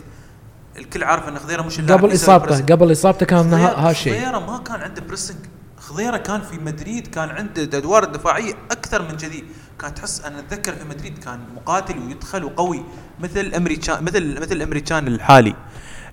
الكل 0.78 1.04
عارف 1.04 1.28
إن 1.30 1.40
خضيرة 1.40 1.62
مش 1.62 1.82
قبل 1.82 2.14
إصابته. 2.14 2.66
قبل 2.76 2.92
إصابته 2.92 3.26
كان 3.26 3.54
هالشيء. 3.54 4.14
خضيرة 4.14 4.40
ما 4.40 4.58
كان 4.58 4.82
عنده 4.82 5.02
pressing 5.02 5.38
خضيرة 5.78 6.18
كان 6.18 6.42
في 6.42 6.58
مدريد 6.58 7.08
كان 7.08 7.30
عنده 7.30 7.64
الادوار 7.64 8.04
الدفاعيه 8.04 8.54
أكثر 8.72 9.02
من 9.02 9.18
كذي 9.18 9.44
كان 9.82 9.94
تحس 9.94 10.22
أنا 10.22 10.40
أتذكر 10.40 10.72
في 10.76 10.86
مدريد 10.90 11.18
كان 11.18 11.40
مقاتل 11.56 12.00
ويدخل 12.00 12.44
وقوي 12.44 12.84
مثل 13.20 13.54
ايمري 13.56 13.88
كان 13.88 14.04
مثل 14.04 14.42
مثل 14.42 14.52
ايمري 14.56 14.90
كان 14.90 15.08
الحالي. 15.08 15.56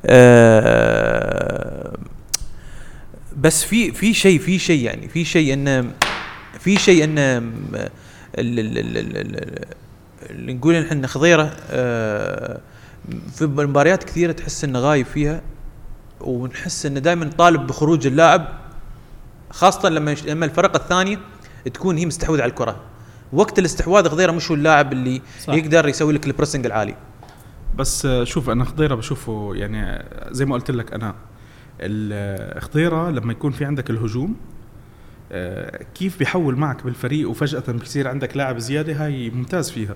أه 0.06 1.92
بس 3.36 3.64
في 3.64 3.92
في 3.92 4.14
شيء 4.14 4.38
في 4.38 4.58
شيء 4.58 4.84
يعني 4.84 5.08
في 5.08 5.24
شيء 5.24 5.52
انه 5.54 5.90
في 6.58 6.76
شيء 6.78 7.04
انه 7.04 7.20
ال- 7.20 7.90
ال- 8.38 8.78
ال- 8.78 8.96
ال- 8.98 9.16
ال- 9.16 9.64
اللي 10.30 10.52
نقول 10.54 10.76
إحنا 10.76 11.06
خضيرة 11.06 11.56
آه، 11.70 12.60
في 13.34 13.46
مباريات 13.46 14.04
كثيرة 14.04 14.32
تحس 14.32 14.64
إنه 14.64 14.78
غايب 14.78 15.06
فيها 15.06 15.42
ونحس 16.20 16.86
إنه 16.86 17.00
دائما 17.00 17.30
طالب 17.38 17.66
بخروج 17.66 18.06
اللاعب 18.06 18.48
خاصة 19.50 19.88
لما 19.88 20.12
يش- 20.12 20.24
لما 20.24 20.44
الفرقه 20.46 20.76
الثانية 20.76 21.18
تكون 21.74 21.96
هي 21.96 22.06
مستحوذة 22.06 22.42
على 22.42 22.50
الكرة. 22.50 22.76
وقت 23.32 23.58
الاستحواذ 23.58 24.08
خضيره 24.08 24.32
مش 24.32 24.50
هو 24.50 24.54
اللاعب 24.56 24.92
اللي 24.92 25.22
صح. 25.40 25.54
يقدر 25.54 25.88
يسوي 25.88 26.12
لك 26.12 26.26
البريسنج 26.26 26.66
العالي. 26.66 26.94
بس 27.76 28.06
شوف 28.22 28.50
أنا 28.50 28.64
خضيره 28.64 28.94
بشوفه 28.94 29.50
يعني 29.54 30.04
زي 30.30 30.44
ما 30.44 30.54
قلت 30.54 30.70
لك 30.70 30.92
أنا 30.94 31.14
الخضيره 31.80 33.10
لما 33.10 33.32
يكون 33.32 33.52
في 33.52 33.64
عندك 33.64 33.90
الهجوم 33.90 34.36
آه، 35.32 35.84
كيف 35.94 36.18
بيحول 36.18 36.56
معك 36.56 36.84
بالفريق 36.84 37.30
وفجأة 37.30 37.72
بصير 37.72 38.08
عندك 38.08 38.36
لاعب 38.36 38.58
زيادة 38.58 39.04
هاي 39.04 39.30
ممتاز 39.30 39.70
فيها. 39.70 39.94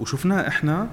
وشفناه 0.00 0.48
إحنا 0.48 0.88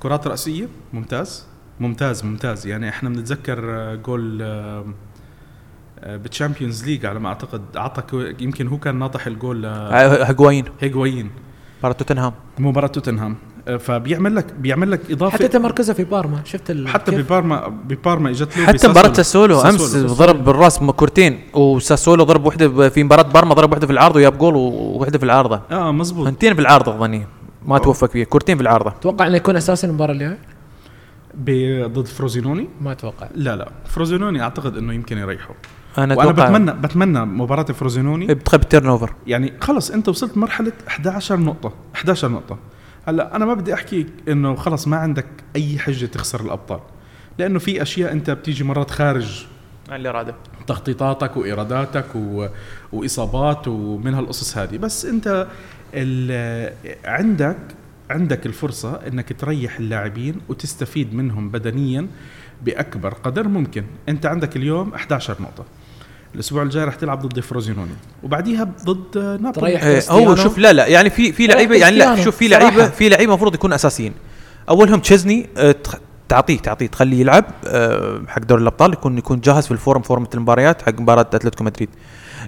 كرات 0.00 0.26
رأسية 0.26 0.68
ممتاز. 0.92 1.46
ممتاز 1.80 2.24
ممتاز. 2.24 2.66
يعني 2.66 2.88
إحنا 2.88 3.08
بنتذكر 3.08 3.58
آه، 3.64 3.94
جول 3.94 4.38
آه، 4.42 4.84
آه، 6.00 6.16
بال 6.16 6.28
Champions 6.28 6.84
League 6.84 7.06
على 7.06 7.18
ما 7.18 7.28
أعتقد. 7.28 7.62
اعطى 7.76 8.34
يمكن 8.40 8.68
هو 8.68 8.78
كان 8.78 8.98
ناطح 8.98 9.26
الجول 9.26 9.66
ه- 9.66 10.22
هجوايين 10.22 10.64
هيغوين 10.80 11.30
مباراة 11.80 11.94
توتنهام. 11.94 12.32
مباراة 12.58 12.86
توتنهام. 12.88 13.36
فبيعمل 13.78 14.36
لك 14.36 14.46
بيعمل 14.54 14.90
لك 14.90 15.00
إضافة. 15.10 15.34
حتى 15.34 15.48
تمركزه 15.48 15.92
في 15.92 16.04
بارما. 16.04 16.40
شفت 16.44 16.70
ال- 16.70 16.88
حتى؟ 16.88 17.22
ببارما 17.22 17.68
ببارما 17.68 18.30
إجت 18.30 18.56
له 18.58 18.66
حتى. 18.66 18.88
مباراة 18.88 19.12
ساسولو. 19.12 19.60
أمس 19.60 19.80
ساسولو. 19.80 20.14
ضرب 20.14 20.44
بالراس 20.44 20.78
كورتين 20.78 21.40
وساسولو 21.54 22.24
ضرب 22.24 22.44
واحدة 22.46 22.66
ب- 22.66 22.88
في 22.88 23.04
مباراة 23.04 23.22
بارما 23.22 23.54
ضرب 23.54 23.70
واحدة 23.70 23.86
في 23.86 23.92
العارضه 23.92 24.16
وياب 24.16 24.38
جول 24.38 24.54
وواحده 24.56 25.18
في 25.18 25.24
العارضة. 25.24 25.60
آه 25.70 25.92
مزبوط 25.92 26.26
ثنتين 26.28 26.54
في 26.54 26.60
العارضه 26.60 26.98
ظني 26.98 27.26
ما 27.66 27.78
توفق 27.78 28.10
فيها. 28.10 28.24
كورتين 28.24 28.56
في 28.56 28.62
العارضة. 28.62 28.90
أتوقع 28.90 29.26
إنه 29.26 29.36
يكون 29.36 29.56
أساسي 29.56 29.86
المباراة 29.86 30.12
الجايه 30.12 31.86
ضد 31.86 32.06
فروزينوني؟ 32.06 32.68
ما 32.80 32.92
أتوقع. 32.92 33.28
لا 33.34 33.56
لا. 33.56 33.68
فروزينوني 33.84 34.42
أعتقد 34.42 34.76
إنه 34.76 34.92
يمكن 34.92 35.18
يريحه. 35.18 35.54
أنا 35.98 36.14
وأنا 36.14 36.32
بتمنى 36.32 36.72
بتمنى 36.72 37.24
مباراة 37.24 37.62
فروزينوني. 37.64 38.26
بتخيب 38.26 38.68
turnover 38.68 39.12
يعني 39.26 39.52
خلص 39.60 39.90
أنت 39.90 40.08
وصلت 40.08 40.36
مرحلة 40.38 40.72
11 40.88 41.40
نقطة. 41.40 41.72
11 41.94 42.28
نقطة. 42.28 42.58
هلأ 43.08 43.36
أنا 43.36 43.44
ما 43.44 43.54
بدي 43.54 43.74
أحكي 43.74 44.06
إنه 44.28 44.54
خلص 44.54 44.88
ما 44.88 44.96
عندك 44.96 45.26
أي 45.56 45.78
حجة 45.78 46.06
تخسر 46.06 46.40
الأبطال. 46.40 46.80
لأنه 47.38 47.58
في 47.58 47.82
أشياء 47.82 48.12
أنت 48.12 48.30
بتيجي 48.30 48.64
مرات 48.64 48.90
خارج 48.90 49.46
عن 49.88 50.00
الإرادة. 50.00 50.34
تخطيطاتك 50.66 51.36
وايراداتك 51.36 52.06
و... 52.14 52.46
وإصابات 52.92 53.68
ومن 53.68 54.14
هالقصص 54.14 54.58
هذه. 54.58 54.76
بس 54.76 55.06
أنت. 55.06 55.46
عندك 57.04 57.56
عندك 58.10 58.46
الفرصة 58.46 59.00
إنك 59.06 59.32
تريح 59.40 59.78
اللاعبين 59.78 60.34
وتستفيد 60.48 61.14
منهم 61.14 61.48
بدنيا 61.48 62.06
بأكبر 62.62 63.14
قدر 63.14 63.48
ممكن. 63.48 63.84
أنت 64.08 64.26
عندك 64.26 64.56
اليوم 64.56 64.94
11 64.94 65.36
نقطة. 65.40 65.64
الأسبوع 66.34 66.62
الجاي 66.62 66.84
رح 66.84 66.94
تلعب 66.94 67.26
ضد 67.26 67.40
فروزينوني. 67.40 67.94
وبعديها 68.22 68.68
ضد 68.84 69.18
نابولي. 69.18 69.52
تريح 69.52 69.84
إيه،. 69.84 70.00
هو 70.10 70.34
شوف 70.34 70.58
لا 70.58 70.72
لا 70.72 70.86
يعني 70.86 71.10
في 71.10 71.32
في 71.32 71.46
لعيبه 71.46 71.76
يعني 71.76 71.96
لا 71.96 72.24
شوف 72.24 72.36
في 72.36 72.48
لعيبه. 72.48 72.88
في 72.88 73.08
لعيبة 73.08 73.32
المفروض 73.32 73.54
يكونوا 73.54 73.76
أساسيين. 73.76 74.12
أولهم 74.68 75.00
تشيزني 75.00 75.48
آه، 75.56 75.74
تعطيه 76.28 76.58
تعطيه 76.58 76.86
تخليه 76.86 77.20
يلعب 77.20 77.44
آه، 77.66 78.22
حق 78.28 78.42
دوري 78.42 78.62
الأبطال 78.62 78.92
يكون 78.92 79.18
يكون 79.18 79.40
جاهز 79.40 79.66
في 79.66 79.72
ال 79.72 79.78
form 79.78 80.02
فورمة 80.02 80.28
المباريات 80.34 80.82
حق 80.82 81.00
مباراة 81.00 81.20
أتلتيكو 81.20 81.64
مدريد. 81.64 81.88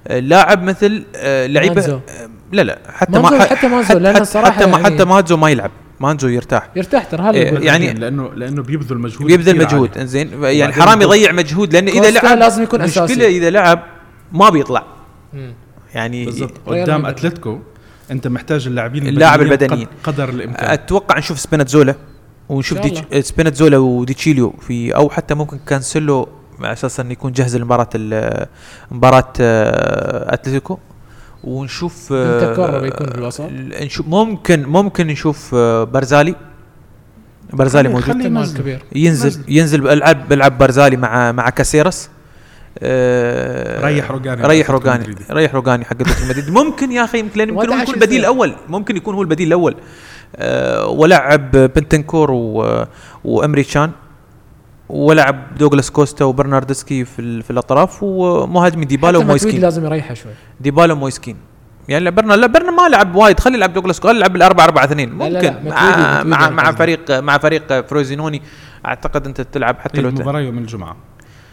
آه، 0.07 0.19
لاعب 0.19 0.63
مثل 0.63 1.05
لعيبه 1.47 2.01
لا 2.53 2.63
لا 2.63 2.79
حتى 2.89 3.19
ما 3.19 3.45
حتى 3.45 3.69
مانزو، 3.69 3.89
حتى 3.89 3.99
لأنه 3.99 4.25
حتى, 4.25 4.67
ما 4.67 4.79
يعني- 4.79 4.85
حتى 4.85 5.05
مانزو 5.05 5.37
ما 5.37 5.51
يلعب 5.51 5.71
مانزو 6.01 6.29
يرتاح 6.29 6.69
يرتاح 6.77 7.05
ترى 7.05 7.23
هذا 7.23 7.37
إيه، 7.37 7.59
يعني-. 7.59 7.93
لأنه 7.93 8.31
لأنه 8.35 8.63
بيبذل 8.63 8.99
مجهود 8.99 9.27
بيبذل 9.27 9.59
مجهود. 9.59 9.99
إنزين 9.99 10.43
يعني 10.43 10.73
حرام 10.73 11.03
يضيع 11.03 11.33
مجهود 11.33 11.73
لأنه 11.73 11.91
إذا 11.93 12.11
لعب 12.11 12.39
لازم 12.39 12.63
يكون 12.63 12.83
بشكل 12.83 13.05
أساسي. 13.05 13.27
إذا 13.39 13.51
لعب 13.51 13.83
ما 14.33 14.51
بيطلع 14.51 14.83
مم. 15.33 15.53
يعني 15.95 16.25
بالضبط 16.25 16.53
قدام. 16.67 17.07
أتلتيكو 17.07 17.59
أنت 18.11 18.27
محتاج 18.27 18.67
اللاعبين 18.67 19.07
اللاعب 19.07 19.41
البدنيين 19.43 19.63
البدنيين. 19.73 19.89
قد- 20.05 20.13
قدر 20.15 20.29
الإمكان 20.29 20.71
أتوقع 20.71 21.19
نشوف 21.19 21.39
سبيناتزولا 21.41 21.95
ونشوف 22.49 22.79
ديتش 22.79 23.27
سبيناتزولا 23.29 23.77
وديتشيليو 23.79 24.55
في 24.61 24.95
أو 24.97 25.11
حتى 25.11 25.35
ممكن 25.35 25.59
كانسيلو 25.67 26.29
على 26.61 26.73
أساس 26.73 27.01
انه 27.01 27.13
يكون 27.13 27.33
جاهز 27.33 27.57
لمباراة 27.57 27.89
مباراة 28.91 29.33
آه، 29.41 30.35
أتلتيكو 30.35 30.79
ونشوف 31.45 32.13
آه، 32.13 32.47
بنتكور 32.49 32.79
بيكون 32.81 33.07
بالوسط. 33.07 33.41
ال- 33.41 33.85
نشوف 33.87 34.07
ممكن 34.09 34.63
ممكن 34.65 35.07
نشوف 35.07 35.55
آه، 35.55 35.85
برزالي 35.85 36.35
برزالي 37.53 37.89
موجود 37.89 38.17
ينزل. 38.25 38.59
كبير 38.61 38.83
ينزل 38.95 39.29
نزل. 39.29 39.45
ينزل 39.49 39.81
بلعب 39.81 40.29
بلعب 40.29 40.59
برزالي 40.59 40.97
مع 40.97 41.33
مع 41.33 41.51
كاسيرس 41.51 42.11
آه، 42.79 43.87
ريح 43.87 44.11
روجاني 44.11 44.43
ريح 44.47 44.71
روجاني. 44.71 45.15
ريح 45.31 45.55
روجاني 45.55 45.85
حق 45.85 45.93
اتلتيكو 46.01 46.29
مدريد 46.29 46.51
ممكن 46.51 46.93
يا 46.93 47.05
أخي 47.05 47.19
يمكن 47.19 47.41
يمكن 47.41 47.55
هو 47.55 47.61
11 47.63 47.83
يكون 47.83 47.95
البديل. 47.95 48.21
الأول 48.21 48.55
ممكن 48.69 48.97
يكون 48.97 49.15
هو 49.15 49.23
البديل 49.23 49.47
الأول 49.49 49.75
آه، 50.37 50.87
ولعب 50.87 51.51
بنتنكور 51.51 52.31
و- 52.31 52.85
وامري 53.25 53.63
تشان 53.63 53.91
ولعب 54.89 55.55
دوغلاس 55.59 55.91
كوستا 55.91 56.25
وبرناردسكي 56.25 57.05
في 57.05 57.19
ال- 57.19 57.43
في 57.43 57.51
الأطراف 57.51 58.03
ومهاجمي 58.03 58.85
ديبالا 58.85 59.19
ومويسكين. 59.19 59.61
لازم 59.61 59.85
يريحه 59.85 60.15
شوي. 60.15 60.33
ديبالا 60.61 60.93
ومويسكين. 60.93 61.37
يعني 61.89 62.11
برنا 62.11 62.35
لا 62.35 62.47
برنا 62.47 62.71
ما 62.71 62.89
لعب 62.89 63.15
وايد. 63.15 63.41
خلي 63.41 63.55
يلعب 63.57 63.73
دوغلاس 63.73 64.01
كوستا 64.01 64.19
لعب 64.19 64.37
الأربعة 64.37 64.65
أربعة 64.65 64.85
اثنين. 64.85 65.19
لا 65.19 65.29
لا 65.29 65.41
ممكن. 65.43 65.69
لا، 65.69 65.75
ماتويدي- 65.75 65.99
مع 66.01 66.23
ماتويدي 66.23 66.29
مع 66.31 66.51
مع. 66.51 66.73
فريق 66.73 67.11
مع 67.21 67.39
فريق 67.39 67.87
فروزينوني. 67.87 68.43
أعتقد 68.87 69.27
أنت 69.27 69.41
تلعب 69.41 69.77
حتى 69.79 70.01
لو 70.01 70.11
ت- 70.11 70.13
المباراة 70.15 70.41
يوم 70.41 70.59
الجمعة. 70.59 70.97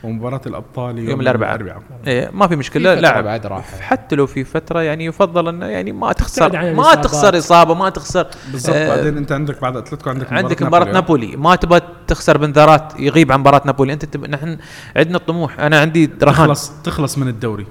ومباراة 0.05 0.41
الأبطال 0.45 0.97
يوم, 0.99 1.09
يوم 1.09 1.21
الأربعاء. 1.21 1.55
الأربعاء. 1.55 1.81
إيه 2.07 2.29
ما 2.33 2.47
في 2.47 2.55
مشكلة. 2.55 2.89
في 2.95 3.01
فترة 3.01 3.09
لاعب 3.09 3.23
بعد 3.23 3.45
راحة. 3.45 3.77
حتى 3.81 4.15
لو 4.15 4.25
في 4.27 4.43
فترة 4.43 4.81
يعني 4.81 5.05
يفضل 5.05 5.47
إنه 5.47 5.65
يعني 5.65 5.91
ما 5.91 6.13
تخسر 6.13 6.57
عن 6.57 6.73
ما 6.75 6.81
الإصابات. 6.81 7.03
تخسر 7.03 7.37
إصابة 7.37 7.73
ما 7.73 7.89
تخسر. 7.89 8.27
بالضبط. 8.51 8.75
آه، 8.75 8.95
بعدين 8.95 9.17
أنت 9.17 9.31
عندك 9.31 9.61
بعد 9.61 9.77
أتلتيكو 9.77 10.09
عندك 10.09 10.33
عندك 10.33 10.63
مباراة 10.63 10.91
نابولي. 10.91 11.35
ما 11.35 11.55
تبغى 11.55 11.81
تخسر 12.07 12.37
بنذرات 12.37 12.93
يغيب 12.99 13.31
عن 13.31 13.39
مباراة 13.39 13.61
نابولي. 13.65 13.93
أنت 13.93 14.05
تب... 14.05 14.29
نحن 14.29 14.57
عندنا 14.95 15.17
الطموح 15.17 15.59
أنا 15.59 15.79
عندي 15.79 16.05
رهان 16.23 16.33
تخلص 16.35 16.71
تخلص 16.83 17.17
من 17.17 17.27
الدوري. 17.27 17.65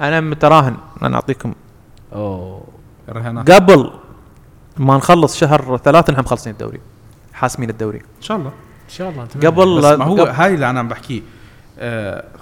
أنا 0.00 0.20
متراهن. 0.20 0.76
أنا 1.02 1.16
أعطيكم. 1.16 1.54
أوه. 2.12 2.64
رهانات 3.08 3.50
قبل 3.50 3.90
ما 4.76 4.96
نخلص 4.96 5.36
شهر 5.36 5.80
ثلاثة 5.84 6.12
نحن 6.12 6.22
مخلصين 6.22 6.52
الدوري. 6.52 6.80
حاسمين 7.32 7.70
الدوري. 7.70 7.98
إن 7.98 8.22
شاء 8.22 8.36
الله. 8.36 8.48
إن 8.84 8.88
شاء 8.90 9.10
الله. 9.10 9.26
قبل 9.50 9.78
بس 9.78 9.84
ما 9.98 10.04
هو 10.04 10.14
قبل- 10.14 10.30
هاي 10.30 10.54
اللي 10.54 10.70
أنا 10.70 10.80
عم 10.80 10.88
بحكيه. 10.88 11.22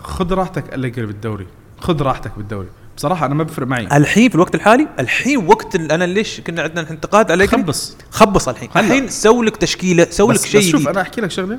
خذ 0.02 0.32
راحتك 0.32 0.74
أليجري 0.74 1.06
بالدوري 1.06 1.46
خذ 1.80 2.02
راحتك 2.02 2.32
بالدوري. 2.36 2.68
بصراحة 2.96 3.26
أنا 3.26 3.34
ما 3.34 3.44
بفرق 3.44 3.66
معي. 3.66 3.96
الحين 3.96 4.28
في 4.28 4.34
الوقت 4.34 4.54
الحالي؟ 4.54 4.88
الحين 4.98 5.46
وقت 5.46 5.76
أنا 5.76 6.04
ليش 6.04 6.40
كنا 6.40 6.62
عندنا 6.62 6.90
انتقاد 6.90 7.30
على 7.30 7.46
خبص. 7.46 7.96
خبص 8.10 8.48
الحين. 8.48 8.68
الحين 8.76 9.08
سوي 9.08 9.46
لك 9.46 9.56
تشكيلة 9.56 10.06
سوي 10.10 10.34
لك 10.34 10.40
شيء 10.40 10.60
بس 10.60 10.66
شوف. 10.66 10.88
أنا 10.88 11.00
أحكي 11.00 11.20
لك 11.20 11.30
شغلة. 11.30 11.58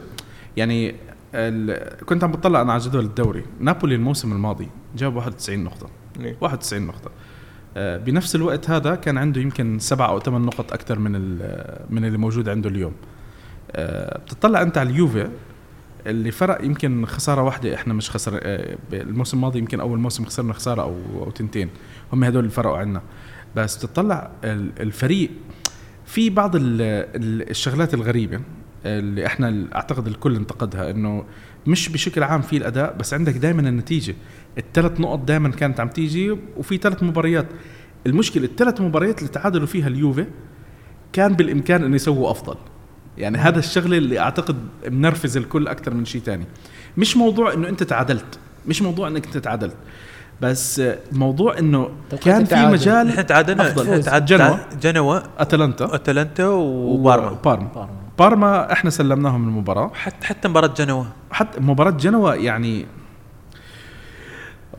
يعني 0.58 0.96
ال... 1.36 1.98
كنت 2.06 2.24
عم 2.24 2.32
بطلع 2.32 2.62
أنا 2.62 2.74
على 2.74 2.82
جدول 2.82 3.06
الدوري. 3.06 3.46
نابولي 3.60 3.96
الموسم 3.96 4.32
الماضي 4.32 4.70
جاب 4.98 5.16
91 5.16 5.64
نقطة. 5.64 5.88
إيه. 6.20 6.38
91 6.42 6.88
نقطة. 6.88 7.12
آه، 7.78 7.98
بنفس 7.98 8.36
الوقت 8.36 8.70
هذا 8.70 8.96
كان 8.96 9.18
عنده 9.18 9.42
يمكن 9.42 9.80
سبعة 9.80 10.08
أو 10.08 10.20
ثمان 10.20 10.42
نقط 10.42 10.74
أكثر 10.74 11.00
من 11.00 11.12
من 11.90 12.06
اللي 12.06 12.18
موجود 12.18 12.50
عنده 12.50 12.70
اليوم. 12.70 12.94
آه، 13.72 14.18
بتطلع 14.18 14.62
أنت 14.62 14.78
على 14.78 14.90
اليوفي 14.90 15.30
اللي 16.08 16.32
فرق 16.32 16.66
يمكن 16.66 17.06
خسارة 17.06 17.42
واحدة 17.42 17.76
إحنا 17.76 17.94
مش 17.94 18.12
خسر 18.12 18.40
آه، 18.44 18.78
الموسم 18.94 19.38
الماضي 19.38 19.60
يمكن 19.60 19.80
أول 19.80 20.00
موسم 20.00 20.26
خسرنا 20.26 20.54
خسارة 20.54 20.82
أو 20.82 20.96
أو 21.26 21.32
تنتين. 21.32 21.70
هم 22.14 22.24
هدول 22.24 22.40
اللي 22.40 22.52
فرقوا 22.52 22.78
عنا. 22.78 23.02
بس 23.56 23.86
بتطلع 23.86 24.32
ال- 24.44 24.72
الفريق 24.80 25.32
في 26.06 26.30
بعض 26.30 26.56
ال- 26.56 26.62
ال- 26.82 27.50
الشغلات 27.50 27.94
الغريبة 27.94 28.40
اللي 28.86 29.26
إحنا 29.26 29.68
أعتقد 29.76 30.08
الكل 30.08 30.36
انتقدها 30.36 30.92
إنه 30.92 31.24
مش 31.68 31.90
بشكل 31.90 32.24
عام 32.24 32.42
في 32.42 32.58
الأداء 32.58 32.98
بس 32.98 33.14
عندك 33.14 33.34
دائما 33.34 33.70
النتيجة. 33.70 34.16
الثلاث 34.58 35.00
نقط 35.00 35.20
دائما 35.20 35.50
كانت 35.50 35.80
عم 35.80 35.88
تيجي 35.88 36.32
وفي 36.58 36.78
ثلاث 36.78 37.04
مباريات. 37.04 37.46
المشكلة 38.08 38.44
الثلاث 38.46 38.82
مباريات 38.82 39.20
اللي 39.20 39.30
تعادلوا 39.30 39.68
فيها 39.68 39.88
اليوفي 39.88 40.26
كان 41.14 41.34
بالإمكان 41.34 41.84
إنه 41.84 41.96
يسووا 41.96 42.32
أفضل. 42.32 42.56
يعني 43.18 43.38
هذا 43.38 43.60
الشغلة 43.60 43.98
اللي 43.98 44.20
أعتقد 44.20 44.56
منرفز 44.90 45.38
الكل 45.38 45.68
أكثر 45.68 45.94
من 45.94 46.06
شيء 46.06 46.22
تاني. 46.22 46.46
مش 46.98 47.18
موضوع 47.18 47.54
إنه 47.54 47.70
أنت 47.70 47.84
تعادلت 47.84 48.40
مش 48.68 48.82
موضوع 48.82 49.08
إنك 49.08 49.26
أنت 49.26 49.38
تعادلت 49.38 49.76
بس 50.42 50.82
موضوع 51.12 51.58
إنه 51.60 51.90
كان 52.24 52.46
في. 52.46 52.56
مجال 52.66 53.08
نحن 53.08 53.26
تعادلنا. 53.26 53.70
تعاد- 54.00 54.26
جنوة. 54.26 54.60
جنوة 54.82 55.24
أتلانتا. 55.40 55.96
أتلانتا 55.96 56.48
وبارما 56.48 57.30
وبارما 57.32 57.68
بارما. 57.76 57.90
بارما. 58.20 58.72
إحنا 58.72 58.90
سلمناهم 58.90 59.48
المباراة. 59.48 59.92
حتى 59.94 60.28
حتى 60.28 60.48
مباراة 60.48 60.68
جنوة 60.78 61.06
حتى 61.32 61.60
مباراة 61.60 61.92
جنوة 61.92 62.36
يعني 62.36 62.86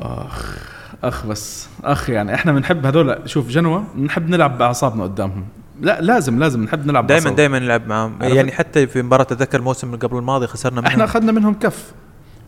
آخ 0.00 0.58
أخ 1.04 1.26
بس 1.26 1.68
أخ 1.84 2.10
يعني 2.10 2.34
إحنا 2.34 2.52
بنحب 2.52 2.86
هذول. 2.86 3.18
شوف 3.28 3.48
جنوة 3.48 3.84
بنحب 3.94 4.28
نلعب 4.30 4.58
بأعصابنا 4.58 5.02
قدامهم. 5.02 5.44
لا 5.80 6.00
لازم 6.00 6.38
لازم 6.38 6.64
نحب 6.64 6.86
نلعب 6.86 7.06
دائما. 7.06 7.30
دائما 7.30 7.58
نلعب 7.58 7.86
معهم 7.88 8.16
عرفت؟ 8.22 8.34
يعني 8.36 8.52
حتى 8.52 8.86
في 8.86 9.02
مباراة 9.02 9.22
أتذكر 9.22 9.58
الموسم 9.58 9.86
اللي 9.86 9.98
قبل 9.98 10.16
الماضي 10.18 10.46
خسرنا 10.46 10.80
منهم 10.80 10.90
إحنا 10.90 11.04
أخذنا 11.04 11.32
منهم 11.32 11.54
كف 11.54 11.92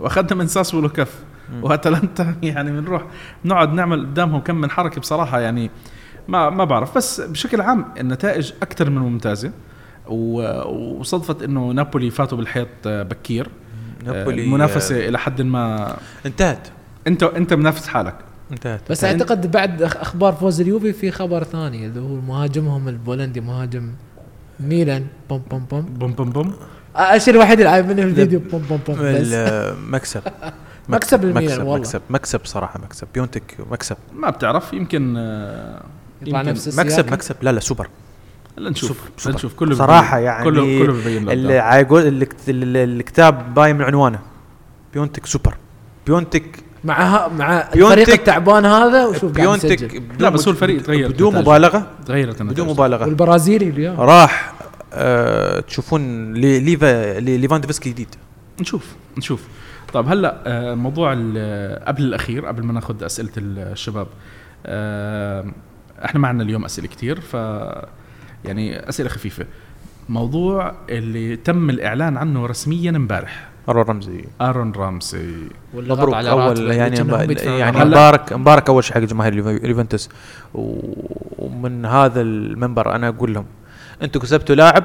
وأخذنا 0.01 0.35
من 0.35 0.47
ساسولو 0.47 0.89
كف. 0.89 1.14
وأتلانتا 1.62 2.35
يعني 2.43 2.81
بنروح 2.81 3.03
نقعد 3.45 3.72
نعمل 3.72 4.01
قدامهم 4.01 4.41
كم 4.41 4.55
من 4.57 4.70
حركة 4.70 5.01
بصراحة 5.01 5.41
يعني 5.41 5.70
ما 6.29 6.51
ما 6.51 6.64
بعرف 6.64 6.97
بس 6.97 7.20
بشكل 7.20 7.61
عام 7.61 7.85
النتائج 8.01 8.53
أكثر 8.62 8.91
من 8.91 8.99
ممتازة 8.99 9.53
و- 10.07 10.68
وصدفت 11.01 11.43
إنه 11.43 11.70
نابولي 11.70 12.11
فاتوا 12.11 12.39
بالحيط 12.39 12.68
بكير 12.85 13.49
نابولي 14.05 14.45
المنافسه 14.45 15.09
إلى 15.09 15.18
حد 15.18 15.43
ما 15.43 15.91
آه، 15.91 15.97
انتهت 16.27 16.68
أنت 17.07 17.22
أنت 17.22 17.55
منافس 17.55 17.89
حالك 17.89 18.14
انتهت. 18.53 18.80
بس 18.90 19.05
أعتقد 19.05 19.51
بعد 19.51 19.84
أخ- 19.88 19.97
أخبار 19.97 20.32
فوز 20.32 20.61
اليوفي 20.61 20.92
في 20.92 21.11
خبر 21.11 21.44
ثاني 21.44 21.86
اللي 21.86 22.01
هو 22.01 22.20
مهاجمهم 22.20 22.88
البولندي 22.88 23.40
مهاجم 23.40 23.90
ميلان. 24.61 25.07
بوم 25.30 25.42
بوم 25.51 25.64
بوم. 25.70 25.82
بوم 25.82 26.12
بوم 26.12 26.30
بوم. 26.30 26.55
الشيء 27.14 27.34
الوحيد 27.34 27.59
اللي 27.59 27.70
عاجبني 27.70 28.03
في 28.03 28.09
الفيديو 28.09 28.40
بوم 28.40 28.62
بوم 28.68 28.80
بوم 28.86 28.97
بس. 28.97 29.03
المكسب 29.03 30.22
مكسب 30.88 31.24
الميلان 31.24 31.44
مكسب 31.44 31.59
والله. 31.62 31.78
مكسب. 31.78 32.01
مكسب 32.11 32.40
صراحة 32.44 32.80
مكسب. 32.80 33.07
بيونتك 33.14 33.57
مكسب. 33.70 33.97
ما 34.14 34.30
بتعرف 34.30 34.72
يمكن 34.72 35.14
آه، 35.18 35.82
يطلع 36.22 36.42
نفس 36.42 36.68
مكسب 36.68 36.86
السياق. 36.86 37.12
مكسب. 37.12 37.36
لا 37.42 37.53
لا 37.53 37.61
سوبر. 37.61 37.88
نشوف. 38.59 39.11
نشوف. 39.26 39.55
كله 39.55 39.76
ببين- 39.76 39.88
يعني 40.24 40.44
كله 40.44 40.62
كله 40.78 40.92
ببين 40.92 41.30
اللي. 41.30 41.59
عايقول 41.59 42.07
الكت- 42.22 42.49
ال- 42.49 42.62
ال- 42.76 42.76
الكتاب 43.01 43.55
باين 43.55 43.76
من 43.76 43.82
عنوانه. 43.82 44.18
بيونتك 44.94 45.26
سوبر. 45.26 45.57
بيونتك 46.07 46.64
مع 46.87 47.03
ها 47.03 47.28
مع 47.28 47.68
الفريق 47.74 48.11
التعبان 48.11 48.64
هذا 48.64 49.07
وشوف 49.07 49.32
بيونتك 49.32 50.03
لا 50.18 50.28
بس 50.28 50.49
هو 50.49 50.53
الفريق 50.55 50.82
تغير 50.82 51.09
بدون. 51.12 51.37
مبالغة. 51.39 51.87
تغيرت 52.07 52.43
بدون. 52.43 52.68
مبالغة. 52.68 53.05
والبرازيلي 53.07 53.68
اليوم. 53.68 54.01
راح 54.01 54.53
آه 54.93 55.61
تشوفون 55.61 56.32
لي- 56.34 56.61
ليفا 56.61 57.20
لي- 57.20 57.39
ليفاندوفسكي 57.39 57.91
جديد. 57.91 58.09
نشوف 58.61 58.95
نشوف. 59.18 59.43
طيب 59.93 60.09
هلا 60.09 60.37
آه، 60.47 60.74
موضوع 60.74 61.12
ال- 61.16 61.84
قبل 61.84 62.03
الأخير 62.03 62.47
قبل 62.47 62.62
ما 62.62 62.72
ناخذ 62.72 63.05
أسئلة 63.05 63.30
الشباب 63.37 64.07
آه، 64.66 65.45
إحنا 66.05 66.20
ما 66.20 66.28
عندنا 66.28 66.45
اليوم 66.45 66.64
أسئلة 66.64 66.89
كتير 66.89 67.20
ف 67.20 67.34
يعني 68.45 68.89
أسئلة 68.89 69.09
خفيفة. 69.09 69.47
موضوع 70.09 70.74
اللي 70.91 71.37
تم 71.37 71.70
الإعلان 71.70 72.16
عنه 72.16 72.47
رسميا 72.47 72.91
امبارح. 72.91 73.49
مروان 73.69 73.87
رمزي. 73.89 74.25
أرون 74.41 74.73
رامسي 74.77 75.49
مبروك. 75.75 76.14
على 76.14 76.31
أول 76.31 76.71
يعني 76.71 77.03
مب- 77.03 77.31
يعني. 77.41 77.85
مبارك 77.85 78.33
مبارك 78.33 78.69
أول 78.69 78.85
شيء 78.85 78.95
حق 78.95 79.01
جماهير 79.01 79.33
اليوفنتوس. 79.51 80.09
ومن 81.39 81.85
هذا 81.87 82.21
المنبر 82.21 82.95
أنا 82.95 83.09
أقول 83.09 83.35
لهم 83.35 83.45
أنتم 84.03 84.21
كسبتوا 84.21 84.55
لاعب. 84.55 84.85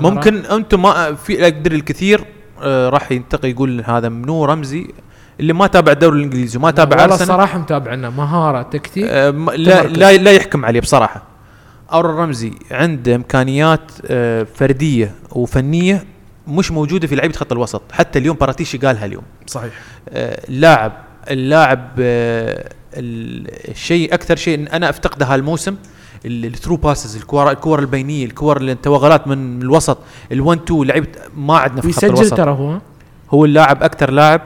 ممكن 0.00 0.36
أنتم 0.36 0.82
ما 0.82 1.14
في 1.14 1.42
أقدر 1.44 1.72
الكثير 1.72 2.24
آه، 2.62 2.88
راح 2.88 3.12
ينتقي 3.12 3.50
يقول 3.50 3.82
هذا 3.86 4.08
منو 4.08 4.44
رمزي 4.44 4.86
اللي 5.40 5.52
ما 5.52 5.66
تابع 5.66 5.92
الدوري 5.92 6.18
الإنجليزي 6.18 6.58
وما 6.58 6.70
تابع 6.70 6.96
والله 7.00 7.04
أرسنال. 7.14 7.30
الصراحه 7.30 7.58
متابعنا. 7.58 8.10
مهارة 8.10 8.62
تكتيك 8.62 9.04
آه، 9.08 9.30
لا. 9.30 9.82
لا 9.82 10.16
لا 10.16 10.32
يحكم 10.32 10.64
عليه 10.64 10.80
بصراحة. 10.80 11.22
آرون 11.92 12.16
رمزي 12.16 12.52
عنده 12.70 13.14
إمكانيات 13.14 13.92
آه، 14.06 14.42
فردية 14.54 15.14
وفنية 15.32 16.04
مش 16.48 16.70
موجودة 16.70 17.06
في 17.06 17.14
لعيبة 17.14 17.34
خط 17.34 17.52
الوسط. 17.52 17.82
حتى 17.92 18.18
اليوم 18.18 18.36
باراتيشي 18.36 18.78
قالها 18.78 19.06
اليوم. 19.06 19.22
صحيح. 19.46 19.72
آه، 20.08 20.48
اللاعب 20.48 20.92
اللاعب 21.30 21.88
آه، 22.00 22.70
ال- 22.96 23.70
الشيء 23.70 24.14
أكثر 24.14 24.36
شيء 24.36 24.54
إن 24.58 24.66
أنا 24.68 24.90
أفتقده 24.90 25.26
هالموسم 25.26 25.76
ال 26.26 26.32
through 26.32 26.76
passes 26.76 27.16
الكور 27.16 27.50
الكور 27.50 27.78
البينية 27.78 28.24
الكور 28.24 28.60
التوغلات 28.60 29.28
من 29.28 29.56
من 29.56 29.62
الوسط 29.62 29.98
ال1 30.34 30.58
2 30.64 30.82
لعيبة 30.84 31.08
ما 31.36 31.58
عندنا 31.58 31.80
في 31.82 31.92
خط 31.92 32.04
الوسط. 32.04 32.36
ترى 32.36 32.50
هو. 32.50 32.78
هو 33.30 33.44
اللاعب 33.44 33.82
أكثر 33.82 34.10
لاعب 34.10 34.40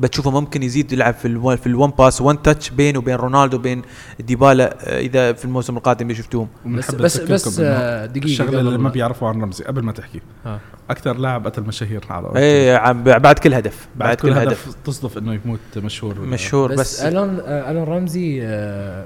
بتشوفه 0.00 0.30
ممكن 0.30 0.62
يزيد 0.62 0.92
يلعب 0.92 1.14
في 1.14 1.28
ال 1.28 1.58
في 1.58 1.66
الون 1.66 1.90
باس 1.90 2.20
وان 2.20 2.42
تاتش 2.42 2.70
بينه 2.70 2.98
وبين 2.98 3.14
رونالدو 3.14 3.56
وبين 3.56 3.82
ديبالا 4.20 4.76
آه، 4.80 5.00
إذا 5.00 5.32
في 5.32 5.44
الموسم 5.44 5.76
القادم 5.76 6.02
اللي 6.02 6.14
شفتوهم 6.14 6.48
بس 6.66 6.94
بس 6.94 7.20
بس 7.20 7.60
آه، 7.60 8.06
دقيقة 8.06 8.24
الشغلة 8.24 8.60
اللي 8.60 8.70
قبل 8.70 8.78
ما 8.82 8.88
بيعرفوا 8.90 9.28
عن 9.28 9.42
رمزي 9.42 9.64
قبل 9.64 9.82
ما 9.82 9.92
تحكي 9.92 10.20
آه. 10.46 10.60
أكثر 10.90 11.16
لاعب 11.16 11.46
قتل 11.46 11.62
مشاهير 11.62 12.04
على 12.10 12.20
الأرض 12.20 12.36
إيه 12.36 12.76
عم- 12.76 13.02
بعد 13.02 13.38
كل 13.38 13.54
هدف 13.54 13.88
بعد 13.96 14.16
كل 14.16 14.32
هدف 14.32 14.74
تصدف 14.84 15.18
إنه 15.18 15.34
يموت 15.44 15.58
مشهور 15.76 16.20
مشهور 16.20 16.72
بس, 16.72 16.78
بس, 16.78 17.00
ألون 17.00 17.40
ألون 17.46 17.84
رمزي 17.84 18.40
آه، 18.42 19.04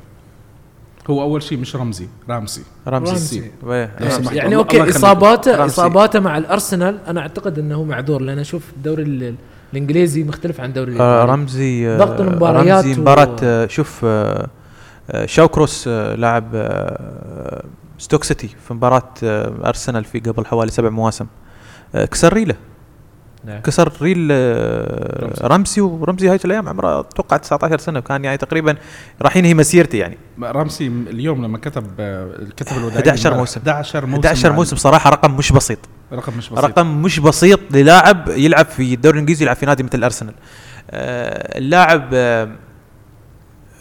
هو 1.10 1.22
أول 1.22 1.42
شيء 1.42 1.58
مش 1.58 1.76
رمزي 1.76 2.08
رامسي 2.28 2.62
رمزي 2.88 3.12
رمزي. 3.12 3.42
إيه. 3.66 3.90
لو 4.00 4.10
سمحت. 4.10 4.32
يعني 4.36 4.56
okay. 4.56 4.90
إصاباته. 4.90 5.66
إصاباته 5.66 6.20
مع 6.20 6.38
الأرسنال 6.38 6.98
أنا 7.06 7.20
أعتقد 7.20 7.58
إنه 7.58 7.84
معذور 7.84 8.22
لأن 8.22 8.38
أشوف 8.38 8.62
الدوري 8.76 9.02
ال- 9.02 9.34
الإنجليزي 9.76 10.24
مختلف 10.24 10.60
عن 10.60 10.68
الدوري 10.68 10.92
آه 10.92 10.94
الإيطالي. 10.94 11.32
رمزي 11.32 11.88
آه، 11.88 11.98
ضغط 11.98 12.20
المباريات 12.20 12.84
رمزي 12.84 12.98
و- 12.98 13.02
مباراة 13.02 13.36
آه، 13.42 13.66
شوف 13.66 14.06
شاوكروس 15.24 15.88
لاعب 15.88 16.44
ستوك 17.98 18.24
سيتي 18.24 18.48
في 18.68 18.74
مباراة 18.74 19.10
آه، 19.22 19.52
أرسنال 19.64 20.04
في 20.04 20.18
قبل 20.20 20.46
حوالي 20.46 20.70
سبع 20.70 20.88
مواسم. 20.88 21.26
كسر 21.94 22.32
ريله 22.32 22.54
نعم. 23.46 23.60
كسر 23.60 23.92
ريل 24.02 24.28
آه، 24.32 25.46
رمسي 25.46 25.80
ورمزي 25.80 26.28
هاي 26.28 26.38
الأيام 26.44 26.68
عمره 26.68 27.00
أتوقع 27.00 27.36
19 27.36 27.78
سنة 27.78 27.98
وكان 27.98 28.24
يعني 28.24 28.36
تقريبا 28.36 28.76
راح 29.22 29.36
ينهي 29.36 29.54
مسيرته 29.54 29.96
يعني. 29.96 30.18
رامسي 30.42 30.86
اليوم 30.86 31.44
لما 31.44 31.58
كتب 31.58 31.86
كتب 32.56 32.76
الوداعية 32.76 32.98
11 33.00 33.26
امبارح، 33.28 33.38
موسم. 33.38 33.60
11 33.60 34.06
موسم 34.06 34.20
11 34.26 34.50
مع- 34.50 34.56
موسم 34.56 34.76
صراحة 34.76 35.10
رقم 35.10 35.36
مش 35.36 35.52
بسيط. 35.52 35.78
رقم 36.12 36.32
مش 36.38 36.48
بسيط. 36.50 36.64
رقم 36.64 37.02
مش 37.02 37.20
بسيط 37.20 37.60
للاعب 37.70 38.28
يلعب 38.28 38.66
في 38.66 38.94
الدوري 38.94 39.14
الإنجليزي 39.14 39.44
يلعب 39.44 39.56
في 39.56 39.66
نادي 39.66 39.82
مثل 39.82 40.04
أرسنال. 40.04 40.34
آه، 40.90 41.58
اللاعب 41.58 42.08
آه، 42.14 42.48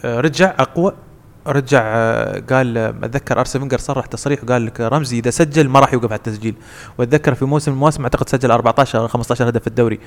آه، 0.04 0.20
رجع 0.20 0.54
أقوى. 0.58 0.92
رجع 1.46 1.82
آه، 1.84 2.42
قال 2.50 2.78
أتذكر 2.78 3.40
ارسن 3.40 3.58
فينجر 3.58 3.78
صرح 3.78 4.06
تصريح 4.06 4.44
وقال 4.44 4.66
لك 4.66 4.80
رمزي 4.80 5.18
إذا 5.18 5.30
سجل 5.30 5.68
ما 5.68 5.80
راح 5.80 5.92
يوقف 5.92 6.12
على 6.12 6.18
التسجيل. 6.18 6.54
وأتذكر 6.98 7.34
في 7.34 7.44
موسم 7.44 7.72
المواسم 7.72 8.02
أعتقد 8.02 8.28
سجل 8.28 8.50
14 8.50 8.98
أو 8.98 9.08
15 9.08 9.48
هدف 9.48 9.60
في 9.60 9.66
الدوري. 9.66 10.00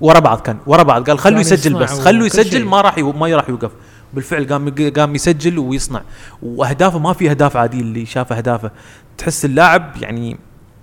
ورا 0.00 0.18
بعض 0.18 0.40
كان 0.40 0.58
ورا 0.66 0.82
بعض. 0.82 1.10
قال 1.10 1.18
خلوه 1.18 1.40
يسجل 1.40 1.74
بس 1.74 2.00
خلوه 2.00 2.26
يسجل. 2.26 2.64
ما 2.64 2.80
راح 2.80 2.98
ما 2.98 3.26
راح 3.26 3.48
يوقف. 3.48 3.70
بالفعل 4.14 4.46
قام 4.46 4.74
قام 4.96 5.14
يسجل 5.14 5.58
ويصنع. 5.58 6.02
وأهدافه 6.42 6.98
ما 6.98 7.12
في 7.12 7.30
أهداف 7.30 7.56
عادية 7.56 7.80
اللي 7.80 8.06
شاف 8.06 8.32
أهدافه. 8.32 8.70
تحس 9.18 9.44
اللاعب 9.44 9.92
يعني 10.00 10.38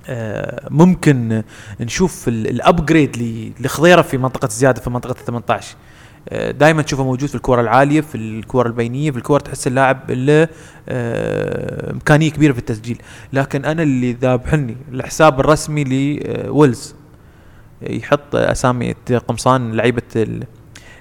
آه، 0.08 0.68
ممكن 0.70 1.44
نشوف 1.80 2.28
ال 2.28 2.39
upgrade 2.39 3.18
لخضيره 3.60 4.02
في 4.02 4.18
منطقة 4.18 4.46
الزياده 4.46 4.82
في 4.82 4.90
منطقة 4.90 5.12
ال 5.12 5.26
18 5.26 5.76
دائما 6.32 6.82
تشوفه 6.82 7.04
موجود 7.04 7.30
في 7.30 7.36
الكره 7.36 7.62
العالية 7.62 8.02
في 8.02 8.16
الكره 8.16 8.68
البينية 8.68 9.12
في 9.12 9.18
الكره 9.18 9.38
تحس 9.38 9.68
اللاعب 9.68 10.12
له 10.12 10.48
آه، 10.90 11.92
إمكانية 11.92 12.30
كبيرة 12.32 12.54
في 12.54 12.60
التسجيل. 12.60 13.02
لكن 13.34 13.66
أنا 13.66 13.84
اللي 13.84 14.14
ذابحني 14.14 14.78
الحساب 14.92 15.40
الرسمي 15.40 15.84
لويلز 15.84 16.96
يحط 17.82 18.36
أسامي 18.36 18.92
قمصان 19.28 19.72
لعيبة 19.74 20.02
ال- 20.16 20.44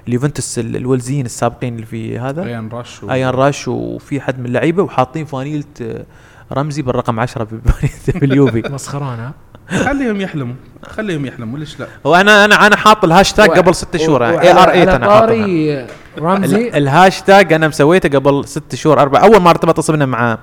اليوفنتوس 0.08 0.58
ال- 0.58 0.76
الويلزيين 0.76 1.26
السابقين 1.26 1.74
اللي 1.74 1.86
في 1.86 2.18
هذا. 2.18 2.44
أيان 2.44 2.68
راش 2.68 3.02
و... 3.02 3.10
أيان 3.10 3.30
راش 3.30 3.68
وفي 3.68 4.20
حد 4.20 4.38
من 4.38 4.46
اللعيبة 4.46 4.82
وحاطين 4.82 5.24
فانيلة 5.24 5.64
آه، 5.82 6.04
رمزي 6.52 6.82
بالرقم 6.82 7.20
10 7.20 7.44
في 7.44 7.58
في 8.12 8.24
اليوفي. 8.24 8.62
مسخران 8.70 9.18
ها 9.18 9.32
خليهم 9.72 10.20
يحلموا. 10.20 10.54
خليهم 10.82 11.26
يحلموا. 11.26 11.58
ليش 11.58 11.80
لا؟ 11.80 11.86
وأنا 12.04 12.44
أنا 12.44 12.66
أنا 12.66 12.76
حاط 12.76 13.04
الهاشتاج 13.04 13.50
قبل 13.50 13.74
ست 13.74 13.96
شهور. 13.96 14.24
AR 14.26 14.56
8 14.68 14.68
على 14.68 14.96
أنا 14.96 15.06
طاري 15.06 15.86
رمزي. 16.18 16.68
ال- 16.68 16.76
الهاشتاج 16.76 17.52
أنا 17.52 17.68
مسويته 17.68 18.18
قبل 18.18 18.48
ست 18.48 18.74
شهور 18.74 19.00
أربع 19.02 19.22
أول 19.24 19.40
ما 19.40 19.50
ارتبط 19.50 19.80
صبنا 19.80 20.06
مع 20.06 20.38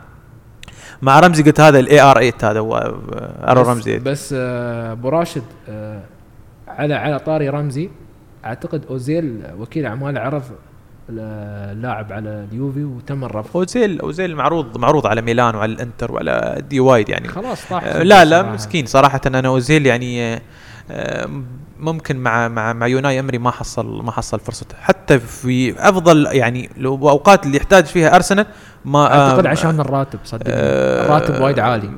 مع 1.01 1.19
رمزي 1.19 1.43
قلت 1.43 1.59
هذا 1.59 1.79
ال 1.79 2.01
AR 2.01 2.13
8 2.15 2.33
هذا 2.43 2.59
هو 2.59 2.75
آه، 2.77 3.51
أرو 3.51 3.61
بس- 3.61 3.67
رمزي. 3.67 3.99
بس 3.99 4.35
آه، 4.37 4.91
أبو 4.91 5.09
راشد 5.09 5.43
آه، 5.69 5.99
على 6.67 6.93
على 6.93 7.19
طاري 7.19 7.49
رمزي 7.49 7.89
أعتقد 8.45 8.85
أوزيل 8.89 9.43
وكيل 9.59 9.85
أعمال 9.85 10.17
عرض 10.17 10.43
اللاعب 11.09 12.13
على 12.13 12.47
اليوفي 12.51 12.83
وتم 12.83 13.23
الرفض 13.23 13.57
اوزيل 13.57 13.99
اوزيل 13.99 14.35
معروض 14.35 14.77
معروض 14.77 15.07
على 15.07 15.21
ميلان 15.21 15.55
وعلى 15.55 15.73
الانتر 15.73 16.11
وعلى 16.11 16.61
دي 16.69 16.79
وايد 16.79 17.09
يعني. 17.09 17.27
خلاص 17.27 17.65
طاح. 17.69 17.83
آه، 17.83 18.03
لا 18.03 18.25
لا 18.25 18.39
صراحة. 18.39 18.53
مسكين 18.53 18.85
صراحة. 18.85 19.21
أنا 19.25 19.47
اوزيل 19.47 19.85
يعني 19.85 20.41
آه، 20.91 21.29
ممكن 21.79 22.17
مع 22.17 22.47
مع 22.47 22.73
مع 22.73 22.87
يوناي 22.87 23.19
أمري 23.19 23.37
ما 23.37 23.51
حصل 23.51 24.03
ما 24.03 24.11
حصل 24.11 24.39
فرصته 24.39 24.75
حتى 24.81 25.19
في 25.19 25.89
أفضل 25.89 26.25
يعني 26.31 26.69
لو 26.77 27.09
أوقات 27.09 27.45
اللي 27.45 27.57
يحتاج 27.57 27.85
فيها 27.85 28.15
أرسنال 28.15 28.45
ما 28.85 29.05
أعتقد 29.05 29.45
آه، 29.45 29.49
عشان 29.49 29.79
الراتب 29.79 30.19
صدقني 30.23 30.53
آه، 30.53 31.05
الراتب 31.05 31.41
وايد 31.41 31.59
عالي. 31.59 31.89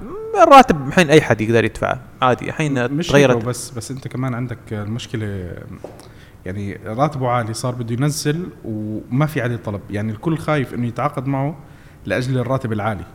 الراتب 0.44 0.88
الحين 0.88 1.10
أي 1.10 1.22
حد 1.22 1.42
يقدر 1.42 1.66
يدفعه 1.66 2.00
عادي. 2.22 2.50
الحين 2.50 2.92
مش 2.92 3.08
تغيرت. 3.08 3.46
بس 3.46 3.70
بس 3.72 3.92
أنت 3.92 4.08
كمان 4.08 4.34
عندك 4.34 4.58
المشكلة 4.72 5.52
يعني 6.46 6.80
راتبه 6.86 7.28
عالي 7.28 7.54
صار 7.54 7.76
بده 7.76 7.94
ينزل 7.94 8.50
وما 8.66 9.26
في 9.26 9.42
عليه 9.42 9.56
طلب. 9.56 9.82
يعني 9.90 10.12
الكل 10.12 10.38
خايف 10.38 10.74
إنه 10.74 10.88
يتعاقد 10.88 11.28
معه 11.28 11.58
لأجل 12.06 12.38
الراتب 12.38 12.74
العالي. 12.74 13.06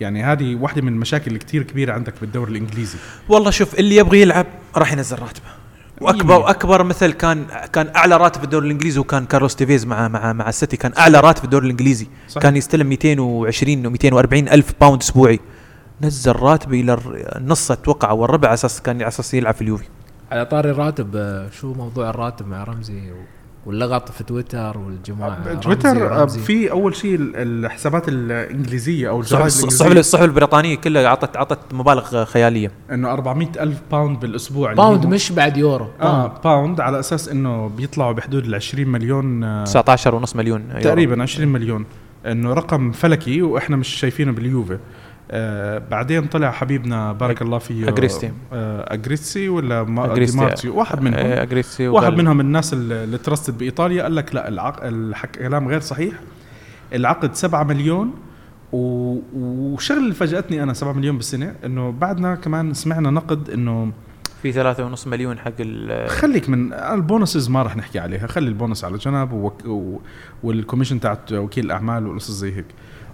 يعني 0.00 0.22
هذه 0.24 0.54
واحدة 0.54 0.82
من 0.82 0.92
المشاكل 0.92 1.26
اللي 1.26 1.38
كتير 1.38 1.62
كبيرة 1.62 1.92
عندك 1.92 2.14
بالدوري 2.20 2.50
الإنجليزي. 2.50 2.98
والله 3.28 3.50
شوف 3.50 3.78
اللي 3.78 3.96
يبغى 3.96 4.20
يلعب 4.20 4.46
راح 4.76 4.92
ينزل 4.92 5.18
راتبه. 5.18 5.46
واكبر. 6.00 6.38
وأكبر 6.40 6.82
مثل 6.82 7.12
كان 7.12 7.46
كان 7.72 7.90
أعلى 7.96 8.16
راتب 8.16 8.38
في 8.38 8.44
الدوري 8.44 8.66
الإنجليزي 8.66 9.00
وكان 9.00 9.26
كارلوس 9.26 9.56
تيفيز 9.56 9.86
مع 9.86 10.08
مع 10.08 10.32
مع 10.32 10.48
السيتي. 10.48 10.76
كان 10.76 10.92
أعلى 10.98 11.20
راتب 11.20 11.38
في 11.38 11.44
الدوري 11.44 11.64
الإنجليزي. 11.64 12.06
صح. 12.28 12.40
كان 12.40 12.56
يستلم 12.56 12.86
220 12.86 13.86
و 13.86 13.90
240 13.90 14.48
ألف 14.48 14.72
pound 14.80 15.02
أسبوعي. 15.02 15.40
نزل 16.00 16.32
راتبه 16.32 16.80
إلى 16.80 16.98
النص 17.36 17.70
أتوقع 17.70 18.10
أو 18.10 18.24
الربع 18.24 18.48
على 18.48 18.54
أساس 18.54 18.82
كان 18.82 18.96
على 18.96 19.08
أساس 19.08 19.34
يلعب 19.34 19.54
في 19.54 19.62
اليوفي. 19.62 19.84
على 20.34 20.44
طاري 20.46 20.70
الراتب 20.70 21.16
آه، 21.16 21.50
شو 21.50 21.72
موضوع 21.74 22.10
الراتب 22.10 22.46
مع 22.48 22.64
رمزي 22.64 23.10
و- 23.12 23.14
واللغط 23.66 24.10
في 24.12 24.24
تويتر 24.24 24.78
والجماعة؟ 24.78 25.54
تويتر 25.54 26.22
آه،. 26.22 26.26
في 26.26 26.70
أول 26.70 26.96
شيء 26.96 27.14
ال- 27.14 27.36
الحسابات 27.64 28.08
الإنجليزية 28.08 29.08
أو 29.08 29.20
الصحف 29.20 29.86
الصحف 29.96 30.22
البريطانية 30.22 30.76
كلها 30.76 31.06
اعطت 31.06 31.36
اعطت 31.36 31.74
مبالغ 31.74 32.24
خيالية. 32.24 32.70
إنه 32.92 33.12
400 33.12 33.48
ألف 33.60 33.80
pound 33.90 34.20
بالأسبوع. 34.20 34.70
اللي 34.70 34.82
pound 34.82 35.06
مش 35.06 35.32
بعد 35.32 35.56
يورو. 35.56 35.84
pound. 36.00 36.14
آه 36.24 36.40
pound 36.44 36.80
على 36.80 36.98
أساس 37.00 37.28
إنه 37.28 37.68
بيطلعوا 37.68 38.12
بحدود 38.12 38.44
ال 38.44 38.54
20 38.54 38.88
مليون 38.88 39.44
آه 39.44 39.64
19 39.64 40.14
ونص 40.14 40.36
مليون. 40.36 40.64
تقريبا 40.82 41.22
20 41.22 41.48
مليون. 41.48 41.84
إنه 42.26 42.52
رقم 42.52 42.92
فلكي 42.92 43.42
وإحنا 43.42 43.76
مش 43.76 43.88
شايفينه 43.88 44.32
باليوفي. 44.32 44.78
آه 45.34 45.78
بعدين 45.90 46.26
طلع 46.26 46.50
حبيبنا 46.50 47.12
بارك 47.12 47.42
الله 47.42 47.58
فيه 47.58 47.88
أجريستي. 47.88 48.32
آه 48.52 48.94
اجريسي 48.94 49.48
ولا 49.48 49.82
ما 49.82 50.12
أجريستي. 50.12 50.38
ديمارزيو 50.38 50.78
واحد 50.78 51.02
منهم 51.02 51.18
آه، 51.18 51.42
أجريسي 51.42 51.88
واحد 51.88 52.12
منهم 52.12 52.40
الناس 52.40 52.72
اللي 52.72 53.18
trusted 53.18 53.58
بإيطاليا 53.58 54.02
قال 54.02 54.14
لك 54.14 54.34
لا 54.34 54.48
العق... 54.48 54.84
الحك... 54.84 55.30
كلام 55.30 55.68
غير 55.68 55.80
صحيح 55.80 56.14
العقد 56.92 57.34
7 57.34 57.62
مليون 57.62 58.14
و... 58.72 59.18
وشغل 59.34 59.98
اللي 59.98 60.14
فاجأتني 60.14 60.62
أنا 60.62 60.72
7 60.72 60.92
مليون 60.92 61.16
بالسنة 61.16 61.54
إنه 61.64 61.90
بعدنا 61.90 62.34
كمان 62.34 62.74
سمعنا 62.74 63.10
نقد 63.10 63.50
إنه 63.50 63.92
في 64.42 64.52
ثلاثة 64.52 64.84
ونص 64.84 65.06
مليون 65.06 65.38
حق 65.38 65.52
ال 65.60 66.08
خليك 66.08 66.48
من 66.48 66.72
ال 66.72 66.82
bonuses 66.82 67.48
ما 67.48 67.62
راح 67.62 67.76
نحكي 67.76 67.98
عليها 67.98 68.26
خلي 68.26 68.48
البونس 68.48 68.84
على 68.84 68.98
جنب 68.98 69.32
وك... 69.32 69.64
و... 69.66 70.00
وال 70.42 70.52
commission 70.52 71.00
تاعت 71.00 71.32
وكيل 71.32 71.64
الأعمال 71.64 72.06
والقصص 72.06 72.30
زي 72.30 72.52
هيك 72.56 72.66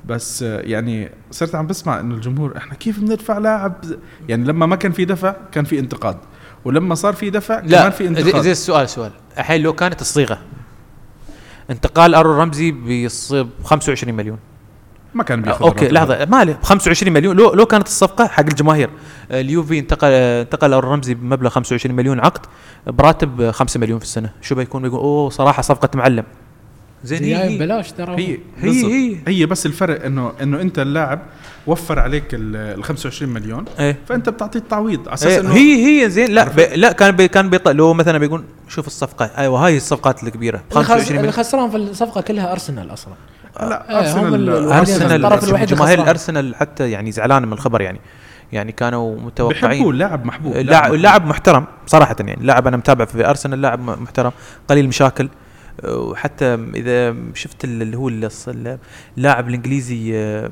بس 0.07 0.43
يعني 0.43 1.11
صرت 1.31 1.55
عم 1.55 1.67
بسمع 1.67 2.01
إنه 2.01 2.15
الجمهور 2.15 2.57
إحنا 2.57 2.75
كيف 2.75 3.01
بندفع 3.01 3.39
لاعب؟ 3.39 3.75
يعني 4.29 4.45
لما 4.45 4.67
ما 4.67 4.77
كان 4.77 4.93
في 4.93 5.05
دفع 5.05 5.35
كان 5.53 5.65
في 5.65 5.79
انتقاد 5.79 6.17
ولما 6.65 6.95
صار 6.95 7.13
في 7.13 7.31
دفع 7.31 7.61
لا 7.65 7.79
كمان 7.79 7.91
في 7.91 8.09
انتقاد. 8.09 8.43
زي 8.43 8.53
السؤال 8.53 8.89
سؤال. 8.89 9.13
الحين 9.39 9.63
لو 9.63 9.73
كانت 9.73 10.01
الصيغة 10.01 10.39
انتقال 11.71 12.15
أرون 12.15 12.41
رمزي 12.41 12.71
ب 12.71 13.09
25 13.65 14.15
مليون. 14.15 14.39
ما 15.15 15.23
كان 15.23 15.43
بياخذ 15.43 15.65
okay 15.65 15.89
لحظة 15.89 16.25
ما 16.25 16.37
عليه. 16.37 16.59
25 16.63 17.13
مليون. 17.13 17.37
لو 17.37 17.55
لو 17.55 17.67
كانت 17.67 17.87
الصفقة 17.87 18.27
حق 18.27 18.45
الجماهير 18.45 18.91
آه، 19.31 19.41
اليوفي 19.41 19.79
انتقل 19.79 20.09
آه، 20.13 20.43
انتقل 20.43 20.73
أرون 20.73 20.93
رمزي 20.93 21.15
بمبلغ 21.15 21.51
25 21.51 21.97
مليون 21.97 22.21
عقد 22.21 22.47
براتب 22.87 23.51
5 23.51 23.81
مليون 23.81 23.99
في 23.99 24.05
السنة. 24.05 24.33
شو 24.41 24.55
بيكون؟ 24.55 24.83
بيقول 24.83 25.01
أوه 25.01 25.31
صراحة 25.31 25.63
صفقة 25.63 25.89
معلم. 25.95 26.25
زين 27.05 27.19
زي 27.19 27.37
هي 27.37 27.57
ببلاش 27.57 27.93
ترى. 27.93 28.17
هي 28.19 28.39
هي-. 28.59 28.85
هي. 28.87 29.17
هي 29.29 29.47
بس 29.47 29.67
الفرق 29.67 30.05
إنه 30.05 30.33
إنه 30.43 30.61
أنت 30.61 30.79
اللاعب 30.79 31.21
وفر 31.67 31.99
عليك 31.99 32.25
ال 32.33 32.85
25 32.85 33.33
مليون 33.33 33.65
إيه. 33.79 33.97
فأنت 34.09 34.29
بتعطيه 34.29 34.59
التعويض. 34.59 35.01
على 35.09 35.15
أساس 35.15 35.33
إيه، 35.33 35.41
إنه 35.41 35.55
هي 35.55 36.03
هي 36.05 36.11
زين. 36.11 36.31
لا 36.31 36.49
بي 36.49 36.67
لا 36.67 36.93
كان 36.93 37.11
بي 37.17 37.29
كان 37.29 37.51
بيط 37.51 37.69
لو 37.69 37.95
مثلا 37.95 38.19
بيقول 38.19 38.45
شوف 38.69 38.87
الصفقة. 38.87 39.31
أيوه 39.39 39.67
هاي 39.67 39.77
الصفقات 39.77 40.23
الكبيرة. 40.23 40.57
اللي 40.73 40.85
خس- 40.85 40.89
25 40.89 41.07
اللي 41.09 41.19
مليون. 41.19 41.33
خسران 41.33 41.71
في 41.71 41.77
الصفقة 41.77 42.21
كلها 42.21 42.53
أرسنال 42.53 42.93
أصلا. 42.93 43.15
لا 43.61 43.91
إيه، 43.91 43.99
ارسنال 43.99 44.51
أرسنال 44.73 45.25
الطرف 45.25 45.49
الوحيد 45.49 45.69
جماهير. 45.69 46.03
الارسنال 46.03 46.55
حتى 46.57 46.91
يعني 46.91 47.13
زعلانه 47.13 47.47
من 47.47 47.53
الخبر 47.53 47.81
يعني. 47.81 48.01
يعني 48.53 48.73
كانوا 48.73 49.11
بحبوه 49.15 49.27
متوقعين 49.27 49.93
لاعب 49.95 50.25
محبوب 50.27 50.57
لاعب 50.57 50.93
لاعب 50.93 51.27
محترم 51.27 51.65
صراحة 51.87 52.17
يعني. 52.21 52.47
لاعب 52.47 52.67
أنا 52.67 52.77
متابع 52.77 53.05
في 53.05 53.27
أرسنال 53.31 53.63
لاعب 53.63 53.81
محترم 53.81 54.33
قليل 54.69 54.89
مشاكل. 54.89 55.29
وحتى 55.85 56.55
إذا 56.55 57.15
شفت 57.35 57.65
ال- 57.65 57.83
اللي 57.83 57.97
هو 57.97 58.09
اللاعب 59.17 59.49
الإنجليزي 59.49 60.13
أه، 60.17 60.51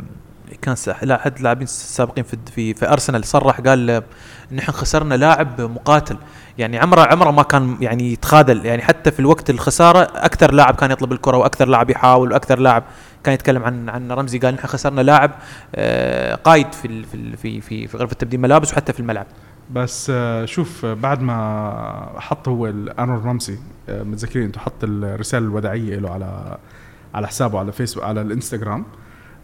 كان 0.62 0.74
لا 1.02 1.14
أحد 1.16 1.36
اللاعبين 1.36 1.62
السابقين 1.64 2.24
في 2.24 2.36
في 2.54 2.74
في 2.74 2.88
أرسنال 2.92 3.24
صرح 3.24 3.60
قال 3.60 3.90
أه، 3.90 4.02
نحن 4.52 4.72
خسرنا 4.72 5.14
لاعب 5.14 5.60
مقاتل. 5.60 6.16
يعني 6.58 6.78
عمره 6.78 7.00
عمره 7.00 7.30
ما 7.30 7.42
كان 7.42 7.76
يعني 7.80 8.12
يتخاذل. 8.12 8.66
يعني 8.66 8.82
حتى 8.82 9.10
في 9.10 9.20
الوقت 9.20 9.50
الخسارة 9.50 9.98
أكثر 10.14 10.54
لاعب 10.54 10.74
كان 10.74 10.90
يطلب 10.90 11.12
الكرة 11.12 11.36
وأكثر 11.36 11.68
لاعب 11.68 11.90
يحاول 11.90 12.32
وأكثر 12.32 12.58
لاعب 12.58 12.84
كان 13.24 13.34
يتكلم 13.34 13.62
عن 13.64 13.88
عن 13.88 14.12
رمزي 14.12 14.38
قال 14.38 14.54
نحن 14.54 14.66
خسرنا 14.66 15.00
لاعب 15.00 15.30
أه، 15.74 16.34
قايد 16.34 16.72
في 16.72 17.02
في 17.42 17.60
في 17.60 17.86
في 17.88 17.96
غرفة 17.96 18.14
تبديل 18.14 18.40
ملابس 18.40 18.72
وحتى 18.72 18.92
في 18.92 19.00
الملعب. 19.00 19.26
بس 19.70 20.10
آه، 20.14 20.44
شوف 20.44 20.84
آه، 20.84 20.94
بعد 20.94 21.22
ما 21.22 22.12
حط 22.18 22.48
هو 22.48 22.66
ال- 22.66 23.00
ارون 23.00 23.24
رامسي 23.24 23.58
آه، 23.88 24.02
متذكرين 24.02 24.44
أنتم 24.44 24.60
حط 24.60 24.72
الرساله 24.82 25.46
الوداعية 25.46 25.96
له 25.98 26.10
على 26.10 26.58
على 27.14 27.28
حسابه 27.28 27.58
على 27.58 27.72
فيسبوك 27.72 28.04
على 28.04 28.20
الإنستغرام 28.22 28.84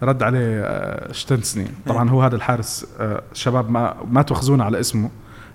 رد 0.03 0.23
عليه 0.23 1.13
شتنسني 1.13 1.67
طبعا 1.87 2.11
هو 2.11 2.23
هذا 2.23 2.37
الحارس 2.37 2.87
شباب 3.33 3.71
ما 3.71 3.97
ما 4.11 4.23
تاخذونا 4.23 4.65
على 4.65 4.81
اسمه 4.81 5.11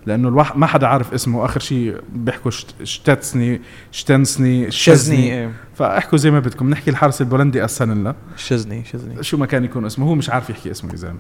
لأنه 0.06 0.28
الواحد 0.28 0.58
ما 0.58 0.66
حدا 0.68 0.88
عارف 0.88 1.14
اسمه. 1.14 1.46
آخر 1.46 1.60
شيء 1.60 1.98
بيحكوا 2.14 2.52
شت- 2.52 2.84
شتتسني 2.84 3.62
شتنسني 3.92 4.72
شزني. 4.72 5.34
إيه. 5.34 5.52
فاحكوا 5.76 6.18
زي 6.18 6.32
ما 6.32 6.40
بدكم. 6.40 6.70
نحكي 6.70 6.90
الحارس 6.92 7.22
البولندي 7.22 7.66
اسهل 7.66 7.90
لنا 7.90 8.16
شزني 8.38 8.84
شزني. 8.86 9.24
شو 9.24 9.38
ما 9.38 9.46
كان 9.46 9.66
يكون 9.66 9.86
اسمه 9.86 10.06
هو 10.10 10.16
مش 10.16 10.30
عارف 10.30 10.50
يحكي 10.50 10.72
اسمه 10.72 10.92
يا 10.92 10.96
زلمة. 10.96 11.20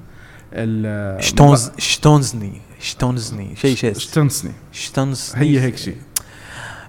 شتونز 1.19 1.71
شتونزني 1.77 2.61
شتونزني. 2.79 3.55
شيء 3.55 3.75
شيء. 3.75 3.93
شتنسني 3.93 4.51
شتونز 4.71 5.33
هي 5.35 5.59
هيك 5.59 5.77
شيء. 5.77 5.95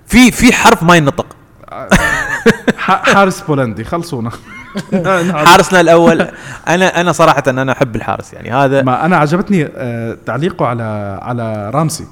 في 0.07 0.31
في 0.31 0.53
حرف 0.53 0.83
ما 0.83 0.97
ينطق. 0.97 1.27
حارس 2.77 3.41
بولندي 3.41 3.85
خلصونا. 3.85 4.31
حارسنا 5.47 5.81
الأول. 5.81 6.21
أنا 6.69 7.01
أنا 7.01 7.13
صراحة 7.13 7.43
أنا 7.49 7.73
أحب 7.73 7.97
الحارس 7.97 8.33
يعني 8.33 8.51
هذا 8.51 8.83
ما 8.83 9.05
أنا 9.07 9.17
عجبتني 9.17 9.69
آه، 9.77 10.19
تعليقه 10.27 10.67
على 10.67 11.19
على 11.23 11.71
رامسي. 11.71 12.07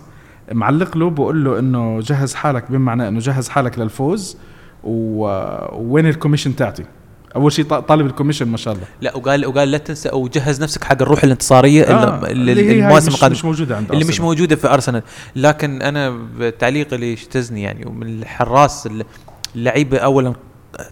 معلق 0.53 0.96
له 0.96 1.11
بقول 1.11 1.44
له 1.44 1.59
إنه 1.59 2.01
جهز 2.01 2.34
حالك 2.34 2.70
بمعنى 2.70 3.09
إنه 3.09 3.20
جهز 3.20 3.49
حالك 3.49 3.78
للفوز 3.78 4.36
و- 4.84 5.24
ووين 5.76 6.07
ال 6.07 6.11
commission 6.11 6.57
تاعتي؟ 6.57 6.84
أول 7.37 7.53
شيء 7.53 7.64
طالب 7.64 8.07
ال 8.07 8.10
commission 8.10 8.49
ما 8.49 8.57
شاء 8.57 8.74
الله. 8.74 8.85
لا 9.01 9.16
وقال 9.16 9.47
وقال 9.47 9.70
لا 9.70 9.79
تنسى 9.79 10.11
وجهز 10.12 10.62
نفسك 10.62 10.85
حق 10.85 11.03
الروح 11.03 11.24
الانتصارية 11.24 11.83
آه، 11.85 12.26
اللي 12.26 12.53
المواسم 12.81 13.07
مش, 13.09 13.14
القادمة. 13.14 13.39
مش 13.39 13.45
موجودة 13.45 13.76
عند 13.76 13.93
اللي 13.93 14.05
مش. 14.05 14.20
موجودة 14.20 14.57
في 14.57 14.68
أرسنال. 14.68 15.03
لكن 15.37 15.83
أنا 15.83 16.18
بتعليقي 16.39 16.97
على 16.96 17.12
تشزني 17.12 17.62
يعني 17.62 17.87
ومن 17.87 18.07
الحراس 18.22 18.87
ال- 18.87 19.05
اللعيبة 19.57 19.99
اولا 19.99 20.35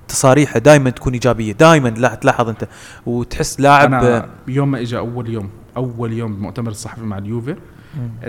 تصاريحه 0.09 0.59
دائما 0.59 0.91
تكون 0.91 1.13
إيجابية. 1.13 1.53
دائما 1.53 1.89
لا 1.89 2.15
تلاحظ 2.15 2.49
أنت. 2.49 2.69
وتحس 3.07 3.61
لاعب 3.61 3.95
أنا 3.95 4.29
يوم 4.49 4.71
ما 4.71 4.81
اجى 4.81 4.99
أول 4.99 5.31
يوم 5.31 5.51
أول 5.77 6.13
يوم 6.13 6.37
بمؤتمر 6.37 6.71
الصحفي 6.71 7.01
مع 7.01 7.19
اليوفي 7.19 7.57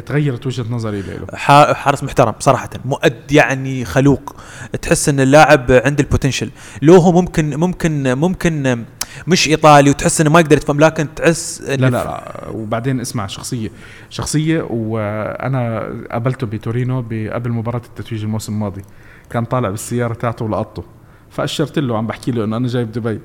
تغيرت 0.05 0.47
وجهة 0.47 0.65
نظري 0.69 1.01
له 1.01 1.37
حارس 1.73 2.03
محترم 2.03 2.33
صراحة 2.39 2.69
مؤد 2.85 3.31
يعني 3.31 3.85
خلوق. 3.85 4.35
تحس 4.81 5.09
إن 5.09 5.19
اللاعب 5.19 5.71
عنده 5.71 6.03
البوتنشل 6.03 6.49
لو 6.81 6.95
هو 6.95 7.11
ممكن 7.11 7.55
ممكن 7.55 8.13
ممكن 8.13 8.85
مش 9.27 9.47
إيطالي 9.47 9.89
وتحس 9.89 10.21
إنه 10.21 10.29
ما 10.29 10.39
يقدر 10.39 10.57
يتفهم 10.57 10.79
لكن 10.79 11.15
تحس 11.15 11.61
لا 11.61 11.75
لا, 11.75 11.89
لا. 11.89 12.47
وبعدين 12.51 12.99
اسمع 12.99 13.27
شخصيه 13.27 13.69
شخصية 14.09 14.61
وأنا 14.69 15.93
قابلته 16.11 16.47
بتورينو 16.47 17.01
قبل 17.31 17.51
مباراة 17.51 17.81
التتويج 17.85 18.23
الموسم 18.23 18.53
الماضي. 18.53 18.81
كان 19.29 19.45
طالع 19.45 19.69
بالسيارة 19.69 20.13
تاعته 20.13 20.45
ولقطته. 20.45 20.83
فأشرت 21.29 21.79
له 21.79 21.97
عم 21.97 22.07
بحكي 22.07 22.31
له 22.31 22.43
إنه 22.43 22.57
أنا 22.57 22.67
جاي 22.67 22.85
بدبي. 22.85 23.19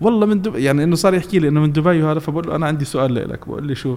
والله 0.00 0.26
من 0.26 0.42
دبي 0.42 0.64
يعني 0.64 0.84
إنه 0.84 0.96
صار 0.96 1.14
يحكي 1.14 1.38
لي 1.38 1.48
إنه 1.48 1.60
من 1.60 1.72
دبي 1.72 2.02
وهذا 2.02 2.18
فبقول 2.18 2.46
له 2.46 2.56
أنا 2.56 2.66
عندي 2.66 2.84
سؤال 2.84 3.14
لك 3.14 3.48
بقول 3.48 3.66
لي 3.66 3.74
شو 3.74 3.96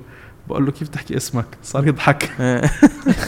بقول 0.49 0.65
له 0.65 0.71
كيف 0.71 0.87
تحكي 0.87 1.17
اسمك 1.17 1.45
صار 1.63 1.87
يضحك 1.87 2.31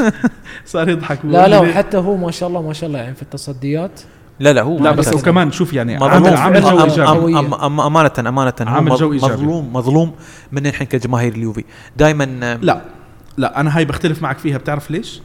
صار 0.65 0.89
يضحك 0.89 1.19
لا 1.23 1.47
لا؟ 1.47 1.59
وحتى 1.59 1.97
هو 1.97 2.17
ما 2.17 2.31
شاء 2.31 2.49
الله 2.49 2.61
ما 2.61 2.73
شاء 2.73 2.87
الله 2.87 2.99
يعني 2.99 3.15
في 3.15 3.21
التصديات 3.21 4.01
لا 4.39 4.53
لا 4.53 4.61
هو 4.61 4.77
لا 4.79 4.91
بس. 4.91 5.13
وكمان 5.13 5.51
شوف 5.51 5.73
يعني 5.73 5.95
عامل 6.03 6.33
عامل 6.37 6.61
جو. 6.61 6.83
إيجابي 6.83 7.33
أم- 7.49 7.53
أم 7.63 7.81
أمانة 7.81 8.11
أمانة 8.19 8.53
هو 8.61 8.67
عامل 8.67 8.95
جو 8.95 9.13
إيجابي. 9.13 9.33
مظلوم 9.33 9.73
مظلوم 9.73 10.11
من 10.51 10.67
الحين 10.67 10.87
كجماهير 10.87 11.33
اليوفي 11.33 11.63
دائما 11.97 12.23
لا 12.61 12.81
لا 13.37 13.59
أنا 13.59 13.77
هاي 13.77 13.85
بختلف 13.85 14.21
معك 14.21 14.37
فيها 14.37 14.57
بتعرف 14.57 14.91
ليش؟ 14.91 15.21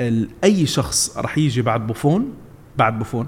ال- 0.00 0.28
أي 0.44 0.66
شخص 0.66 1.18
رح 1.18 1.38
يجي 1.38 1.62
بعد 1.62 1.86
بوفون 1.86 2.32
بعد 2.76 2.98
بوفون 2.98 3.26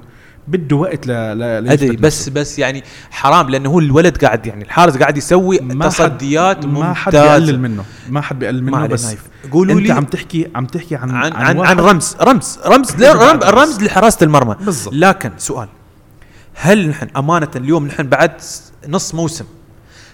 بده 0.49 0.77
وقت 0.77 1.07
ل 1.07 1.11
ل 1.11 1.43
أدري 1.69 1.97
بس 1.97 2.19
نفسه. 2.19 2.33
بس 2.33 2.59
يعني 2.59 2.83
حرام 3.11 3.51
لأنه 3.51 3.71
هو 3.71 3.79
الولد 3.79 4.25
قاعد 4.25 4.47
يعني 4.47 4.65
الحارس 4.65 4.97
قاعد 4.97 5.17
يسوي 5.17 5.59
ما 5.61 5.89
تصديات 5.89 6.67
ما 6.67 6.95
حد 6.95 7.13
بيقلل 7.13 7.61
منه 7.61 7.85
ما 8.09 8.21
حد 8.21 8.39
بيقلل 8.39 8.65
منه 8.65 8.87
بس 8.87 9.05
نايف. 9.05 9.23
قولوا 9.53 9.75
أنت 9.75 9.87
لي 9.87 9.93
عم 9.93 10.05
تحكي 10.05 10.49
عم 10.55 10.67
تحكي 10.67 10.97
عن 10.97 11.11
عن 11.11 11.33
عن, 11.33 11.61
عن 11.61 11.81
رمز 11.81 12.17
رمز 12.21 12.59
رمز 12.67 13.05
رمز, 13.45 13.83
لحراسة 13.83 14.25
المرمى 14.25 14.57
بالضبط. 14.61 14.95
لكن 14.95 15.31
سؤال 15.39 15.69
هل 16.55 16.89
نحن 16.89 17.09
أمانة 17.17 17.51
اليوم 17.57 17.87
نحن 17.87 18.03
بعد 18.03 18.33
نص 18.89 19.15
موسم 19.15 19.45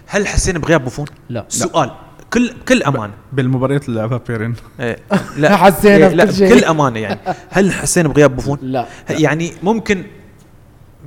هل 0.06 0.26
حسينا 0.26 0.58
بغياب 0.58 0.84
بوفون؟ 0.84 1.06
لا. 1.28 1.44
سؤال 1.48 1.90
كل 2.32 2.52
كل 2.68 2.82
أمانة 2.82 3.12
بالمباريات 3.32 3.88
اللي 3.88 4.00
لعبها 4.00 4.20
بيرين 4.28 4.54
إيه 4.80 4.98
لا 5.36 5.56
حسينا 5.56 5.96
إيه 5.96 6.14
لا. 6.14 6.24
بكل 6.24 6.64
أمانة 6.64 6.98
يعني 6.98 7.20
هل 7.50 7.72
حسينا 7.72 8.08
بغياب 8.08 8.36
بوفون؟ 8.36 8.58
لا 8.62 8.86
يعني 9.10 9.52
ممكن 9.62 10.04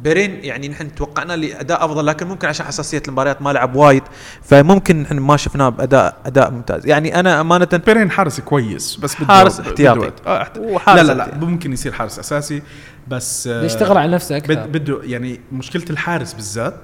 بيرين 0.05 0.43
يعني 0.43 0.67
نحن 0.67 0.95
توقعنا 0.95 1.33
له 1.33 1.59
اداء 1.59 1.85
أفضل 1.85 2.05
لكن 2.05 2.27
ممكن 2.27 2.47
عشان 2.47 2.65
حساسية 2.65 3.01
المباريات 3.07 3.41
ما 3.41 3.53
لعب 3.53 3.75
وايد 3.75 4.03
فممكن 4.41 5.01
نحن 5.01 5.19
ما 5.19 5.37
شفناه 5.37 5.69
بأداء 5.69 6.17
أداء 6.25 6.51
ممتاز. 6.51 6.87
يعني 6.87 7.19
أنا 7.19 7.41
أمانة 7.41 7.67
بيرين 7.85 8.11
حارس 8.11 8.39
كويس 8.39 8.95
بس 8.95 9.15
بده 9.15 9.25
حارس 9.25 9.59
احتياطي. 9.59 10.11
آه 10.27 10.41
احت... 10.41 10.57
وحارس 10.57 10.99
لا 11.01 11.03
لا 11.03 11.13
لا. 11.13 11.35
ممكن 11.37 11.73
يصير 11.73 11.91
حارس 11.91 12.19
أساسي 12.19 12.61
بس 13.07 13.47
آه، 13.47 13.63
يشتغل 13.65 13.97
على 13.97 14.11
نفسه 14.11 14.37
أكثر. 14.37 14.53
بد- 14.53 14.71
بده 14.71 14.99
يعني 15.03 15.39
مشكلة 15.51 15.85
الحارس 15.89 16.33
بالذات 16.33 16.75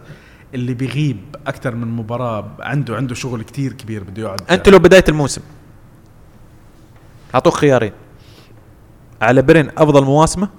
اللي 0.53 0.73
بيغيب 0.73 1.35
أكثر 1.47 1.75
من 1.75 1.87
مباراة 1.87 2.45
عنده 2.59 2.95
عنده 2.95 3.15
شغل 3.15 3.41
كتير 3.43 3.73
كبير 3.73 4.03
بده 4.03 4.21
يقعد 4.21 4.41
أنت 4.49 4.69
لو 4.69 4.79
بداية 4.79 5.03
الموسم 5.09 5.41
اعطوك 7.35 7.53
خيارين. 7.53 7.91
على 9.21 9.41
بيرين 9.41 9.69
أفضل 9.77 10.03
مواسمة؟ 10.03 10.49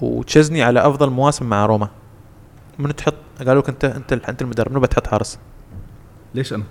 وتشزني 0.00 0.62
على 0.62 0.80
أفضل 0.86 1.10
مواسم 1.10 1.46
مع 1.46 1.66
روما. 1.66 1.88
من 2.78 2.96
تحط؟ 2.96 3.14
قالوا 3.46 3.62
لك 3.62 3.68
انت 3.68 3.84
أنت 3.84 4.12
أنت 4.12 4.42
المدرب 4.42 4.70
منو 4.70 4.80
بتحط 4.80 5.06
حارس؟ 5.06 5.38
ليش 6.34 6.52
أنا؟ 6.52 6.62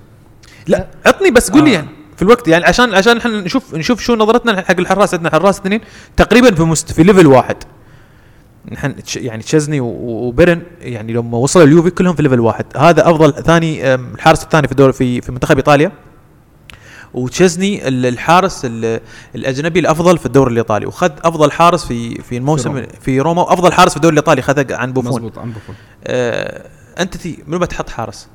لا 0.67 0.87
عطني 1.05 1.31
بس 1.31 1.51
قول 1.51 1.63
لي 1.63 1.69
آه. 1.69 1.73
يعني 1.73 1.87
في 2.15 2.21
الوقت 2.21 2.47
يعني 2.47 2.65
عشان 2.65 2.93
عشان 2.93 3.17
إحنا 3.17 3.41
نشوف 3.41 3.75
نشوف 3.75 4.01
شو 4.01 4.15
نظرتنا 4.15 4.61
حق 4.61 4.79
الحراس 4.79 5.13
عندنا 5.13 5.29
حراس 5.31 5.59
اثنين 5.59 5.81
تقريبا 6.17 6.55
في 6.55 6.63
مست 6.63 6.91
في 6.91 7.03
level 7.03 7.27
واحد. 7.27 7.55
نحن 8.71 8.95
يعني 9.15 9.43
تشزني 9.43 9.79
و- 9.79 9.85
و- 9.85 10.27
وبيرن 10.27 10.61
يعني 10.81 11.13
لما 11.13 11.37
وصلوا 11.37 11.65
اليوفي 11.65 11.89
كلهم 11.89 12.15
في 12.15 12.21
level 12.23 12.39
واحد. 12.39 12.65
هذا 12.77 13.09
أفضل 13.09 13.43
ثاني 13.43 13.95
الحارس 13.95 14.43
الثاني 14.43 14.67
في 14.67 14.75
دور 14.75 14.91
في 14.91 15.21
في 15.21 15.31
منتخب 15.31 15.57
إيطاليا. 15.57 15.91
وتشزني 17.15 17.87
ال- 17.87 18.05
الحارس 18.05 18.61
ال- 18.65 18.99
الأجنبي 19.35 19.79
الأفضل 19.79 20.17
في 20.17 20.25
الدوري 20.25 20.51
الإيطالي 20.51 20.85
وخذ 20.85 21.11
أفضل 21.23 21.51
حارس 21.51 21.85
في 21.85 22.21
في 22.21 22.37
الموسم 22.37 22.69
روما. 22.71 22.87
في 23.01 23.19
روما 23.19 23.41
وأفضل 23.41 23.73
حارس 23.73 23.91
في 23.91 23.97
الدوري 23.97 24.13
الإيطالي 24.13 24.41
خذه 24.41 24.75
عن 24.75 24.93
بوفون. 24.93 25.11
مزبوط 25.11 25.37
عن 25.39 25.51
بوفون. 25.51 25.75
آه 26.07 26.65
أنت 26.99 27.17
تي 27.17 27.43
منو 27.47 27.59
بتحط 27.59 27.89
حارس؟ 27.89 28.27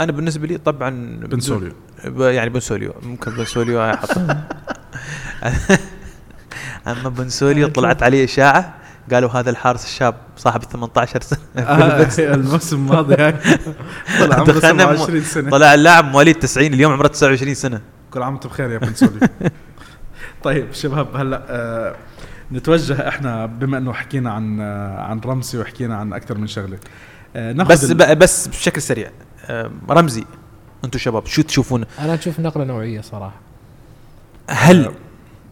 أنا 0.00 0.12
بالنسبة 0.12 0.46
لي 0.46 0.58
طبعا 0.58 1.20
بنسوليو 1.26 1.72
يعني 2.18 2.50
بنسوليو 2.50 2.92
ممكن 3.02 3.30
بنسوليو 3.36 3.84
أحطه. 3.84 4.36
أما 6.86 7.08
بنسوليو 7.08 7.68
طلعت 7.68 8.02
عليه 8.02 8.24
إشاعة 8.24 8.74
قالوا 9.12 9.30
هذا 9.30 9.50
الحارس 9.50 9.84
الشاب 9.84 10.14
صاحب 10.36 10.62
18 10.64 11.20
سنة. 11.20 11.38
آه 11.56 12.08
الموسم 12.18 12.76
الماضي 12.76 13.16
طلع 13.16 14.36
عمره 14.36 14.52
دخلنا 14.52 14.72
م- 14.92 14.96
27 14.96 15.22
سنة. 15.22 15.50
طلع 15.50 15.74
اللاعب 15.74 16.04
مواليد 16.04 16.34
90 16.38 16.74
اليوم 16.74 16.92
عمره 16.92 17.06
29 17.08 17.54
سنة. 17.54 17.80
كل 18.10 18.22
عام 18.22 18.32
وأنتم 18.32 18.48
بخير 18.48 18.70
يا 18.70 18.78
بنسولي. 18.78 19.28
طيب 20.44 20.72
شباب 20.72 21.16
هلأ 21.16 21.42
آه 21.48 21.94
نتوجه 22.52 23.08
إحنا 23.08 23.46
بما 23.46 23.78
إنه 23.78 23.92
حكينا 23.92 24.32
عن 24.32 24.60
آه 24.60 25.00
عن 25.00 25.20
رمسي 25.20 25.58
وحكينا 25.58 25.96
عن 25.96 26.12
أكثر 26.12 26.38
من 26.38 26.46
شغلة 26.46 26.78
آه 27.36 27.52
ناخذ 27.52 27.70
بس 27.72 27.84
بس 27.92 28.48
بشكل 28.48 28.82
سريع. 28.82 29.10
آه 29.44 29.70
رمزي 29.90 30.24
أنتم 30.84 30.98
شباب 30.98 31.26
شو 31.26 31.42
تشوفون؟ 31.42 31.84
أنا 31.98 32.14
أشوف 32.14 32.40
نقلة 32.40 32.64
نوعية 32.64 33.00
صراحة. 33.00 33.40
هل 34.50 34.92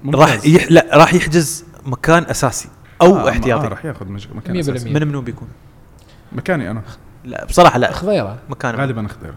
ممتاز. 0.05 0.21
راح 0.21 0.45
يح 0.47 0.67
لا 0.73 0.87
راح 0.93 1.15
يحجز 1.15 1.65
مكان 1.87 2.23
أساسي 2.31 2.69
أو 3.03 3.17
آه، 3.17 3.27
آه 3.27 3.31
احتياطي؟ 3.31 3.67
راح 3.69 3.85
ياخذ 3.85 4.09
مج- 4.09 4.29
مكان 4.35 4.55
100%. 4.57 4.59
أساسي. 4.59 4.91
من 4.93 5.09
منو 5.09 5.21
بيكون؟ 5.21 5.49
مكاني 6.33 6.71
أنا. 6.71 6.83
لا 7.25 7.45
بصراحة 7.45 7.79
لا. 7.79 7.93
خضيرة. 7.93 8.39
مكان 8.49 8.75
غالبا 8.75 9.09
خضيرة. 9.09 9.35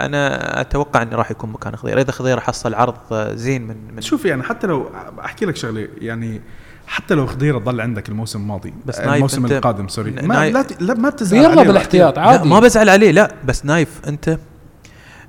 أنا 0.00 0.60
أتوقع 0.60 1.02
انه 1.02 1.16
راح 1.16 1.30
يكون 1.30 1.50
مكان 1.52 1.76
خضيره 1.76 2.00
إذا 2.00 2.12
خضيره 2.12 2.40
حصل 2.40 2.74
عرض 2.74 2.94
زين 3.34 3.62
من 3.62 3.76
من 3.94 4.00
شوف 4.02 4.24
يعني 4.24 4.42
حتى 4.42 4.66
لو 4.66 4.90
أحكي 5.24 5.46
لك 5.46 5.56
شغلة 5.56 5.88
يعني 5.98 6.40
حتى 6.86 7.14
لو 7.14 7.26
خضيره 7.26 7.58
ضل 7.58 7.80
عندك 7.80 8.08
الموسم 8.08 8.40
الماضي 8.40 8.74
بس 8.86 8.98
آه، 8.98 9.06
نايف 9.06 9.14
الموسم 9.16 9.46
القادم 9.46 9.88
sorry. 9.88 10.10
ما 10.10 10.22
نايف- 10.22 10.54
لا, 10.54 10.62
ت- 10.62 10.82
لا 10.82 10.94
ما 10.94 11.08
بتزعل 11.10 11.44
يلا 11.44 11.62
بالإحتياط 11.62 12.16
لا 12.16 12.22
عادي. 12.22 12.48
ما 12.48 12.60
بزعل 12.60 12.88
عليه 12.88 13.10
لا. 13.10 13.34
بس 13.44 13.64
نايف 13.64 14.00
أنت 14.08 14.38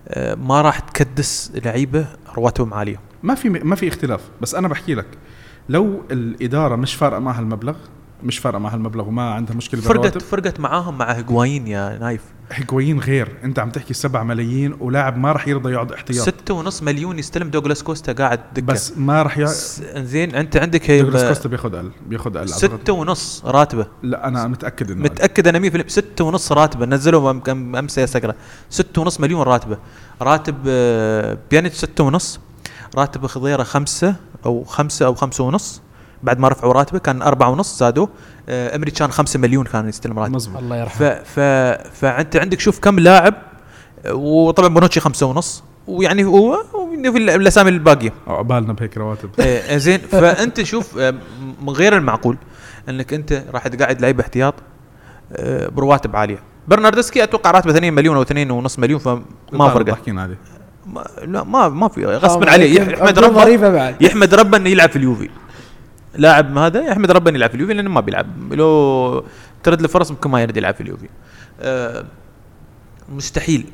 آه، 0.07 0.35
ما 0.35 0.61
راح 0.61 0.79
تكدس 0.79 1.51
لعيبة 1.65 2.05
رواتبهم 2.35 2.73
عالية. 2.73 2.99
ما 3.23 3.35
في 3.35 3.49
ما 3.49 3.75
في 3.75 3.87
اختلاف. 3.87 4.21
بس 4.41 4.55
أنا 4.55 4.67
بحكي 4.67 4.95
لك 4.95 5.05
لو 5.69 6.01
الإدارة 6.11 6.75
مش 6.75 6.95
فارقة 6.95 7.19
معها 7.19 7.39
المبلغ 7.41 7.75
مش 8.25 8.37
فارقة 8.39 8.59
معها 8.59 8.75
المبلغ 8.75 9.07
وما 9.07 9.33
عندها 9.33 9.55
مشكلة 9.55 9.81
فرقت 9.81 9.93
بالرواتب. 9.97 10.21
فرقت 10.21 10.59
معاهم 10.59 10.97
مع 10.97 11.05
هجوايين 11.11 11.67
يا 11.67 11.97
نايف. 11.97 12.21
هيجوين 12.51 12.99
غير. 12.99 13.37
انت 13.43 13.59
عم 13.59 13.69
تحكي 13.69 13.93
7 13.93 14.23
ملايين 14.23 14.75
ولاعب 14.79 15.17
ما 15.17 15.31
راح 15.31 15.47
يرضى 15.47 15.71
يقعد 15.71 15.91
احتياط. 15.91 16.25
ستة 16.29 16.53
ونص 16.53 16.83
مليون 16.83 17.19
يستلم 17.19 17.49
دوغلاس 17.49 17.83
كوستا 17.83 18.13
قاعد 18.13 18.39
دكه 18.55 18.65
بس 18.65 18.93
ما 18.97 19.23
راح 19.23 19.37
يقعد 19.37 19.53
س- 19.53 19.81
زين 19.97 20.35
انت 20.35 20.57
عندك 20.57 20.91
دوغلاس 20.91 21.21
هي 21.21 21.27
كوستا 21.27 21.49
بياخذ 21.49 21.75
أقل 21.75 21.91
بياخذ 22.07 22.37
أقل 22.37 22.49
ستة 22.49 22.71
أعتقد. 22.71 22.89
ونص 22.89 23.41
راتبة. 23.45 23.87
لا 24.03 24.27
أنا 24.27 24.47
متأكد 24.47 24.91
إنه. 24.91 25.03
متأكد 25.03 25.47
أنا 25.47 25.59
100% 25.59 25.87
ستة 25.87 26.23
ونص 26.23 26.51
راتبة. 26.51 26.85
نزلوا 26.85 27.31
امس 27.51 27.97
يا 27.97 28.05
سقره 28.05 28.35
ستة 28.69 29.01
ونص 29.01 29.19
مليون 29.19 29.41
راتبة. 29.41 29.77
راتب 30.21 30.55
آه، 30.67 31.37
بيانيتش 31.51 31.75
ستة 31.77 32.03
ونص. 32.03 32.39
راتب 32.95 33.25
خضيرة 33.27 33.63
خمسة 33.63 34.15
أو 34.45 34.63
خمسة 34.63 35.05
أو 35.05 35.15
خمسة 35.15 35.43
ونص. 35.43 35.81
بعد 36.25 36.39
ما 36.39 36.47
رفعوا 36.47 36.73
راتبه 36.73 36.99
كان 36.99 37.21
أربعة 37.21 37.49
ونص 37.49 37.79
زادوه 37.79 38.09
آه، 38.49 38.75
امري 38.75 38.91
كان 38.91 39.11
خمسة 39.11 39.39
مليون 39.39 39.65
كان 39.65 39.89
يستلم 39.89 40.19
راتب 40.19 40.33
مزبوط 40.35 40.57
الله 40.61 40.85
ف 40.85 41.01
يرحمه. 41.01 41.23
ف 41.23 41.39
فأنت 42.01 42.35
عندك 42.35 42.59
شوف 42.59 42.79
كم 42.79 42.99
لاعب 42.99 43.33
وطبعا 44.11 44.67
بونوتشي 44.69 44.99
خمسة 44.99 45.25
ونص 45.25 45.63
ويعني 45.87 46.23
هو 46.25 46.63
في 47.03 47.17
ال- 47.17 47.29
الأسامي 47.29 47.69
الباقية. 47.69 48.13
عقبالنا 48.27 48.73
بهيك 48.73 48.97
رواتب. 48.97 49.29
آه، 49.39 49.77
زين. 49.77 49.99
فأنت 49.99 50.63
شوف 50.63 50.97
آه، 50.97 51.13
من 51.61 51.69
غير 51.69 51.97
المعقول 51.97 52.37
إنك 52.89 53.13
أنت 53.13 53.43
راح 53.53 53.67
تقعد 53.67 54.01
لعيبه 54.01 54.21
احتياط 54.23 54.53
آه، 55.33 55.67
برواتب 55.67 56.15
عالية. 56.15 56.39
برناردسكي 56.67 57.23
أتوقع 57.23 57.51
راتبه 57.51 57.71
2 57.71 57.93
مليون 57.93 58.15
أو 58.15 58.21
2 58.21 58.51
ونص 58.51 58.79
مليون 58.79 58.99
فما 58.99 59.69
فرقت 59.69 60.09
عليه 60.09 60.37
ما 60.85 61.05
لا 61.25 61.43
ما 61.43 61.69
ما 61.69 61.87
في 61.87 62.05
غصبا 62.05 62.51
عليه. 62.51 62.81
يح- 62.81 62.87
يحمد 62.87 63.19
ربه 63.19 63.95
يحمد 64.01 64.33
ربه 64.33 64.57
إنه 64.57 64.69
يلعب 64.69 64.89
في 64.89 64.95
اليوفي. 64.95 65.29
لاعب 66.15 66.57
هذا 66.57 66.81
يحمد 66.81 67.11
ربه 67.11 67.29
انه 67.29 67.37
يلعب 67.37 67.49
في 67.49 67.55
اليوفي 67.55 67.73
لأنه 67.73 67.89
ما 67.89 68.01
بيلعب. 68.01 68.53
لو 68.53 69.25
ترد 69.63 69.81
له 69.81 69.87
فرص 69.87 70.11
ممكن 70.11 70.29
ما 70.29 70.41
يرد 70.41 70.57
يلعب 70.57 70.75
في 70.75 70.81
اليوفي. 70.81 71.09
آه، 71.61 72.05
مستحيل. 73.09 73.65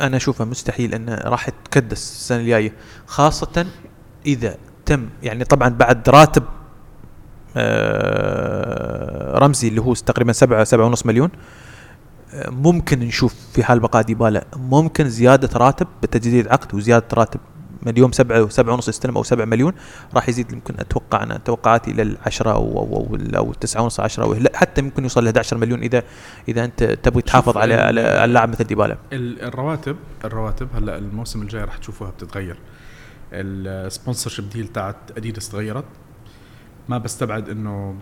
أنا 0.00 0.16
اشوفها 0.16 0.46
مستحيل 0.46 0.94
أنه 0.94 1.14
راح 1.14 1.48
تكدس 1.48 2.10
السنة 2.12 2.38
الجاية 2.38 2.72
خاصة 3.06 3.66
إذا 4.26 4.56
تم 4.86 5.08
يعني 5.22 5.44
طبعا 5.44 5.68
بعد 5.68 6.08
راتب 6.08 6.42
آه، 7.56 9.38
رمزي 9.38 9.68
اللي 9.68 9.80
هو 9.80 9.94
تقريبا 9.94 10.32
سبعة 10.32 10.64
سبعة 10.64 10.86
ونص 10.86 11.06
مليون 11.06 11.30
آه، 12.34 12.50
ممكن 12.50 12.98
نشوف 12.98 13.34
في 13.52 13.64
حال 13.64 13.80
بقاء 13.80 14.02
ديبالا 14.02 14.44
ممكن 14.56 15.08
زيادة 15.08 15.58
راتب 15.58 15.86
بتجديد 16.02 16.48
عقد 16.48 16.74
وزيادة 16.74 17.06
راتب 17.14 17.40
من 17.82 17.88
اليوم 17.92 18.12
سبعة 18.12 18.48
سبعة 18.48 18.74
ونص 18.74 18.88
يستلم 18.88 19.16
أو 19.16 19.22
سبعة 19.22 19.44
مليون 19.44 19.72
راح 20.14 20.28
يزيد 20.28 20.52
يمكن 20.52 20.74
أتوقع 20.78 21.22
أنا 21.22 21.38
توقعاتي 21.44 21.90
إلى 21.90 22.02
العشرة 22.02 22.50
أو 22.52 22.78
أو 22.78 22.96
أو, 22.96 23.18
أو 23.36 23.50
التسعة 23.50 23.82
ونص 23.82 24.00
عشرة 24.00 24.24
أو 24.24 24.36
حتى 24.54 24.82
ممكن 24.82 25.02
يوصل 25.02 25.24
ل 25.24 25.26
11 25.26 25.56
مليون 25.56 25.80
إذا 25.82 26.02
إذا 26.48 26.64
أنت 26.64 26.84
تبغي 26.84 27.22
تحافظ 27.22 27.56
على 27.56 27.74
على 27.74 28.24
اللاعب 28.24 28.48
مثل 28.48 28.64
ديبالا 28.64 28.96
ال- 29.12 29.42
الرواتب 29.42 29.96
الرواتب 30.24 30.68
هلا 30.74 30.98
الموسم 30.98 31.42
الجاي 31.42 31.64
رح 31.64 31.76
تشوفوها 31.76 32.10
بتتغير 32.10 32.56
ال 33.32 34.30
sponsorship 34.30 34.50
deal 34.50 34.68
تاعت 34.68 34.96
أديداس 35.16 35.48
تغيرت 35.48 35.84
ما 36.88 36.98
بستبعد 36.98 37.48
إنه 37.48 37.94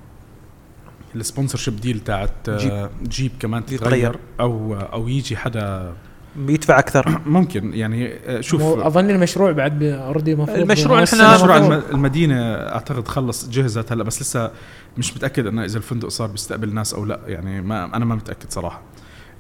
ال 1.15 1.59
sponsorship 1.59 1.77
deal 1.77 2.01
تاعت 2.01 2.51
جيب. 2.51 2.89
جيب 3.03 3.31
كمان. 3.41 3.67
تتغير 3.67 4.19
أو 4.41 4.75
أو 4.77 5.09
يجي 5.09 5.37
حدا 5.37 5.93
يدفع 6.39 6.79
أكثر. 6.79 7.21
ممكن 7.27 7.75
يعني 7.75 8.13
آه، 8.27 8.41
شوف. 8.41 8.63
اظن 8.63 9.11
المشروع 9.11 9.53
بعد 9.53 9.83
اوريدي 9.83 10.33
المفروض 10.33 10.59
المشروع 10.59 11.05
سنة 11.05 11.35
مشروع 11.35 11.59
مفروض. 11.59 11.73
الم- 11.73 11.95
المدينة 11.95 12.41
أعتقد 12.55 13.09
خلص 13.09 13.49
جهزت 13.49 13.93
هلا 13.93 14.05
بس 14.05 14.23
لسه 14.23 14.51
مش 14.99 15.17
متأكد 15.17 15.47
إنه 15.47 15.65
إذا 15.65 15.79
الفندق 15.79 16.09
صار 16.09 16.29
بيستقبل 16.29 16.75
ناس 16.75 16.95
أو 16.95 17.05
لا 17.05 17.21
يعني 17.27 17.61
ما 17.63 17.97
أنا 17.97 18.05
ما 18.05 18.15
متأكد 18.15 18.51
صراحة. 18.51 18.83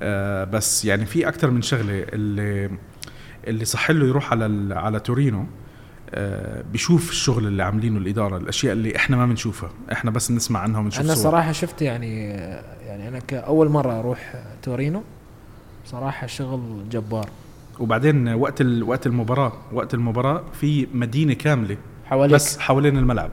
آه 0.03 0.45
بس 0.45 0.85
يعني 0.85 1.07
في 1.07 1.29
أكثر 1.29 1.51
من 1.51 1.63
شغلة 1.63 2.07
اللي 2.13 2.71
اللي 3.47 3.65
صح 3.65 3.91
له 3.91 4.07
يروح 4.07 4.31
على 4.33 4.47
ال- 4.47 4.73
على 4.73 5.01
تورينو 5.01 5.47
آه 6.11 6.63
بيشوف 6.73 7.11
الشغل 7.11 7.47
اللي 7.47 7.63
عاملينه 7.63 7.99
الإدارة 7.99 8.37
الأشياء 8.37 8.73
اللي 8.73 8.97
إحنا 8.97 9.17
ما 9.17 9.27
بنشوفها. 9.27 9.71
إحنا 9.93 10.11
بس 10.11 10.31
بنسمع 10.33 10.61
عنها 10.61 10.81
ونشوف 10.81 11.05
أنا 11.05 11.15
صور. 11.15 11.23
صراحة 11.31 11.53
شفت 11.53 11.83
يعني 11.83 12.25
يعني 12.87 13.09
أنا 13.09 13.19
كأول 13.19 13.69
مرة 13.69 13.99
أروح 14.01 14.35
تورينو. 14.63 15.03
صراحة 15.87 16.27
شغل 16.27 16.89
جبار 16.91 17.29
وبعدين 17.81 18.29
وقت. 18.29 18.63
وقت 18.63 19.07
المباراة 19.07 19.53
وقت 19.73 19.95
المباراة 19.95 20.43
في 20.53 20.87
مدينة 20.95 21.35
كاملة 21.35 21.77
حواليك 22.07 22.35
بس 22.35 22.59
حوالين 22.59 22.99
الملعب 22.99 23.31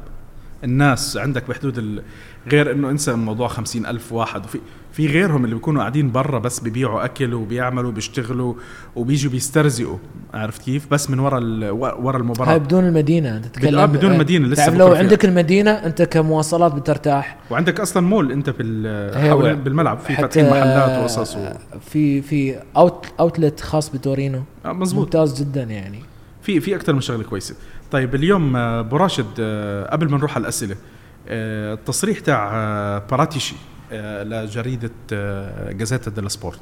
الناس 0.63 1.17
عندك 1.17 1.47
بحدود 1.49 1.77
ال... 1.77 2.03
غير 2.51 2.71
إنه 2.71 2.89
انسى 2.89 3.13
موضوع 3.13 3.47
خمسين 3.47 3.85
ألف 3.85 4.13
واحد. 4.13 4.45
وفي 4.45 4.59
في 4.91 5.07
غيرهم 5.07 5.45
اللي 5.45 5.55
بيكونوا 5.55 5.81
قاعدين 5.81 6.11
برا 6.11 6.39
بس 6.39 6.59
ببيعوا 6.59 7.05
أكل 7.05 7.33
وبيعملوا 7.33 7.91
بيشتغلوا 7.91 8.53
وبيجوا 8.95 9.31
بيسترزقوا 9.31 9.97
عرفت 10.33 10.61
كيف؟ 10.61 10.87
بس 10.91 11.09
من 11.09 11.19
ورا 11.19 11.37
ال... 11.37 11.69
ورا 11.71 12.15
هاي 12.15 12.21
المباراة 12.21 12.57
بدون 12.57 12.87
المدينة. 12.87 13.37
انت 13.37 13.45
تتكلم 13.45 13.79
آه، 13.79 13.85
بدون 13.85 14.11
المدينة، 14.11 14.47
لسه 14.47 14.65
تعرف 14.65 14.77
لو 14.77 14.89
فيها. 14.89 14.99
عندك 14.99 15.25
المدينة 15.25 15.71
أنت 15.71 16.01
كمواصلات 16.01 16.73
بترتاح. 16.73 17.37
وعندك 17.49 17.79
أصلا 17.79 18.07
مول 18.07 18.31
أنت 18.31 18.49
بال 18.49 19.55
بالملعب. 19.55 19.99
في 19.99 20.15
فاتحين 20.15 20.49
محلات 20.49 20.99
وقصص 20.99 21.35
و... 21.35 21.39
في 21.81 22.21
في 22.21 22.59
out 22.77 23.05
outlet 23.19 23.59
خاص 23.59 23.89
بتورينو. 23.89 24.43
آه، 24.65 24.73
مزبوط 24.73 25.05
ممتاز 25.05 25.41
جدا 25.41 25.63
يعني. 25.63 25.99
في 26.41 26.59
في 26.59 26.75
أكثر 26.75 26.93
من 26.93 27.01
شغلة 27.01 27.23
كويسة. 27.23 27.55
طيب 27.93 28.15
اليوم 28.15 28.55
آه، 28.55 28.79
أبو 28.79 28.97
راشد 28.97 29.27
آه، 29.39 29.91
قبل 29.91 30.09
ما 30.11 30.17
نروح 30.17 30.35
على 30.35 30.41
الأسئلة 30.41 30.75
آه، 31.27 31.73
التصريح 31.73 32.19
تاع 32.19 32.49
باراتيشي 33.11 33.55
لجريدة 34.23 34.91
جازيتا 35.71 36.11
ديلا 36.11 36.29
سبورت. 36.29 36.59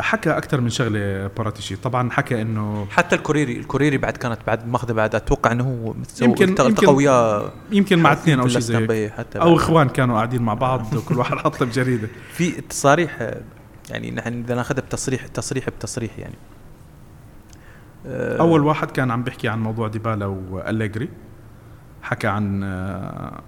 حكى 0.00 0.30
أكثر 0.30 0.60
من 0.60 0.68
شغلة 0.68 1.26
باراتيشي. 1.26 1.76
طبعا 1.76 2.10
حكى 2.10 2.42
إنه 2.42 2.86
حتى 2.90 3.16
الكوريري 3.16 3.56
الكوريري 3.56 3.98
بعد 3.98 4.16
كانت 4.16 4.38
بعد 4.46 4.68
ماخذة 4.68 4.92
بعد 4.92 5.14
أتوقع 5.14 5.52
إنه 5.52 5.64
هو 5.64 5.94
يمكن- 6.22 6.48
التقى 6.48 6.68
يمكن 6.68 6.88
وياه 6.88 7.52
يمكن 7.72 7.98
مع 7.98 8.12
اثنين 8.12 8.40
أو 8.40 8.48
شيء 8.48 8.60
زي 8.60 9.10
حتى 9.10 9.38
أو. 9.38 9.56
إخوان 9.56 9.88
كانوا 9.88 10.16
قاعدين 10.16 10.42
مع 10.42 10.54
بعض 10.54 10.86
وكل 10.96 11.18
واحد 11.18 11.36
حط 11.36 11.60
له 11.60 11.66
بجريدة. 11.66 12.08
في 12.32 12.50
تصاريح 12.50 13.30
يعني 13.90 14.10
نحن 14.10 14.42
إذا 14.44 14.54
ناخذها 14.54 14.80
بتصريح 14.80 15.26
تصريح 15.26 15.68
بتصريح 15.70 16.18
يعني. 16.18 16.34
أول 18.06 18.60
واحد 18.62 18.90
كان 18.90 19.10
عم 19.10 19.22
بيحكي 19.22 19.48
عن 19.48 19.62
موضوع 19.62 19.88
ديبالا 19.88 20.26
وأليجري 20.26 21.08
حكى 22.02 22.26
عن 22.26 22.62
آه، 22.64 23.40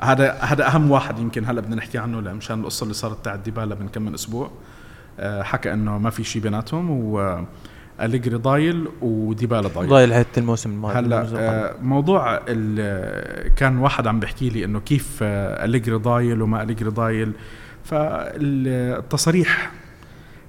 هذا 0.00 0.32
هذا 0.32 0.66
أهم 0.66 0.90
واحد 0.90 1.18
يمكن 1.18 1.44
هلأ 1.44 1.60
بدنا 1.60 1.76
نحكي 1.76 1.98
عنه 1.98 2.20
مشان 2.32 2.60
القصة 2.60 2.84
اللي 2.84 2.94
صارت 2.94 3.24
تاعت 3.24 3.38
ديبالا 3.38 3.74
من 3.74 3.88
كم 3.88 4.02
من 4.02 4.14
أسبوع. 4.14 4.50
آه، 5.20 5.42
حكى 5.42 5.72
إنه 5.72 5.98
ما 5.98 6.10
في 6.10 6.24
شيء 6.24 6.42
بيناتهم 6.42 6.90
واليجري 6.90 8.36
ضايل 8.36 8.88
وديبالا 9.02 9.68
ضايل. 9.68 9.88
ضايل 9.88 10.14
حتى 10.14 10.40
الموسم 10.40 10.70
الماضي 10.70 10.98
هلأ. 10.98 11.26
آه، 11.34 11.74
موضوع 11.82 12.36
كان 13.56 13.78
واحد 13.78 14.06
عم 14.06 14.20
بيحكي 14.20 14.48
لي 14.48 14.64
إنه 14.64 14.80
كيف 14.80 15.18
آه، 15.22 15.64
أليجري 15.64 15.96
ضايل 15.96 16.42
وما 16.42 16.62
أليجري 16.62 16.90
ضايل. 16.90 17.32
فالتصاريح 17.84 19.70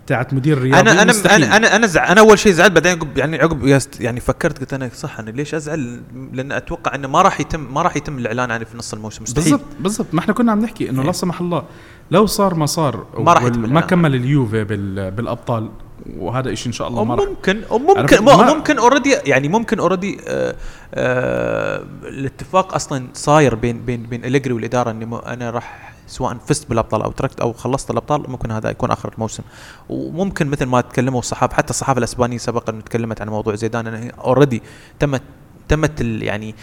تاعت 0.08 0.34
مدير 0.34 0.58
رياضي 0.62 0.80
أنا 0.80 0.92
أنا 0.92 1.04
مستحيل. 1.12 1.44
أنا 1.44 1.58
أنا 1.58 1.76
أنا 1.76 1.88
زع 1.88 2.12
أنا 2.12 2.22
أول 2.22 2.40
شيء 2.40 2.52
زعلت 2.52 2.72
بعدين 2.72 2.92
عقب 2.92 3.18
يعني 3.18 3.38
عقب 3.40 3.80
يعني 4.00 4.20
فكرت 4.20 4.60
قلت 4.60 4.74
أنا 4.74 4.90
صح 4.96 5.20
أنا 5.20 5.30
ليش 5.30 5.56
أزعل 5.56 6.02
لأن 6.34 6.52
أتوقع 6.52 6.96
إنه 6.96 7.08
ما 7.08 7.22
راح 7.22 7.40
يتم 7.40 7.74
ما 7.74 7.82
راح 7.82 7.96
يتم 7.98 8.18
الإعلان 8.18 8.52
عنه 8.52 8.64
في 8.66 8.78
نص 8.78 8.94
الموسم 8.94 9.24
مستحيل 9.24 9.52
بالضبط 9.52 9.68
بالضبط 9.80 10.08
ما 10.14 10.20
إحنا 10.20 10.34
كنا 10.34 10.52
عم 10.52 10.60
نحكي 10.60 10.90
إنه 10.90 11.04
لا 11.04 11.12
سمح 11.12 11.42
الله 11.42 11.64
لو 12.12 12.26
صار 12.26 12.56
ما 12.56 12.66
صار 12.66 13.06
ما 13.18 13.34
راح 13.34 13.44
يتم 13.44 13.74
ما. 13.74 13.82
كمل 13.82 14.16
اليوفي 14.16 14.64
بال- 14.64 15.12
بالأبطال 15.12 15.70
وهذا 16.18 16.56
شيء 16.56 16.68
إن 16.68 16.72
شاء 16.74 16.88
الله 16.88 17.04
ما 17.04 17.16
راح 17.16 17.26
ممكن 17.28 17.62
ممكن 17.72 18.24
ممكن 18.56 18.78
already 18.80 19.12
يعني 19.26 19.48
ممكن 19.48 19.80
already 19.80 20.18
آه 20.28 20.56
آه 20.94 21.84
الاتفاق 22.04 22.74
أصلا 22.76 23.08
صاير 23.14 23.56
بين 23.56 23.80
بين 23.86 24.04
بين 24.04 24.26
إليجري 24.26 24.54
والإدارة 24.54 24.92
إني 24.92 25.06
أنا 25.26 25.50
راح 25.50 25.93
سواء 26.14 26.38
فزت 26.38 26.70
بالأبطال 26.70 27.02
أو 27.02 27.12
تركت 27.12 27.40
أو 27.40 27.54
خلصت 27.54 27.92
الأبطال 27.92 28.30
ممكن 28.30 28.52
هذا 28.52 28.70
يكون 28.70 28.92
آخر 28.92 29.14
الموسم. 29.14 29.44
وممكن 29.90 30.48
مثل 30.48 30.66
ما 30.66 30.82
تكلموا 30.82 31.20
الصحافة 31.20 31.56
حتى 31.56 31.70
الصحافة 31.70 31.98
الأسبانية 32.00 32.38
سبق 32.38 32.70
انه 32.70 32.82
تكلمت 32.82 33.22
عن 33.22 33.30
موضوع 33.30 33.56
زيدان 33.56 33.88
انه 33.88 34.12
already 34.18 34.62
تمت 35.00 35.22
تمت 35.68 36.02
ال 36.02 36.24
يعني 36.24 36.56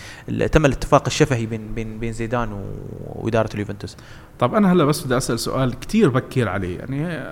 تم 0.52 0.66
الاتفاق 0.66 1.02
الشفهي 1.06 1.46
بين 1.46 1.74
بين 1.74 1.98
بين 1.98 2.12
زيدان 2.12 2.64
وإدارة 3.06 3.50
اليوفنتوس. 3.54 3.96
طب 4.38 4.54
أنا 4.54 4.72
هلا 4.72 4.84
بس 4.84 5.04
بدي 5.04 5.16
أسأل 5.16 5.38
سؤال 5.40 5.78
كتير 5.78 6.08
بكير 6.08 6.48
عليه. 6.48 6.78
يعني 6.78 7.24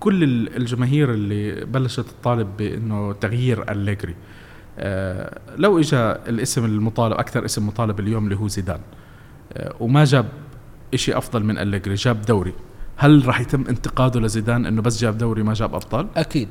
كل 0.00 0.24
ال- 0.24 0.56
الجماهير 0.56 1.10
اللي 1.10 1.64
بلشت 1.64 2.00
تطالب 2.20 2.56
بإنه 2.56 3.12
تغيير 3.12 3.72
أليجري 3.72 4.14
آه 4.78 5.38
لو 5.56 5.78
اجى 5.78 5.96
الاسم 5.96 6.64
المطالب 6.64 7.12
أكثر 7.12 7.44
اسم 7.44 7.66
مطالب 7.66 8.00
اليوم 8.00 8.24
اللي 8.24 8.36
هو 8.36 8.48
زيدان 8.48 8.80
آه 9.52 9.74
وما 9.80 10.04
جاب 10.04 10.26
شيء 10.96 11.18
أفضل 11.18 11.44
من 11.44 11.58
أليجري 11.58 11.94
جاب 11.94 12.22
دوري 12.22 12.52
هل 12.96 13.26
راح 13.26 13.40
يتم 13.40 13.64
انتقاده 13.68 14.20
لزيدان 14.20 14.66
إنه 14.66 14.82
بس 14.82 15.00
جاب 15.00 15.18
دوري 15.18 15.42
ما 15.42 15.54
جاب 15.54 15.74
أبطال 15.74 16.06
أكيد 16.16 16.48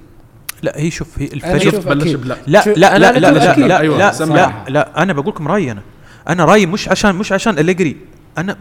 لا 0.62 0.80
هي 0.80 0.92
شوف 0.92 1.20
هي 1.20 1.26
الفريق 1.26 1.74
شوف 1.74 1.88
بلش. 1.88 2.12
بلا 2.14 2.38
لا 2.48 2.64
لا 2.78 2.96
أنا 2.96 3.06
لا 3.06 3.20
لا 3.20 3.32
لا 3.32 3.52
أكيد. 3.52 3.66
لا 3.66 3.80
أيوة، 3.80 3.98
لا, 3.98 4.12
سمع. 4.12 4.36
لا, 4.36 4.70
لا 4.70 5.04
أنا 5.04 5.14
بقول 5.14 5.28
لكم 5.28 5.48
رأيي 5.48 5.72
أنا 5.72 5.82
أنا 6.30 6.46
رأيي 6.46 6.66
مش 6.66 6.90
عشان 6.90 7.16
مش 7.16 7.32
عشان 7.32 7.60
أليجري 7.60 7.98
أنا 8.38 8.58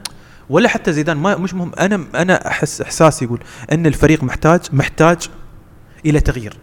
ولا 0.50 0.68
حتى 0.68 0.92
زيدان 0.92 1.16
ما 1.16 1.36
مش 1.36 1.54
مهم 1.54 1.72
أنا 1.80 2.04
أنا 2.14 2.48
احس 2.48 2.80
احساسي 2.80 3.24
يقول 3.24 3.40
إن 3.72 3.86
الفريق 3.86 4.24
محتاج 4.24 4.60
محتاج 4.72 5.28
إلى 6.06 6.20
تغيير. 6.20 6.56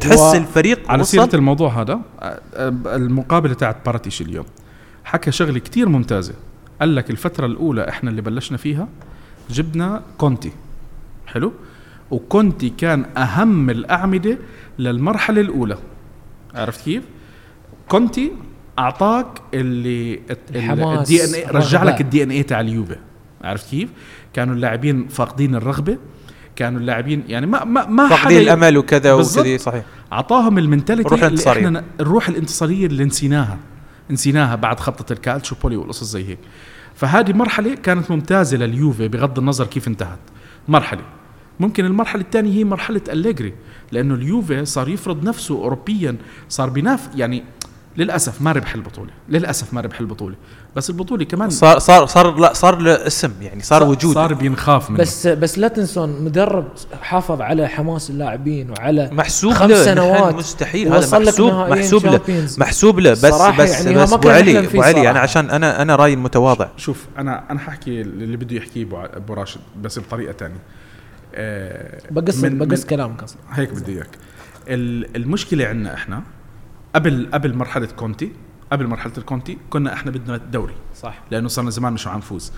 تحس 0.00 0.34
الفريق 0.34 0.90
على 0.90 1.04
سيرة 1.04 1.30
الموضوع 1.34 1.80
هذا 1.80 2.00
المقابلة 2.86 3.54
تاعت 3.54 3.86
باراتيش 3.86 4.22
اليوم 4.22 4.46
حكى 5.04 5.32
شغلة 5.32 5.58
كتير 5.58 5.88
ممتازة 5.88 6.34
قال 6.80 6.94
لك 6.96 7.10
الفترة 7.10 7.46
الأولى 7.46 7.88
إحنا 7.88 8.10
اللي 8.10 8.22
بلشنا 8.22 8.58
فيها 8.58 8.88
جبنا 9.50 10.02
كونتي 10.18 10.52
حلو 11.26 11.52
وكونتي 12.10 12.68
كان 12.70 13.04
أهم 13.16 13.70
الأعمدة 13.70 14.38
للمرحلة 14.78 15.40
الأولى 15.40 15.78
عرفت 16.54 16.84
كيف؟ 16.84 17.02
كونتي 17.88 18.32
أعطاك 18.78 19.26
اللي 19.54 20.20
ال 21.00 21.24
DNA 21.24 21.44
رجع. 21.44 21.82
لك 21.82 22.00
ال 22.00 22.22
DNA 22.22 22.42
تاع 22.42 22.60
اليوفي 22.60 22.96
عرفت 23.44 23.70
كيف؟ 23.70 23.88
كانوا 24.32 24.54
اللاعبين 24.54 25.08
فاقدين 25.08 25.54
الرغبة 25.54 25.98
كانوا 26.56 26.80
اللاعبين 26.80 27.22
يعني 27.28 27.46
ما 27.46 27.64
ما 27.64 27.86
ما 27.86 28.08
فاقدين 28.08 28.38
حدا- 28.38 28.40
الأمل 28.40 28.78
وكذا. 28.78 29.12
وكذا 29.12 29.56
صحيح 29.56 29.84
أعطاهم 30.12 30.58
ال 30.58 30.63
mentality 30.63 31.06
الروح 31.08 31.20
اللي 31.22 31.26
الانتصارية. 31.28 31.66
إحنا 31.66 31.84
الروح 32.00 32.28
الانتصارية 32.28 32.86
اللي 32.86 33.04
نسيناها 33.04 33.58
نسيناها 34.10 34.54
بعد 34.56 34.80
خبطة 34.80 35.12
الكالتشوبولي 35.12 35.76
والقصص 35.76 36.04
زي 36.04 36.28
هيك. 36.28 36.38
فهذه 36.94 37.32
مرحلة 37.32 37.74
كانت 37.74 38.10
ممتازة 38.10 38.56
لليوفي 38.56 39.08
بغض 39.08 39.38
النظر 39.38 39.66
كيف 39.66 39.88
انتهت. 39.88 40.18
مرحلة. 40.68 41.02
ممكن 41.60 41.84
المرحلة 41.84 42.22
الثانية 42.22 42.52
هي 42.52 42.64
مرحلة 42.64 43.00
أليجري 43.08 43.54
لأنه 43.92 44.14
اليوفي 44.14 44.64
صار 44.64 44.88
يفرض 44.88 45.24
نفسه 45.24 45.54
اوروبيا 45.54 46.16
صار 46.48 46.70
بيناف 46.70 47.08
يعني 47.14 47.44
للأسف 47.98 48.42
ما 48.42 48.52
ربح 48.52 48.74
البطولة 48.74 49.10
للأسف 49.28 49.74
ما 49.74 49.80
ربح 49.80 50.00
البطولة. 50.00 50.34
بس 50.76 50.90
البطولة 50.90 51.24
كمان 51.24 51.50
صار 51.50 51.78
صار 51.78 52.06
صار 52.06 52.38
لا 52.38 52.52
صار 52.52 52.78
له 52.78 53.06
اسم 53.06 53.32
يعني 53.42 53.62
صار 53.62 53.82
وجود. 53.82 54.14
صار 54.14 54.34
بينخاف 54.34 54.90
منه. 54.90 54.98
بس 54.98 55.26
بس 55.26 55.58
لا 55.58 55.68
تنسون 55.68 56.22
مدرب 56.22 56.68
حافظ 57.02 57.40
على 57.40 57.68
حماس 57.68 58.10
اللاعبين 58.10 58.70
وعلى 58.70 59.10
محسوب 59.12 59.52
خمس 59.52 59.70
له. 59.70 59.84
سنوات 59.84 60.34
مستحيل. 60.34 60.88
هذا 60.88 60.98
وصل 60.98 61.22
لك 61.22 61.28
محسوب 61.28 61.52
محسوب 61.52 62.06
له. 62.06 62.20
محسوب 62.58 62.98
له. 62.98 63.10
بس 63.10 63.18
صراحة 63.20 63.62
بس 63.62 63.84
يعني 63.84 63.98
بس 63.98 64.08
ما 64.10 64.14
أبو 64.16 64.28
علي 64.28 64.58
أبو 64.58 64.82
علي 64.82 64.92
صراحة. 64.92 65.10
أنا 65.10 65.20
عشان 65.20 65.50
أنا 65.50 65.82
أنا 65.82 65.96
رأيي 65.96 66.14
المتواضع. 66.14 66.68
شوف 66.76 67.04
أنا 67.18 67.44
أنا 67.50 67.58
حاحكي 67.58 68.00
اللي 68.00 68.36
بده 68.36 68.56
يحكيه 68.56 68.86
ابو 68.92 69.34
راشد 69.34 69.60
بس 69.82 69.98
بطريقة 69.98 70.32
ثانية 70.32 70.60
آه 71.34 72.00
بقص 72.10 72.36
بقص 72.36 72.84
كلامك 72.84 73.22
أصلا. 73.22 73.38
هيك 73.52 73.72
بدي 73.72 73.92
إياك. 73.92 74.08
ال- 74.68 75.16
المشكلة 75.16 75.66
عندنا 75.66 75.94
إحنا 75.94 76.22
قبل 76.98 77.28
قبل 77.32 77.54
مرحلة 77.54 77.86
كونتي 77.86 78.32
قبل 78.72 78.86
مرحلة 78.86 79.12
الكونتي 79.18 79.58
كنا 79.70 79.92
إحنا 79.92 80.10
بدنا 80.10 80.34
الدوري 80.34 80.74
صح. 80.94 81.18
لأنه 81.30 81.48
صرنا 81.48 81.70
زمان 81.70 81.92
مش 81.92 82.08
عم 82.08 82.18
نفوز. 82.18 82.52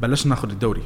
بلشنا 0.00 0.34
ناخذ 0.34 0.50
الدوري. 0.50 0.82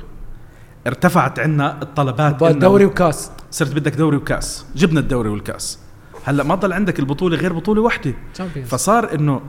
ارتفعت 0.87 1.39
عندنا 1.39 1.83
الطلبات 1.83 2.57
دوري 2.57 2.85
وكاس. 2.85 3.31
صرت 3.51 3.75
بدك 3.75 3.95
دوري 3.95 4.17
وكاس. 4.17 4.67
جبنا 4.77 5.01
الدوري 5.01 5.29
والكاس. 5.29 5.79
هلأ 6.25 6.45
ما 6.45 6.55
ضل 6.55 6.73
عندك 6.73 6.99
البطولة 6.99 7.37
غير 7.37 7.53
بطولة 7.53 7.81
واحدة. 7.83 8.15
Champions. 8.39 8.59
فصار 8.67 9.15
إنه 9.15 9.43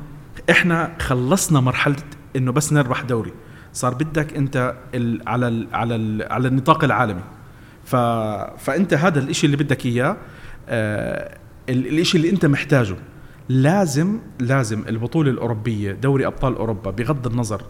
إحنا 0.49 0.95
خلصنا 0.99 1.59
مرحلة 1.59 2.03
إنه 2.35 2.51
بس 2.51 2.73
نربح 2.73 3.01
دوري. 3.01 3.33
صار 3.73 3.93
بدك 3.93 4.33
أنت 4.33 4.75
ال 4.93 5.21
على 5.27 5.47
ال 5.47 5.67
على 5.73 5.95
ال 5.95 6.31
على 6.31 6.47
النطاق 6.47 6.83
العالمي. 6.83 7.23
ف 7.83 7.95
فأنت 8.65 8.93
هذا 8.93 9.19
الإشي 9.19 9.45
اللي 9.45 9.57
بدك 9.57 9.85
إياه 9.85 10.17
آه 10.69 11.37
ال- 11.69 11.87
الإشي 11.87 12.17
اللي 12.17 12.29
أنت 12.29 12.45
محتاجه. 12.45 12.95
لازم 13.49 14.19
لازم 14.39 14.83
البطولة 14.87 15.31
الأوروبية 15.31 15.91
دوري 15.91 16.27
أبطال 16.27 16.55
أوروبا 16.55 16.91
بغض 16.91 17.27
النظر 17.27 17.61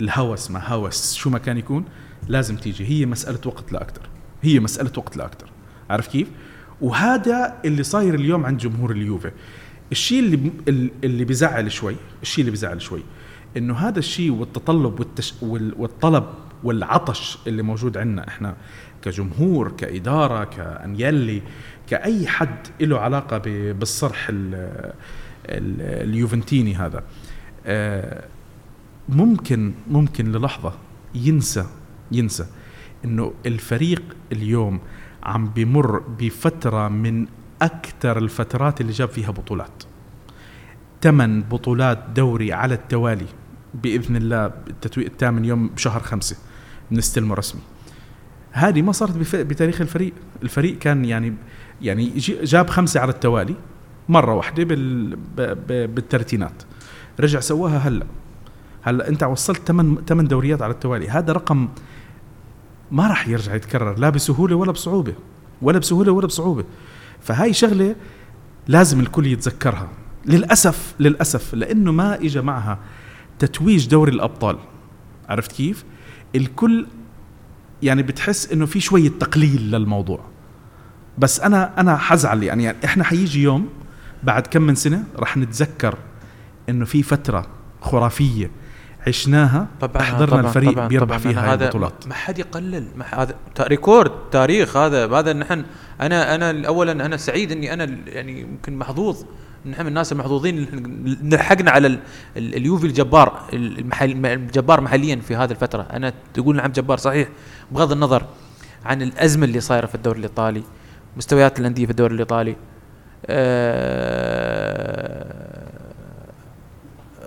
الهوس 0.00 0.50
ما 0.50 0.68
هوس 0.68 1.14
شو 1.14 1.30
ما 1.30 1.38
كان 1.38 1.56
يكون 1.58 1.84
لازم 2.28 2.56
تيجي. 2.56 2.84
هي 2.84 3.06
مسألة 3.06 3.38
وقت 3.46 3.72
لا 3.72 3.82
أكثر 3.82 4.08
هي 4.42 4.60
مسألة 4.60 4.92
وقت 4.96 5.16
لا 5.16 5.26
أكثر 5.26 5.50
عارف 5.90 6.08
كيف؟ 6.08 6.28
وهذا 6.80 7.54
اللي 7.64 7.82
صاير 7.82 8.14
اليوم 8.14 8.46
عند 8.46 8.58
جمهور 8.58 8.90
اليوفي. 8.90 9.30
الشيء 9.92 10.20
اللي 10.20 10.90
اللي 11.04 11.24
بيزعل 11.24 11.72
شوي 11.72 11.96
الشيء 12.22 12.40
اللي 12.40 12.50
بيزعل 12.50 12.82
شوي 12.82 13.02
إنه 13.56 13.74
هذا 13.74 13.98
الشيء 13.98 14.30
والتطلب 14.32 15.00
والتش 15.00 15.34
وال- 15.42 15.74
والطلب 15.78 16.24
والعطش 16.64 17.38
اللي 17.46 17.62
موجود 17.62 17.96
عندنا 17.98 18.28
إحنا 18.28 18.56
كجمهور 19.02 19.72
كإدارة 19.72 20.44
كانيلي 20.44 21.42
كأي 21.88 22.26
حد 22.26 22.66
له 22.80 22.98
علاقة 23.00 23.38
بالصرح 23.72 24.26
ال- 24.28 24.92
ال- 25.46 26.08
اليوفنتيني 26.08 26.74
هذا. 26.74 27.02
آه، 27.66 28.24
ممكن 29.08 29.72
ممكن 29.90 30.32
للحظة 30.32 30.72
ينسى 31.14 31.66
ينسى 32.12 32.46
إنه 33.04 33.32
الفريق 33.46 34.02
اليوم 34.32 34.80
عم 35.22 35.46
بمر 35.48 35.98
بفترة 35.98 36.88
من 36.88 37.26
أكثر 37.62 38.18
الفترات 38.18 38.80
اللي 38.80 38.92
جاب 38.92 39.08
فيها 39.08 39.30
بطولات. 39.30 39.82
ثمان 41.02 41.42
بطولات 41.42 42.04
دوري 42.16 42.52
على 42.52 42.74
التوالي 42.74 43.26
بإذن 43.74 44.16
الله 44.16 44.46
التتويق 44.46 45.06
الثامن 45.06 45.44
يوم 45.44 45.68
بشهر 45.68 46.00
خمسة 46.00 46.36
بنستلمه 46.90 47.34
رسمي. 47.34 47.60
هذه 48.52 48.82
ما 48.82 48.92
صارت 48.92 49.34
بتاريخ 49.36 49.80
الفريق. 49.80 50.12
الفريق 50.42 50.78
كان 50.78 51.04
يعني 51.04 51.34
يعني 51.82 52.12
جاب 52.42 52.70
خمسة 52.70 53.00
على 53.00 53.10
التوالي 53.12 53.54
مرة 54.08 54.34
واحدة 54.34 54.64
بال 54.64 55.16
ب- 55.16 55.40
ب- 55.40 55.94
بالترتينات 55.94 56.62
رجع 57.20 57.40
سواها 57.40 57.78
هلا. 57.78 58.06
هلا 58.82 59.08
انت 59.08 59.22
وصلت 59.22 59.60
ثمان 59.68 59.96
ثمان 60.08 60.28
دوريات 60.28 60.62
على 60.62 60.72
التوالي. 60.72 61.08
هذا 61.08 61.32
رقم 61.32 61.68
ما 62.90 63.06
راح 63.08 63.28
يرجع 63.28 63.54
يتكرر 63.54 63.98
لا 63.98 64.10
بسهولة 64.10 64.56
ولا 64.56 64.72
بصعوبة. 64.72 65.14
ولا 65.62 65.78
بسهولة 65.78 66.12
ولا 66.12 66.26
بصعوبة. 66.26 66.64
فهاي 67.20 67.52
شغلة 67.52 67.96
لازم 68.68 69.00
الكل 69.00 69.26
يتذكرها. 69.26 69.88
للاسف 70.26 70.94
للأسف 71.00 71.54
لأنه 71.54 71.92
ما 71.92 72.14
اجى 72.14 72.40
معها 72.40 72.78
تتويج 73.38 73.88
دوري 73.88 74.12
الأبطال. 74.12 74.58
عرفت 75.28 75.52
كيف؟ 75.52 75.84
الكل 76.34 76.86
يعني 77.82 78.02
بتحس 78.02 78.52
إنه 78.52 78.66
في 78.66 78.80
شوية 78.80 79.08
تقليل 79.08 79.70
للموضوع. 79.70 80.20
بس 81.18 81.40
أنا 81.40 81.80
أنا 81.80 81.96
حزعل 81.96 82.42
يعني, 82.42 82.64
يعني 82.64 82.78
إحنا 82.84 83.04
حيجي 83.04 83.42
يوم 83.42 83.68
بعد 84.22 84.46
كم 84.46 84.62
من 84.62 84.74
سنة 84.74 85.04
رح 85.18 85.36
نتذكر 85.36 85.98
إنه 86.68 86.84
في 86.84 87.02
فترة 87.02 87.46
خرافية 87.80 88.50
عشناها 89.06 89.66
طبعا 89.80 90.02
احضرنا 90.02 90.26
طبعاً 90.26 90.46
الفريق 90.46 90.72
طبعاً 90.72 90.88
بيربح 90.88 91.18
طبعاً. 91.18 91.32
فيها 91.32 91.44
هاي 91.44 91.52
هذا 91.54 91.64
البطولات. 91.64 92.06
ما 92.08 92.14
حد 92.14 92.38
يقلل. 92.38 92.86
ما 92.96 93.04
هذا 93.10 93.34
ريكورد 93.60 94.10
تاريخ 94.30 94.76
هذا 94.76 95.12
هذا 95.18 95.32
نحن 95.32 95.64
أنا 96.00 96.34
أنا 96.34 96.66
اولا 96.66 96.92
أنا 96.92 97.16
سعيد 97.16 97.52
إني 97.52 97.72
أنا 97.72 97.84
يعني 98.06 98.40
يمكن 98.40 98.76
محظوظ 98.76 99.24
نحن 99.66 99.82
من 99.82 99.88
الناس 99.88 100.12
المحظوظين 100.12 100.66
لحقنا 101.22 101.70
على 101.70 101.86
ال- 101.86 101.98
ال- 102.36 102.54
اليوفي 102.54 102.86
الجبار 102.86 103.42
المحل 103.52 104.26
الجبار 104.26 104.80
محليا 104.80 105.16
في 105.16 105.36
هذه 105.36 105.50
الفترة. 105.50 105.82
أنا 105.82 106.12
تقول 106.34 106.56
نعم 106.56 106.72
جبار 106.72 106.98
صحيح 106.98 107.28
بغض 107.72 107.92
النظر 107.92 108.26
عن 108.84 109.02
الأزمة 109.02 109.44
اللي 109.44 109.60
صايرة 109.60 109.86
في 109.86 109.94
الدوري 109.94 110.18
الإيطالي 110.18 110.62
مستويات 111.16 111.60
الأندية 111.60 111.84
في 111.84 111.90
الدوري 111.90 112.14
الإيطالي. 112.14 112.56
آه 113.26 115.40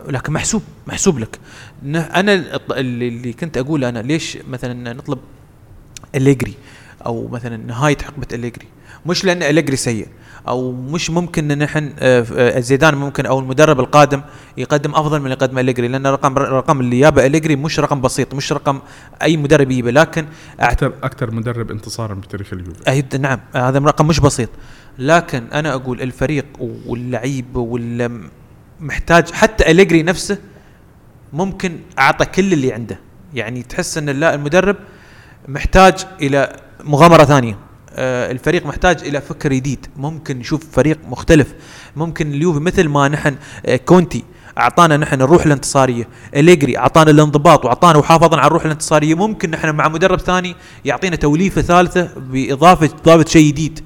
لكن 0.08 0.34
محسوب 0.34 0.64
محسوب 0.88 1.20
لك. 1.20 1.40
أنا 1.96 2.60
اللي 2.72 3.34
كنت 3.34 3.58
أقوله 3.58 3.90
أنا 3.90 4.00
ليش 4.00 4.38
مثلا 4.50 4.94
نطلب 4.94 5.20
أليجري؟ 6.16 6.54
أو 7.06 7.28
مثلا 7.28 7.58
نهاية 7.58 7.97
حقبة 7.97 8.28
أليجري. 8.34 8.68
مش 9.06 9.26
لأن 9.26 9.43
أليجري 9.43 9.76
سيء 9.76 10.08
أو 10.47 10.72
مش 10.72 11.10
ممكن 11.10 11.51
إن 11.51 11.58
نحن 11.58 11.93
آه، 11.99 12.26
آه، 12.36 12.60
زيدان 12.60 12.95
ممكن 12.95 13.26
أو 13.26 13.39
المدرب 13.39 13.80
القادم 13.80 14.22
يقدم 14.58 14.95
أفضل 14.95 15.20
من 15.20 15.26
اللي 15.26 15.36
قدمه 15.36 15.62
أليجري 15.62 15.88
لأن 15.88 16.06
الرقم 16.06 16.38
الرقم 16.38 16.80
اللي 16.80 16.99
جابه 16.99 17.26
أليجري 17.26 17.56
مش 17.56 17.80
رقم 17.80 18.01
بسيط 18.01 18.34
مش 18.34 18.54
رقم 18.54 18.80
أي 19.22 19.38
مدرب 19.38 19.72
يجيبه 19.72 19.91
لكن 19.91 20.26
أكثر 20.60 20.93
أكثر 21.04 21.32
مدرب 21.32 21.72
انتصارا 21.72 22.14
بتاريخ 22.14 22.54
اليوفي 22.54 23.18
نعم 23.18 23.39
هذا 23.56 23.80
رقم 23.80 24.08
مش 24.08 24.20
بسيط. 24.20 24.49
لكن 24.99 25.43
أنا 25.54 25.74
أقول 25.74 26.01
الفريق 26.01 26.45
واللعيب 26.60 27.56
وال 27.56 28.22
محتاج 28.80 29.32
حتى 29.32 29.72
أليجري 29.72 30.04
نفسه 30.04 30.38
ممكن 31.34 31.80
أعطى 31.99 32.26
كل 32.26 32.54
اللي 32.54 32.74
عنده. 32.74 32.99
يعني 33.34 33.64
تحس 33.64 33.97
إن 33.97 34.10
لا 34.10 34.36
المدرب 34.36 34.76
محتاج 35.47 36.06
إلى 36.22 36.56
مغامرة 36.84 37.24
ثانية. 37.24 37.58
آه، 37.96 38.32
الفريق 38.32 38.66
محتاج 38.66 38.98
إلى 39.04 39.22
فكر 39.22 39.54
جديد. 39.54 39.86
ممكن 39.98 40.40
نشوف 40.40 40.62
فريق 40.72 41.00
مختلف. 41.10 41.54
ممكن 41.96 42.32
اليوفي 42.34 42.60
مثل 42.60 42.88
ما 42.90 43.08
نحن 43.08 43.36
آه، 43.66 43.76
كونتي 43.76 44.24
أعطانا 44.58 44.98
نحن 44.98 45.22
الروح 45.22 45.46
الانتصارية. 45.46 46.08
إليجري 46.36 46.78
أعطانا 46.78 47.12
الانضباط 47.12 47.66
وأعطانا 47.66 47.98
وحافظنا 48.00 48.38
على 48.42 48.48
الروح 48.48 48.66
الانتصارية. 48.66 49.16
ممكن 49.16 49.52
نحن 49.52 49.70
مع 49.70 49.88
مدرب 49.88 50.20
ثاني 50.20 50.56
يعطينا 50.86 51.16
توليفة 51.16 51.62
ثالثة 51.62 52.10
بإضافة 52.18 52.90
إضافة 53.06 53.26
شيء 53.30 53.48
جديد 53.48 53.80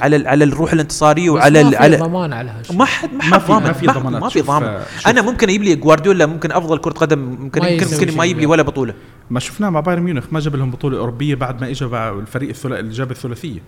على 0.00 0.28
على 0.28 0.44
الروح 0.44 0.72
الانتصارية 0.72 1.30
وعلى 1.30 1.60
ال- 1.60 1.76
على 1.76 1.96
ضمان 1.96 2.32
على 2.32 2.50
هالشيء. 2.50 2.76
ما 2.76 2.84
حد 2.84 3.08
ما 3.12 3.18
ما 3.18 3.34
حد 3.34 3.40
في- 3.40 3.46
ضامن. 3.48 3.66
ما 3.66 3.72
في 3.72 3.86
ما, 3.86 3.92
ضمانات. 3.92 4.22
ما 4.22 4.28
في 4.28 4.40
ضامن. 4.40 4.66
آه،. 4.66 4.82
أنا 5.06 5.22
ممكن 5.22 5.48
أجيب 5.48 5.62
لي 5.62 5.74
جوارديولا 5.74 6.26
ممكن 6.26 6.52
أفضل 6.52 6.78
كرة 6.78 6.92
قدم 6.92 7.18
ممكن 7.18 7.60
ما 7.60 7.68
يمكن 7.68 7.86
شيء 7.86 8.16
ما 8.16 8.24
يجيب 8.24 8.38
لي 8.38 8.44
لا. 8.44 8.50
ولا 8.50 8.62
بطولة. 8.62 8.94
ما 9.30 9.40
شفناه 9.40 9.70
مع 9.70 9.80
بايرن 9.80 10.02
ميونخ 10.02 10.24
ما 10.32 10.40
جاب 10.40 10.56
لهم 10.56 10.70
بطولة 10.70 10.98
أوروبية 10.98 11.34
بعد 11.34 11.60
ما 11.60 11.70
اجى 11.70 11.86
مع 11.86 12.08
الفريق 12.10 12.48
الثلاثي 12.48 12.80
اللي 12.80 12.92
جاب 12.92 13.10
الثلاثية. 13.10 13.60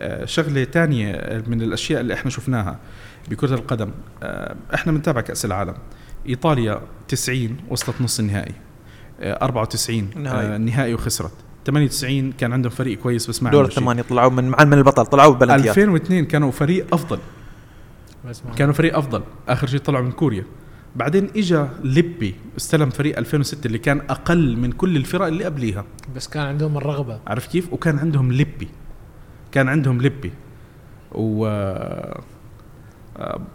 آه، 0.00 0.24
شغلة 0.24 0.64
تانية 0.64 1.42
من 1.46 1.62
الأشياء 1.62 2.00
اللي 2.00 2.14
إحنا 2.14 2.30
شفناها 2.30 2.78
بكرة 3.30 3.54
القدم 3.54 3.90
آه، 4.22 4.56
إحنا 4.74 4.92
بنتابع 4.92 5.20
كأس 5.20 5.44
العالم. 5.44 5.74
إيطاليا 6.28 6.80
90 7.08 7.56
وصلت 7.68 8.00
نص 8.00 8.18
النهائي 8.20 8.54
آه، 9.20 9.44
94 9.44 10.10
النهائي. 10.16 10.46
آه، 10.46 10.56
النهائي 10.56 10.94
وخسرت. 10.94 11.32
98 11.66 12.32
كان 12.32 12.52
عندهم 12.52 12.72
فريق 12.72 12.98
كويس 12.98 13.26
بس 13.26 13.42
ما 13.42 13.50
دور. 13.50 13.64
الثمانية 13.64 14.02
طلعوا 14.02 14.30
من 14.30 14.48
مع 14.48 14.64
من 14.64 14.72
البطل 14.78 15.06
طلعوا 15.06 15.34
ببلنتيات. 15.34 15.78
2002 15.78 16.24
كانوا 16.24 16.50
فريق 16.50 16.86
أفضل. 16.94 17.18
كانوا 18.56 18.74
فريق 18.74 18.96
أفضل. 18.98 19.22
آخر 19.48 19.66
شيء 19.66 19.80
طلعوا 19.80 20.04
من 20.04 20.12
كوريا. 20.12 20.44
بعدين 20.96 21.30
اجى 21.36 21.64
ليبي 21.84 22.34
استلم 22.56 22.90
فريق 22.90 23.18
2006 23.18 23.66
اللي 23.66 23.78
كان 23.78 24.00
أقل 24.10 24.56
من 24.56 24.72
كل 24.72 24.96
الفرق 24.96 25.26
اللي 25.26 25.44
قبليها. 25.44 25.84
بس 26.16 26.28
كان 26.28 26.42
عندهم 26.46 26.76
الرغبة. 26.76 27.20
عرفت 27.26 27.50
كيف؟ 27.50 27.72
وكان 27.72 27.98
عندهم 27.98 28.32
ليبي. 28.32 28.68
كان 29.52 29.68
عندهم 29.68 30.00
ليبي. 30.00 30.32
و 31.12 31.46
آه، 31.46 32.20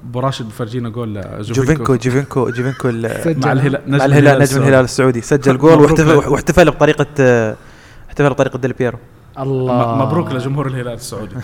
أبو 0.04 0.20
راشد 0.20 0.46
بفرجينا 0.48 0.90
جول 0.90 1.22
جوفينكو 1.42 1.96
جوفينكو 1.96 2.50
جوفينكو. 2.50 2.88
مع 3.46 3.52
الهلال 3.52 3.82
نجم 3.88 3.98
مع 3.98 4.06
الهلال 4.06 4.34
نجم 4.34 4.42
السعودي. 4.42 4.68
الهلال 4.68 4.84
السعودي. 4.84 5.22
سجل 5.22 5.58
جول 5.58 5.80
واحتفل. 5.82 6.16
واحتفل 6.30 6.72
بطريقة 6.72 7.08
آه، 7.20 7.56
احتفل 8.10 8.30
بطريقة 8.30 8.60
ديل 8.60 8.74
بيرو. 8.74 8.98
الله. 9.40 10.06
مبروك 10.06 10.32
لجمهور 10.32 10.68
الهلال 10.68 10.94
السعودي. 10.94 11.36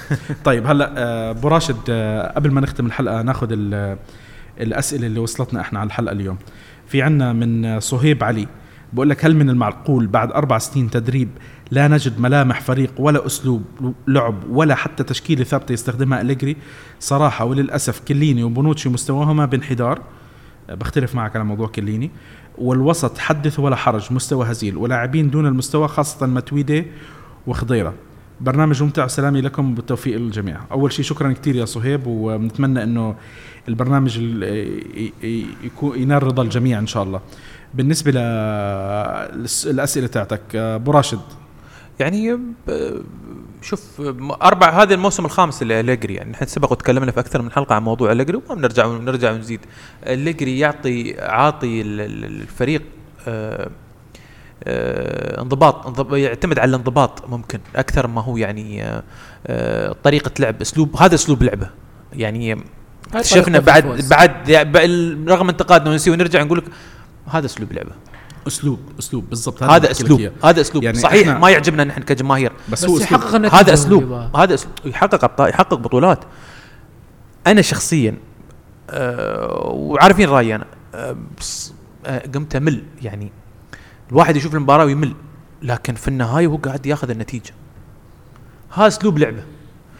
طيب 0.44 0.68
هلا 0.68 0.94
آه، 0.98 1.32
أبو 1.32 1.48
راشد 1.48 1.78
آه، 1.90 2.32
قبل 2.36 2.52
ما 2.52 2.62
نختم 2.62 2.86
الحلقة 2.86 3.22
ناخذ 3.22 3.48
ال- 3.52 3.98
الأسئلة 4.60 5.08
اللي 5.08 5.20
وصلتنا 5.20 5.62
إحنا 5.62 5.80
على 5.80 5.88
الحلقة 5.88 6.12
اليوم. 6.12 6.38
في 6.88 7.02
عنا 7.02 7.34
من 7.34 7.80
صهيب 7.80 8.24
علي 8.24 8.48
بقول 8.94 9.10
لك 9.10 9.26
هل 9.26 9.36
من 9.36 9.50
المعقول 9.50 10.08
بعد 10.08 10.32
أربع 10.32 10.58
سنين 10.58 10.90
تدريب 10.90 11.30
لا 11.72 11.88
نجد 11.88 12.20
ملامح 12.20 12.62
فريق 12.62 12.94
ولا 12.98 13.26
أسلوب 13.26 13.64
لعب 14.08 14.36
ولا 14.50 14.76
حتى 14.76 15.04
تشكيلة 15.04 15.44
ثابتة 15.44 15.74
يستخدمها 15.74 16.22
أليجري؟ 16.22 16.58
صراحة 17.00 17.46
وللأسف 17.46 18.00
كليني 18.00 18.44
وبونوتشي 18.44 18.90
مستواهما 18.90 19.46
بانحدار. 19.46 20.02
بختلف 20.70 21.16
معك 21.16 21.36
على 21.36 21.46
موضوع 21.46 21.68
كليني. 21.68 22.12
والوسط 22.58 23.18
حدث 23.18 23.60
ولا 23.60 23.76
حرج 23.76 24.14
مستوى 24.14 24.52
هزيل. 24.52 24.78
ولاعبين 24.78 25.30
دون 25.30 25.46
المستوى 25.46 25.88
خاصة 25.88 26.28
متويدي 26.28 26.86
وخضيرة. 27.48 27.94
برنامج 28.42 28.84
ممتع 28.84 29.06
وسلامي 29.06 29.42
لكم 29.42 29.76
بالتوفيق 29.76 30.18
للجميع. 30.18 30.60
أول 30.72 30.92
شيء 30.92 31.06
شكرا 31.06 31.32
كثير 31.32 31.56
يا 31.56 31.66
صهيب 31.66 32.08
ونتمنى 32.08 32.84
إنه 32.84 33.16
البرنامج 33.70 34.18
يكون 35.64 36.00
ينال 36.00 36.24
رضا 36.24 36.44
الجميع 36.44 36.80
إن 36.80 36.88
شاء 36.88 37.04
الله. 37.04 37.22
بالنسبة 37.74 38.12
للأسئلة 38.12 40.08
تاعتك 40.08 40.56
أبو 40.56 40.92
راشد. 40.92 41.20
يعني 42.00 42.40
شوف 43.62 44.02
أربع 44.42 44.70
هذا 44.82 44.94
الموسم 44.94 45.26
الخامس 45.26 45.64
لالجري 45.64 46.14
يعني 46.14 46.32
نحن 46.32 46.46
سبق 46.46 46.72
وتكلمنا 46.72 47.12
في 47.12 47.20
أكثر 47.20 47.42
من 47.42 47.52
حلقة 47.52 47.76
عن 47.76 47.84
موضوع 47.84 48.12
الجري 48.12 48.38
وما 48.38 48.56
بنرجع 48.56 48.86
ونرجع 48.86 49.32
ونزيد. 49.32 49.60
الجري 50.04 50.60
يعطي 50.60 51.20
عاطي 51.20 51.82
ال- 51.82 52.02
ال- 52.02 52.42
الفريق 52.42 52.82
آه، 54.64 55.42
انضباط 55.42 55.88
انضب- 55.88 56.14
يعتمد 56.14 56.60
على 56.60 56.70
الانضباط 56.70 57.30
ممكن 57.30 57.60
أكثر 57.76 58.08
ما 58.08 58.22
هو 58.22 58.38
يعني 58.38 58.84
آه، 58.84 59.04
آه، 59.48 59.96
طريقة 60.04 60.32
لعب 60.40 60.62
أسلوب 60.62 60.96
هذا 60.98 61.16
أسلوب 61.16 61.44
لعبه. 61.44 61.70
يعني 62.14 62.54
هاي 63.14 63.24
شفنا 63.24 63.44
طريقة 63.44 63.60
بعد 63.60 63.86
الفوز. 63.86 64.10
بعد 64.10 64.50
يعني 64.50 64.78
رغم 65.28 65.50
انتقادنا 65.50 65.90
ونسي 65.92 66.12
ونرجع 66.12 66.44
نقول 66.44 66.58
لك 66.58 66.64
هذا 67.28 67.46
أسلوب 67.46 67.74
لعبه. 67.74 67.92
أسلوب 68.48 68.80
أسلوب 69.00 69.30
بالضبط. 69.30 69.64
هذا 69.64 69.92
أسلوب. 69.92 70.32
هذا 70.44 70.62
أسلوب. 70.62 70.84
يعني 70.84 70.98
صحيح 70.98 71.28
ما 71.28 71.50
يعجبنا 71.50 71.84
نحن 71.84 72.02
كجماهير. 72.02 72.52
بس, 72.72 72.84
بس 72.84 72.90
هو 72.90 73.00
يحقق 73.00 73.36
هذا 73.56 73.74
أسلوب. 73.74 74.12
هذا 74.36 74.54
أسلوب. 74.54 74.74
يحقق 74.86 75.24
أبطال 75.24 75.50
يحقق 75.50 75.74
بطولات. 75.74 76.20
أنا 77.48 77.62
شخصيا 77.62 78.18
أه 78.90 79.68
وعارفين 79.74 80.30
رأيي 80.30 80.56
أنا 80.56 80.66
بس 81.40 81.74
أه 82.06 82.24
قمت 82.36 82.56
أمل 82.56 82.84
يعني 83.02 83.32
الواحد 84.12 84.36
يشوف 84.36 84.56
المباراة 84.56 84.86
ويمل. 84.86 85.14
لكن 85.62 85.94
في 85.94 86.08
النهاية 86.08 86.48
هو 86.48 86.56
قاعد 86.56 86.86
ياخذ 86.86 87.10
النتيجة. 87.10 87.52
هذا 88.74 88.88
أسلوب 88.88 89.18
لعبة. 89.18 89.44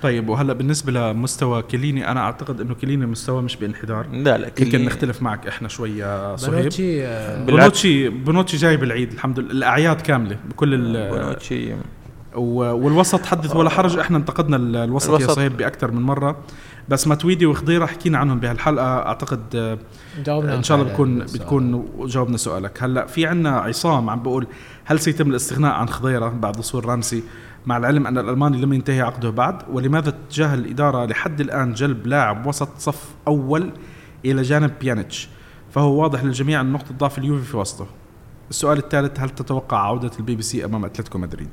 طيب 0.02 0.30
وهلا 0.30 0.54
بالنسبة 0.54 0.92
لمستوى 0.92 1.62
كليني 1.62 2.12
أنا 2.12 2.20
أعتقد 2.20 2.62
إنه 2.62 2.74
كليني 2.74 3.06
مستوى 3.06 3.42
مش 3.42 3.56
بانحدار. 3.56 4.08
لا 4.12 4.38
لا 4.38 4.48
يمكن 4.48 4.72
كلي- 4.72 4.86
نختلف 4.86 5.22
معك 5.22 5.48
إحنا 5.48 5.68
شوي 5.68 5.98
يا 5.98 6.36
صهيب. 6.36 6.56
بنوتشي 6.62 7.06
آه، 7.06 7.46
بالعكس. 7.46 7.52
بونوتشي 7.62 8.10
بونوتشي 8.10 8.58
جاي 8.58 8.78
بالعيد 8.78 9.12
الحمد 9.14 9.40
لله. 9.40 9.52
الأعياد 9.52 10.02
كاملة 10.02 10.38
بكل 10.50 11.10
بونوتشي 11.10 11.74
و- 12.36 12.72
والوسط 12.74 13.26
حدث 13.26 13.56
ولا 13.56 13.70
حرج. 13.70 13.98
إحنا 14.00 14.18
انتقدنا 14.18 14.58
ال- 14.58 14.76
الوسط, 14.76 15.10
الوسط. 15.10 15.30
يا. 15.30 15.34
صهيب 15.34 15.58
بأكثر 15.58 15.92
من 15.92 16.02
مرة. 16.02 16.38
بس 16.90 17.08
ماتويدي 17.08 17.46
وخضيره 17.46 17.86
حكينا 17.86 18.18
عنهم 18.18 18.40
بهالحلقة. 18.40 18.86
أعتقد 18.86 19.42
آه، 19.56 19.78
جاوبنا 20.26 20.56
إن 20.56 20.64
شاء 20.64 20.78
الله 20.78 20.90
بتكون. 20.90 21.20
بتكون 21.20 21.90
جاوبنا 22.08 22.38
سؤالك. 22.38 22.84
هلأ 22.84 23.06
في 23.06 23.26
عنا 23.26 23.50
عصام 23.50 24.10
عم 24.10 24.24
بقول 24.24 24.48
هل 24.86 25.00
سيتم 25.00 25.30
الاستغناء 25.30 25.72
عن 25.72 25.90
خضيرة؟ 25.90 26.30
بعد 26.30 26.60
وصول 26.60 26.86
رامسي. 26.86 27.24
مع 27.66 27.78
العلم 27.78 28.08
أن 28.08 28.18
الألماني 28.18 28.62
لم 28.62 28.74
ينتهي 28.74 29.02
عقده 29.02 29.30
بعد 29.30 29.56
ولماذا 29.72 30.12
تتجاهل 30.12 30.60
الإدارة 30.60 31.06
لحد 31.06 31.42
الآن 31.42 31.74
جلب 31.74 32.08
لاعب 32.08 32.46
وسط 32.46 32.70
صف 32.78 33.10
أول 33.28 33.72
إلى 34.26 34.42
جانب 34.42 34.72
بيانيتش؟ 34.82 35.30
فهو 35.72 36.02
واضح 36.02 36.24
للجميع 36.24 36.62
أن 36.62 36.72
نقطة 36.72 36.94
ضعف 36.98 37.18
اليوفي 37.18 37.46
في 37.46 37.58
وسطه. 37.58 37.88
السؤال 38.50 38.78
الثالث 38.78 39.20
هل 39.20 39.30
تتوقع 39.30 39.78
عودة 39.78 40.12
البي 40.20 40.36
بي 40.36 40.42
سي 40.42 40.66
أمام 40.66 40.86
أتلتيكو 40.86 41.18
مدريد؟ 41.18 41.50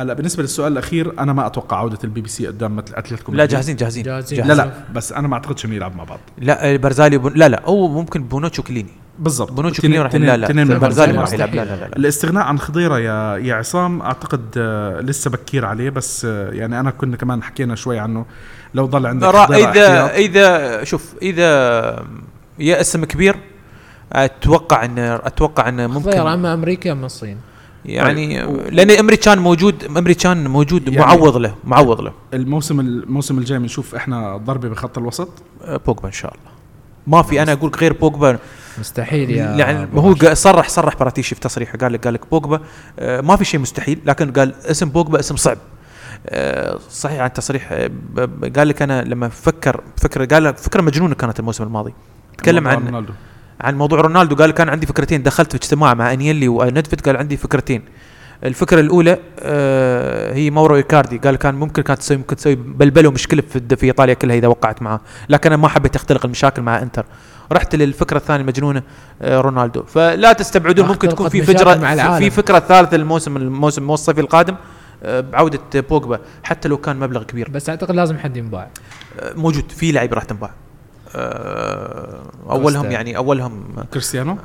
هلا 0.00 0.14
بالنسبة 0.14 0.42
للسؤال 0.42 0.72
الأخير 0.72 1.12
أنا 1.18 1.32
ما 1.32 1.46
أتوقع 1.46 1.76
عودة 1.76 1.98
البي 2.04 2.20
بي 2.20 2.28
سي 2.28 2.46
قدام 2.46 2.76
مثل 2.76 2.94
أتلتيكو 2.94 3.32
لا 3.32 3.36
مدريد. 3.36 3.50
جاهزين 3.50 3.76
جاهزين 3.76 4.02
جاهزين. 4.02 4.46
لا 4.46 4.52
لا 4.52 4.70
بس 4.94 5.12
أنا 5.12 5.28
ما 5.28 5.34
أعتقدش 5.34 5.64
إنه 5.64 5.74
يلعب 5.74 5.96
مع 5.96 6.04
بعض. 6.04 6.18
لا 6.38 6.76
برزالي 6.76 7.18
بون 7.18 7.32
لا 7.34 7.48
لا 7.48 7.62
هو 7.64 7.88
ممكن 7.88 8.22
بونوتشو 8.22 8.62
كليني. 8.62 8.90
بالضبط. 9.18 9.52
بونوتشو 9.52 9.82
كليني 9.82 9.98
راح 9.98 10.14
لا 10.14 10.36
لا 10.36 10.78
برزالي 10.78 11.12
ما 11.12 11.20
راح. 11.20 11.32
يلعب. 11.32 11.54
لا 11.54 11.64
لا 11.64 11.70
لا, 11.70 11.80
لا. 11.80 11.96
الاستغناء 11.96 12.44
عن 12.44 12.58
خضيرة 12.58 12.98
يا 12.98 13.36
يا 13.36 13.54
عصام 13.54 14.02
أعتقد 14.02 14.44
آه، 14.56 15.00
لسه 15.00 15.30
بكير 15.30 15.64
عليه 15.66 15.90
بس 15.90 16.24
آه، 16.24 16.50
يعني 16.50 16.80
أنا 16.80 16.90
كنا 16.90 17.16
كمان 17.16 17.42
حكينا 17.42 17.74
شوي 17.74 17.98
عنه. 17.98 18.26
لو 18.74 18.86
ضل 18.86 19.06
عندك 19.06 19.34
اذا 19.34 20.14
اذا 20.14 20.84
شوف 20.84 21.14
إذا 21.22 21.50
يا 22.58 22.80
اسم 22.80 23.04
كبير 23.04 23.36
أتوقع 24.12 24.84
ان 24.84 24.98
أتوقع 24.98 25.68
انه 25.68 25.88
خضير 25.88 26.00
ممكن 26.00 26.18
أما 26.18 26.54
أمريكا 26.54 26.92
أما 26.92 27.06
الصين. 27.06 27.49
يعني 27.84 28.42
طيب. 28.46 28.60
لأن 28.74 28.90
امريكان 28.90 29.38
موجود 29.38 29.84
امريكان 29.84 30.46
موجود 30.46 30.88
يعني- 30.88 30.98
معوض 31.00 31.36
له 31.36 31.54
معوض 31.64 32.00
له. 32.00 32.12
الموسم 32.34 32.80
الموسم 32.80 33.38
الجاي 33.38 33.58
بنشوف 33.58 33.94
إحنا 33.94 34.36
ضربة 34.36 34.68
بخط 34.68 34.98
الوسط؟ 34.98 35.28
أه، 35.64 35.76
بوجبا 35.86 36.06
إن 36.06 36.12
شاء 36.12 36.32
الله. 36.34 36.50
ما 37.06 37.22
في 37.22 37.42
أنا 37.42 37.52
أقول 37.52 37.70
لك 37.70 37.78
غير 37.78 37.92
بوجبا. 37.92 38.38
مستحيل 38.78 39.30
يا 39.30 39.44
يعني 39.56 39.88
هو 39.94 40.14
صرح 40.34 40.68
صرح 40.68 40.96
براتيشي 40.96 41.34
في 41.34 41.40
تصريحه 41.40 41.78
قال 41.78 41.92
لك 41.92 42.04
قال 42.04 42.14
لك 42.14 42.30
بوجبا. 42.30 42.60
آه، 42.98 43.20
ما 43.20 43.36
في 43.36 43.44
شيء 43.44 43.60
مستحيل 43.60 44.00
لكن 44.06 44.32
قال 44.32 44.54
اسم 44.54 44.88
بوجبا 44.88 45.20
اسم 45.20 45.36
صعب. 45.36 45.58
آه، 46.26 46.78
صحيح 46.90 47.20
عن 47.20 47.32
تصريح 47.32 47.72
قال 48.56 48.68
لك 48.68 48.82
أنا 48.82 49.02
لما 49.04 49.28
فكر 49.28 49.80
فكره 49.96 50.24
قال 50.34 50.54
فكرة 50.56 50.82
مجنونة 50.82 51.14
كانت 51.14 51.40
الموسم 51.40 51.64
الماضي. 51.64 51.94
تكلم 52.38 52.68
عن 52.68 52.86
رونالدو. 52.86 53.12
عن 53.60 53.78
موضوع 53.78 54.00
رونالدو 54.00 54.36
قال 54.36 54.50
كان 54.50 54.68
عندي 54.68 54.86
فكرتين 54.86 55.22
دخلت 55.22 55.50
في 55.50 55.56
اجتماع 55.56 55.94
مع 55.94 56.12
انيلي 56.12 56.48
ونيدفيد 56.48 57.06
قال 57.06 57.16
عندي 57.16 57.36
فكرتين. 57.36 57.82
الفكرة 58.44 58.80
الأولى 58.80 59.18
آه 59.40 60.34
هي 60.34 60.50
مورو 60.50 60.76
إيكاردي 60.76 61.18
قال 61.18 61.36
كان 61.36 61.54
ممكن 61.54 61.82
كانت 61.82 62.00
تسوي 62.00 62.16
ممكن 62.16 62.36
تسوي 62.36 62.54
بلبلة 62.54 63.08
ومشكلة 63.08 63.42
في 63.42 63.76
في 63.76 63.86
إيطاليا 63.86 64.14
كلها 64.14 64.36
إذا 64.36 64.48
وقعت 64.48 64.82
معه 64.82 65.00
لكن 65.28 65.52
أنا 65.52 65.62
ما 65.62 65.68
حبيت 65.68 65.96
اختلق 65.96 66.24
المشاكل 66.24 66.62
مع 66.62 66.82
إنتر. 66.82 67.04
رحت 67.52 67.74
للفكرة 67.74 68.16
الثانية 68.16 68.40
المجنونه 68.40 68.82
آه 69.22 69.40
رونالدو. 69.40 69.82
فلا 69.82 70.32
تستبعدون 70.32 70.86
ممكن 70.86 71.08
تكون 71.08 71.28
في 71.28 71.42
فكره. 71.42 72.18
في 72.18 72.30
فكرة 72.30 72.58
ثالثة 72.58 72.96
الموسم 72.96 73.36
الموسم 73.36 73.90
الصيفي 73.90 74.20
القادم 74.20 74.54
آه 75.02 75.20
بعودة 75.20 75.60
بوجبا 75.74 76.20
حتى 76.42 76.68
لو 76.68 76.76
كان 76.76 76.96
مبلغ 76.96 77.22
كبير. 77.22 77.50
بس 77.50 77.68
أعتقد 77.68 77.94
لازم 77.94 78.18
حد 78.18 78.36
ينباع. 78.36 78.68
موجود 79.36 79.72
في 79.72 79.92
لعيبه 79.92 80.14
راح 80.14 80.24
تنباع. 80.24 80.50
أولهم 82.50 82.82
كوستا. 82.82 82.90
يعني 82.90 83.16
أولهم 83.16 83.84
كريستيانو 83.92 84.36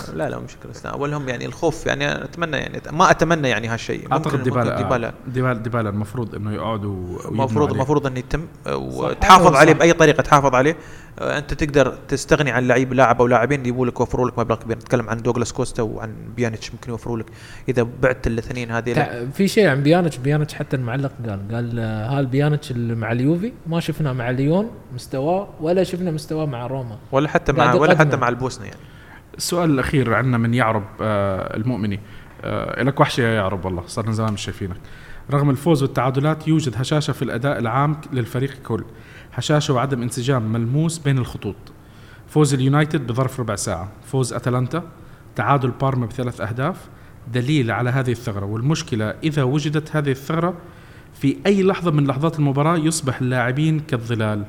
لا 0.18 0.30
لا 0.30 0.38
مش 0.38 0.56
كريستيانو 0.62 0.96
اول 0.96 1.14
هم 1.14 1.28
يعني 1.28 1.46
الخوف 1.46 1.86
يعني 1.86 2.24
أتمنى 2.24 2.56
يعني 2.56 2.80
ما 2.92 3.10
أتمنى 3.10 3.48
يعني 3.48 3.68
هالشيء. 3.68 4.12
أعتقد 4.12 4.42
ديبالا 4.42 4.76
ديبالا. 4.76 5.12
ديبالا, 5.26 5.58
ديبالا 5.58 5.88
المفروض 5.90 6.34
إنه 6.34 6.52
يقعدوا 6.52 6.94
ويبنوا 6.94 7.28
المفروض. 7.30 7.72
المفروض 7.72 8.06
إنه 8.06 8.18
يتم 8.18 8.46
وتحافظ 8.68 9.56
عليه. 9.56 9.72
بأي 9.72 9.92
طريقة 9.92 10.22
تحافظ 10.22 10.54
عليه. 10.54 10.76
آه، 11.18 11.38
أنت 11.38 11.54
تقدر 11.54 11.98
تستغني 12.08 12.50
عن 12.50 12.68
لعيب 12.68 12.92
لاعب 12.92 13.20
أو 13.20 13.26
لاعبين 13.26 13.60
يجيبوا 13.60 13.86
لك 13.86 14.00
يوفروا 14.00 14.28
لك 14.28 14.38
مبلغ 14.38 14.56
كبير. 14.56 14.76
نتكلم 14.76 15.10
عن 15.10 15.16
دوغلاس 15.16 15.52
كوستا 15.52 15.82
وعن 15.82 16.14
بيانيتش 16.36 16.72
ممكن 16.72 16.90
يوفروا 16.90 17.18
لك. 17.18 17.26
إذا 17.68 17.86
بعت 18.02 18.26
الاثنين 18.26 18.70
هذه 18.70 19.28
في 19.34 19.48
شيء 19.48 19.66
عن 19.68 19.82
بيانتش 19.82 20.16
بيانتش 20.16 20.54
حتى 20.54 20.76
المعلق 20.76 21.12
قال 21.28 21.40
قال 21.52 21.78
آه، 21.78 22.18
هال 22.18 22.26
بيانتش 22.26 22.70
اللي 22.70 22.94
مع 22.94 23.12
اليوفي 23.12 23.52
ما 23.66 23.80
شفنا 23.80 24.12
مع 24.12 24.30
ليون 24.30 24.70
مستواه 24.94 25.48
ولا 25.60 25.84
شفنا 25.84 26.10
مستواه 26.10 26.46
مع 26.46 26.66
روما. 26.66 26.98
ولا 27.12 27.28
حتى 27.28 27.52
مع 27.52 27.74
ولا 27.74 27.98
حتى. 27.98 28.16
مع 28.16 28.28
البوسنه 28.28 28.64
يعني. 28.64 28.78
السؤال 29.36 29.70
الأخير 29.70 30.14
عندنا 30.14 30.38
من 30.38 30.54
يعرب 30.54 30.84
آه 31.00 31.56
المؤمني. 31.56 32.00
آه 32.44 32.82
لك 32.82 33.00
وحشة 33.00 33.20
يا 33.20 33.34
يعرب 33.34 33.64
والله 33.64 33.84
من 34.06 34.12
زمان 34.12 34.32
مش 34.32 34.42
شايفينك. 34.42 34.76
رغم 35.30 35.50
الفوز 35.50 35.82
والتعادلات 35.82 36.48
يوجد 36.48 36.74
هشاشة 36.76 37.12
في 37.12 37.22
الأداء 37.22 37.58
العام 37.58 37.96
للفريق 38.12 38.50
ككل. 38.50 38.84
هشاشة 39.32 39.74
وعدم 39.74 40.02
انسجام 40.02 40.52
ملموس 40.52 40.98
بين 40.98 41.18
الخطوط. 41.18 41.56
فوز 42.28 42.54
اليونايتد 42.54 43.06
بظرف 43.06 43.40
ربع 43.40 43.54
ساعة. 43.54 43.88
فوز 44.04 44.32
أتلانتا 44.32 44.82
تعادل 45.36 45.70
بارما 45.70 46.06
بثلاث 46.06 46.40
أهداف. 46.40 46.88
دليل 47.32 47.70
على 47.70 47.90
هذه 47.90 48.10
الثغرة. 48.10 48.46
والمشكلة 48.46 49.14
إذا 49.24 49.42
وجدت 49.42 49.96
هذه 49.96 50.10
الثغرة 50.10 50.54
في 51.14 51.36
أي 51.46 51.62
لحظة 51.62 51.90
من 51.90 52.06
لحظات 52.06 52.38
المباراة 52.38 52.76
يصبح 52.76 53.20
اللاعبين 53.20 53.80
كالظلال. 53.80 54.44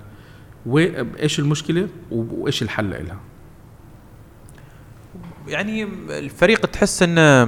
وايش 0.65 1.39
المشكلة؟ 1.39 1.87
وإيش 2.11 2.63
الحل 2.63 2.89
لها 2.89 3.19
يعني 5.47 5.83
الفريق 6.09 6.65
تحس 6.65 7.03
إنه 7.03 7.45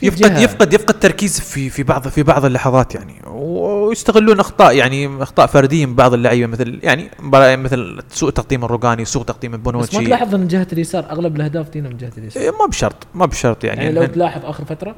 في 0.00 0.06
يفقد. 0.06 0.38
يفقد 0.38 0.72
يفقد 0.74 0.98
تركيز 1.00 1.40
في 1.40 1.70
في 1.70 1.82
بعض 1.82 2.08
في 2.08 2.22
بعض 2.22 2.44
اللحظات 2.44 2.94
يعني. 2.94 3.14
ويستغلون 3.26 4.40
أخطاء 4.40 4.76
يعني 4.76 5.22
أخطاء 5.22 5.46
فردية 5.46 5.86
من 5.86 5.94
بعض 5.94 6.14
اللعيبة 6.14 6.46
مثل 6.46 6.78
يعني 6.82 7.10
مباراة 7.20 7.56
مثل 7.56 8.02
سوء 8.10 8.30
تقديم 8.30 8.64
الروجاني 8.64 9.04
سوء 9.04 9.22
تقديم 9.24 9.50
بس 9.50 9.56
ما 9.58 9.68
البونوتشي 9.68 10.04
تلاحظ 10.04 10.34
إن 10.34 10.48
جهة 10.48 10.66
اليسار 10.72 11.10
أغلب 11.10 11.36
الأهداف 11.36 11.68
تجينا 11.68 11.88
من 11.88 11.96
جهة 11.96 12.12
اليسار؟ 12.18 12.42
إيه، 12.42 12.50
ما 12.50 12.66
بشرط 12.66 13.06
ما 13.14 13.26
بشرط 13.26 13.64
يعني, 13.64 13.80
يعني 13.84 13.94
لو 13.94 14.04
تلاحظ 14.06 14.44
آخر 14.44 14.64
فترة 14.64 14.94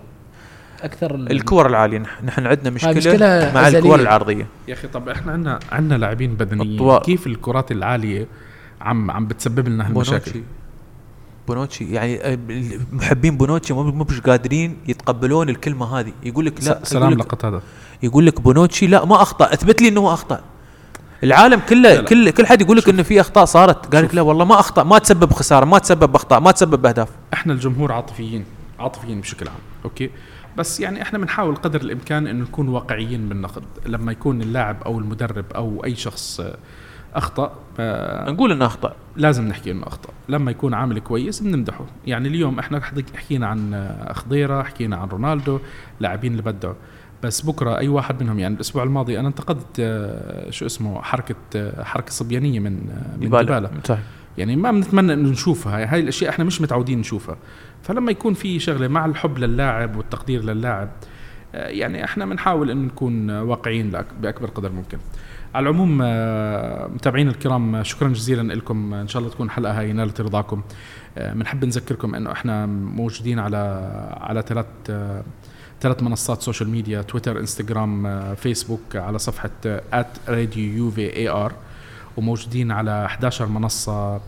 أكثر 0.83 1.15
ال- 1.15 1.31
الكور 1.33 1.67
العالية 1.67 1.99
نحن 2.25 2.47
عندنا 2.47 2.71
مشكلة, 2.71 2.93
مشكلة 2.93 3.53
مع 3.55 3.67
أزلية. 3.69 3.79
الكور 3.79 4.01
العرضيه 4.01 4.47
يا 4.69 4.75
أخي 4.75 4.89
طب 4.89 5.09
إحنا 5.09 5.33
عندنا 5.33 5.59
عندنا 5.73 5.99
لاعبين 5.99 6.35
بدنيين. 6.35 6.99
كيف 6.99 7.27
الكرات 7.27 7.73
العالية 7.73 8.27
عم 8.81 9.11
عم 9.11 9.27
بتسبب 9.27 9.69
لنا 9.69 9.87
هالمشاكل؟ 9.87 10.41
بونوتشي 11.49 11.93
يعني 11.93 12.21
آه، 12.21 12.39
محبين 12.93 13.37
بونوتشي 13.37 13.75
مو 13.75 13.83
مش 13.83 14.21
قادرين 14.21 14.77
يتقبلون 14.89 15.49
الكلمة 15.49 15.99
هذه. 16.01 16.13
يقول 16.23 16.47
لك 16.47 16.65
لا 16.65 16.81
سلام 16.83 17.13
غلط 17.13 17.45
هذا. 17.45 17.63
يقول 18.03 18.27
لك 18.27 18.41
بونوتشي 18.41 18.87
لا 18.87 19.05
ما 19.05 19.23
أخطأ. 19.23 19.53
اثبت 19.53 19.83
لي 19.83 19.89
إنه 19.89 20.13
أخطأ. 20.13 20.41
العالم 21.25 21.61
كله 21.69 21.81
لا 21.81 21.95
لا. 21.95 22.03
كل 22.03 22.31
كل 22.31 22.47
حد 22.47 22.61
يقول 22.61 22.77
لك 22.77 22.89
إنه 22.89 23.03
في 23.03 23.21
أخطاء 23.21 23.45
صارت. 23.45 23.95
قال 23.95 24.05
لك 24.05 24.15
لا 24.15 24.23
والله 24.23 24.45
ما 24.45 24.61
أخطأ 24.61 24.83
ما 24.83 24.99
تسبب 24.99 25.33
خسارة 25.33 25.65
ما 25.65 25.79
تسبب 25.79 26.15
أخطاء 26.15 26.41
ما 26.41 26.51
تسبب 26.51 26.87
أهداف. 26.87 27.09
إحنا 27.35 27.53
الجمهور 27.53 27.93
عاطفيين 27.93 28.45
عاطفيين 28.79 29.21
بشكل 29.21 29.49
عام 29.49 29.59
أوكي؟ 29.85 30.11
بس 30.57 30.81
يعني 30.81 31.03
إحنا 31.03 31.19
بنحاول 31.19 31.57
قدر 31.57 31.81
الإمكان 31.81 32.27
انه 32.27 32.45
نكون 32.45 32.69
واقعيين 32.69 33.29
بالنقد. 33.29 33.63
لما 33.87 34.13
يكون 34.13 34.43
اللاعب 34.43 34.83
أو 34.83 34.99
المدرب 34.99 35.45
أو 35.55 35.85
أي 35.85 35.95
شخص 35.97 36.41
أخطأ 37.15 37.53
نقول 38.29 38.53
إنه 38.53 38.67
أخطأ. 38.67 38.95
لازم 39.17 39.49
نحكي 39.49 39.71
إنه 39.71 39.87
أخطأ. 39.87 40.11
لما 40.29 40.51
يكون 40.51 40.75
عامل 40.75 40.99
كويس 40.99 41.41
بنمدحه. 41.41 41.85
يعني 42.07 42.29
اليوم 42.29 42.59
إحنا 42.59 42.81
حكينا 43.15 43.47
عن 43.47 43.91
خضيرة 44.13 44.63
حكينا 44.63 44.97
عن 44.97 45.09
رونالدو 45.09 45.59
لاعبين 46.01 46.33
اللي 46.33 46.43
بدعوا. 46.43 46.75
بس 47.23 47.41
بكرة 47.41 47.79
أي 47.79 47.89
واحد 47.89 48.23
منهم 48.23 48.39
يعني 48.39 48.55
الأسبوع 48.55 48.83
الماضي 48.83 49.21
أنا 49.21 49.29
انتقدت 49.29 49.81
آه، 49.81 50.51
شو 50.51 50.67
اسمه 50.67 51.03
حركة 51.03 51.35
آه، 51.57 51.85
حركة 51.85 52.11
صبيانية 52.11 52.61
من 52.61 52.91
آه، 52.91 53.15
من 53.15 53.21
ديبالا. 53.21 53.71
صحيح. 53.85 54.03
يعني 54.39 54.57
ما 54.57 54.71
بنتمنى 54.71 55.13
إنه 55.13 55.29
نشوفها. 55.29 55.77
هاي, 55.77 55.85
هاي 55.85 56.01
الأشياء 56.01 56.31
إحنا 56.31 56.45
مش 56.45 56.61
متعودين 56.61 56.99
نشوفها. 56.99 57.37
فلما 57.83 58.11
يكون 58.11 58.35
في 58.35 58.59
شغلة 58.59 58.89
مع 58.89 59.07
الحب 59.07 59.39
للاعب 59.39 59.97
والتقدير 59.97 60.45
للاعب 60.45 60.89
يعني 61.55 62.05
إحنا 62.05 62.27
بنحاول 62.27 62.71
انه 62.71 62.87
نكون 62.87 63.31
واقعيين 63.31 63.91
بأكبر 64.21 64.49
قدر 64.49 64.73
ممكن. 64.73 64.99
على 65.55 65.63
العموم 65.71 65.99
آه، 66.03 66.87
متابعينا 66.87 67.31
الكرام 67.31 67.75
آه، 67.75 67.83
شكرا 67.83 68.09
جزيلا 68.09 68.55
لكم. 68.55 68.95
إن 68.95 69.09
شاء 69.09 69.21
الله 69.23 69.33
تكون 69.33 69.51
حلقة 69.51 69.79
هاي 69.79 69.93
نالت 69.93 70.21
رضاكم. 70.21 70.63
آه، 71.19 71.33
بنحب 71.35 71.65
نذكركم 71.65 72.15
إنه 72.15 72.33
إحنا 72.33 72.67
موجودين 72.67 73.39
على 73.39 73.57
على 74.21 74.43
ثلاث 74.43 74.67
ثلاث 75.81 76.03
منصات 76.03 76.43
social 76.43 76.69
media 76.71 77.03
تويتر 77.03 77.41
إنستغرام 77.41 78.35
فيسبوك 78.35 78.97
على 78.97 79.19
صفحة 79.19 79.51
at 79.67 80.07
راديو 80.29 80.77
يوفي 80.77 81.17
AR 81.17 81.53
وموجودين 82.17 82.71
على 82.71 83.05
11 83.05 83.47
منصة 83.47 84.17
ب 84.17 84.21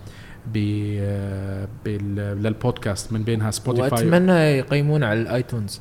بال- 1.85 2.43
للبودكاست 2.43 3.13
من 3.13 3.23
بينها 3.23 3.51
سبوتيفاي 3.51 3.91
وأتمنى 3.91 4.33
يقيمون 4.33 5.03
على 5.05 5.21
ال 5.23 5.30
iTunes. 5.30 5.81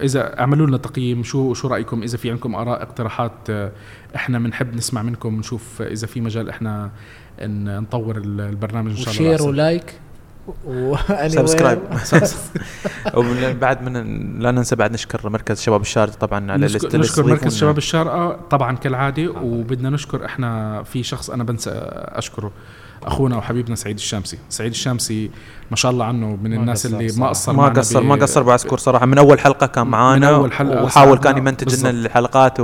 إذا 0.00 0.40
اعملوا 0.40 0.66
لنا 0.66 0.76
تقييم 0.76 1.22
شو 1.22 1.54
شو 1.54 1.68
رأيكم؟ 1.68 2.02
إذا 2.02 2.16
في 2.16 2.30
عندكم 2.30 2.54
آراء 2.54 2.82
اقتراحات 2.82 3.32
إحنا 4.16 4.38
بنحب 4.38 4.74
نسمع 4.76 5.02
منكم 5.02 5.38
نشوف 5.38 5.82
إذا 5.82 6.06
في 6.06 6.20
مجال 6.20 6.48
إحنا 6.48 6.90
إن 7.42 7.78
نطور 7.80 8.16
ال- 8.16 8.40
البرنامج 8.40 8.90
إن 8.90 8.96
شاء 8.96 9.14
الله 9.14 9.34
و 9.34 9.36
share. 9.36 9.46
و 9.48 9.58
like 9.58 10.00
وأني 10.66 11.28
subscribe 11.28 11.78
وين- 13.14 13.56
وبعد 13.56 13.82
من 13.82 13.92
لا 14.40 14.50
ننسى 14.50 14.76
بعد 14.76 14.92
نشكر 14.92 15.28
مركز 15.28 15.60
شباب 15.62 15.80
الشارقة 15.80 16.14
طبعا 16.16 16.52
على 16.52 16.66
نشكر, 16.66 16.98
نشكر 16.98 17.26
مركز. 17.26 17.56
شباب 17.56 17.78
الشارقة 17.78 18.40
طبعا 18.50 18.76
كالعادة 18.76 19.28
وبدنا 19.42 19.90
نشكر 19.90 20.24
إحنا 20.24 20.82
في 20.82 21.02
شخص 21.02 21.30
أنا 21.30 21.44
بنسى 21.44 21.70
أشكره 21.94 22.50
أخونا 23.02 23.36
وحبيبنا 23.36 23.76
سعيد 23.76 23.96
الشامسي 23.96 24.38
سعيد 24.48 24.70
الشامسي 24.70 25.30
ما 25.70 25.76
شاء 25.76 25.92
الله 25.92 26.04
عنه 26.04 26.38
من 26.42 26.50
ما 26.50 26.56
الناس 26.56 26.86
اللي. 26.86 27.08
ما 27.18 27.28
قصر 27.28 27.52
ما 27.52 27.68
قصر 27.68 28.02
ما 28.02 28.14
قصر 28.14 28.42
بعسكر 28.42 28.78
صراحة 28.78 29.06
من 29.06 29.18
أول 29.18 29.40
حلقة 29.40 29.66
كان 29.66 29.86
معانا 29.86 30.28
أول 30.28 30.52
حلقة 30.52 30.82
وحاول 30.84 30.90
ساعدنا. 31.08 31.22
كان 31.32 31.38
يمنتج 31.38 31.80
لنا. 31.80 31.90
الحلقات 31.90 32.60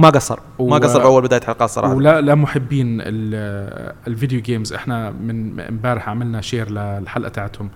وما 0.00 0.10
قصر. 0.10 0.40
ما 0.58 0.64
و- 0.76 0.78
قصر 0.78 0.98
بأول 0.98 1.22
بداية 1.22 1.40
حلقات 1.40 1.70
صراحة. 1.70 1.94
ولا 1.94 2.20
لا 2.20 2.34
محبين 2.34 3.00
ال- 3.00 3.94
ال 4.06 4.12
video 4.12 4.40
games 4.40 4.72
إحنا 4.72 5.10
من 5.10 5.60
امبارح 5.60 6.08
عملنا 6.08 6.40
share 6.40 6.70
للحلقة 6.70 7.28
تاعتهم. 7.28 7.70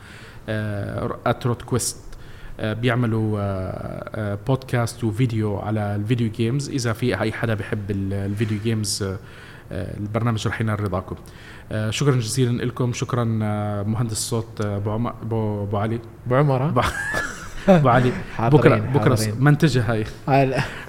اتروت 1.27 1.63
كويست 1.63 1.97
بيعملوا 2.63 3.39
آه، 3.41 3.43
آه، 4.15 4.39
بودكاست 4.47 5.05
وفيديو 5.05 5.57
على 5.59 5.95
الفيديو 5.97 6.31
جيمز 6.31 6.71
إذا 6.71 6.93
في 6.93 7.21
أي 7.21 7.33
حدا 7.33 7.55
بحب 7.55 7.91
ال- 7.91 8.13
الفيديو 8.13 8.59
جيمز 8.65 9.03
آه، 9.03 9.17
آه، 9.73 9.97
البرنامج 9.99 10.49
رح 10.49 10.61
ينال 10.61 10.81
رضاكم. 10.81 11.17
آه، 11.73 11.91
شكرا 11.91 12.17
جزيلا 12.17 12.65
لكم. 12.65 12.93
شكرا 12.93 13.39
آه، 13.43 13.83
مهندس 13.83 14.13
الصوت 14.13 14.61
آه، 14.61 14.77
أبو 14.77 14.91
عم- 14.91 15.07
ابو 15.07 15.77
علي. 15.79 16.01
أبو 16.27 16.35
عمر 16.35 16.63
ها؟ 16.63 16.71
أبو 17.69 17.89
علي. 17.89 18.13
بكره 18.39 18.77
بكرة 18.77 19.17
حاضرين. 19.17 19.35
منتجة 19.39 19.85
هاي. 19.93 20.05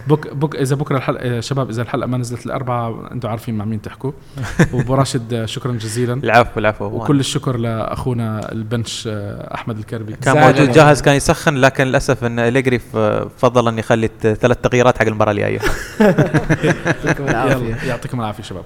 بك 0.07 0.34
بك 0.34 0.56
إذا 0.56 0.76
بكرة 0.76 0.97
الحلقة 0.97 1.39
شباب 1.39 1.69
إذا 1.69 1.81
الحلقة 1.81 2.07
ما 2.07 2.18
نزلت 2.18 2.45
الاربعاء 2.45 3.11
أنتم 3.11 3.30
عارفين 3.30 3.56
مع 3.57 3.65
مين 3.65 3.81
تحكوا. 3.81 4.11
وأبو 4.73 4.95
راشد 4.95 5.45
شكرا 5.45 5.72
جزيلا. 5.72 6.14
العفو 6.14 6.60
العفو 6.60 6.85
وكل 6.85 7.19
الشكر 7.19 7.57
لأخونا 7.57 8.52
البنش 8.52 9.10
آه، 9.11 9.53
أحمد 9.56 9.77
الكربي. 9.77 10.14
كان 10.14 10.38
موجود. 10.41 10.72
جاهز 10.72 11.02
كان 11.02 11.15
يسخن 11.15 11.56
لكن 11.56 11.84
للأسف 11.84 12.23
إن 12.23 12.39
إليجري 12.39 12.80
فضل 13.38 13.68
ان 13.68 13.80
يخلي 13.80 14.10
ثلاث 14.22 14.57
تغييرات 14.57 14.97
حق 14.97 15.06
المباراة 15.06 15.31
الجاية. 15.31 15.60
يعطيكم 15.99 17.27
العافية. 17.27 17.76
يعطيكم 17.88 18.19
العافية 18.19 18.43
شباب. 18.43 18.64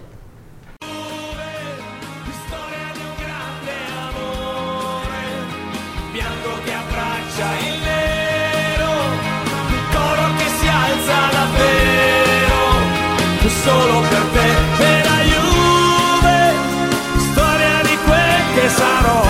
Solo 13.63 13.99
per 14.09 14.23
te 14.33 14.83
e 14.83 15.03
la 15.03 15.21
Juve, 15.31 16.53
storia 17.17 17.81
di 17.83 17.97
quel 18.05 18.41
che 18.53 18.69
sarò, 18.69 19.23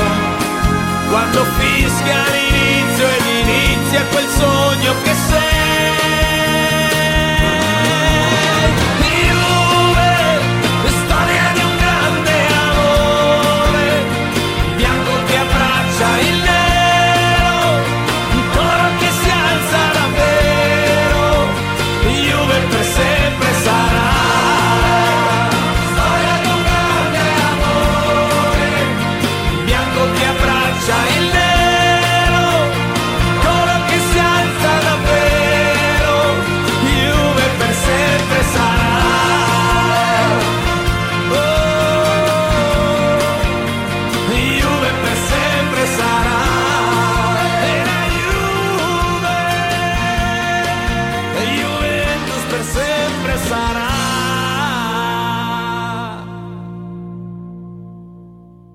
quando 1.10 1.44
fischia 1.58 2.24
l'inizio 2.34 3.08
ed 3.08 3.26
inizia 3.48 4.06
quel 4.12 4.28
sogno 4.28 4.94
che 5.04 5.14
sei. 5.30 5.69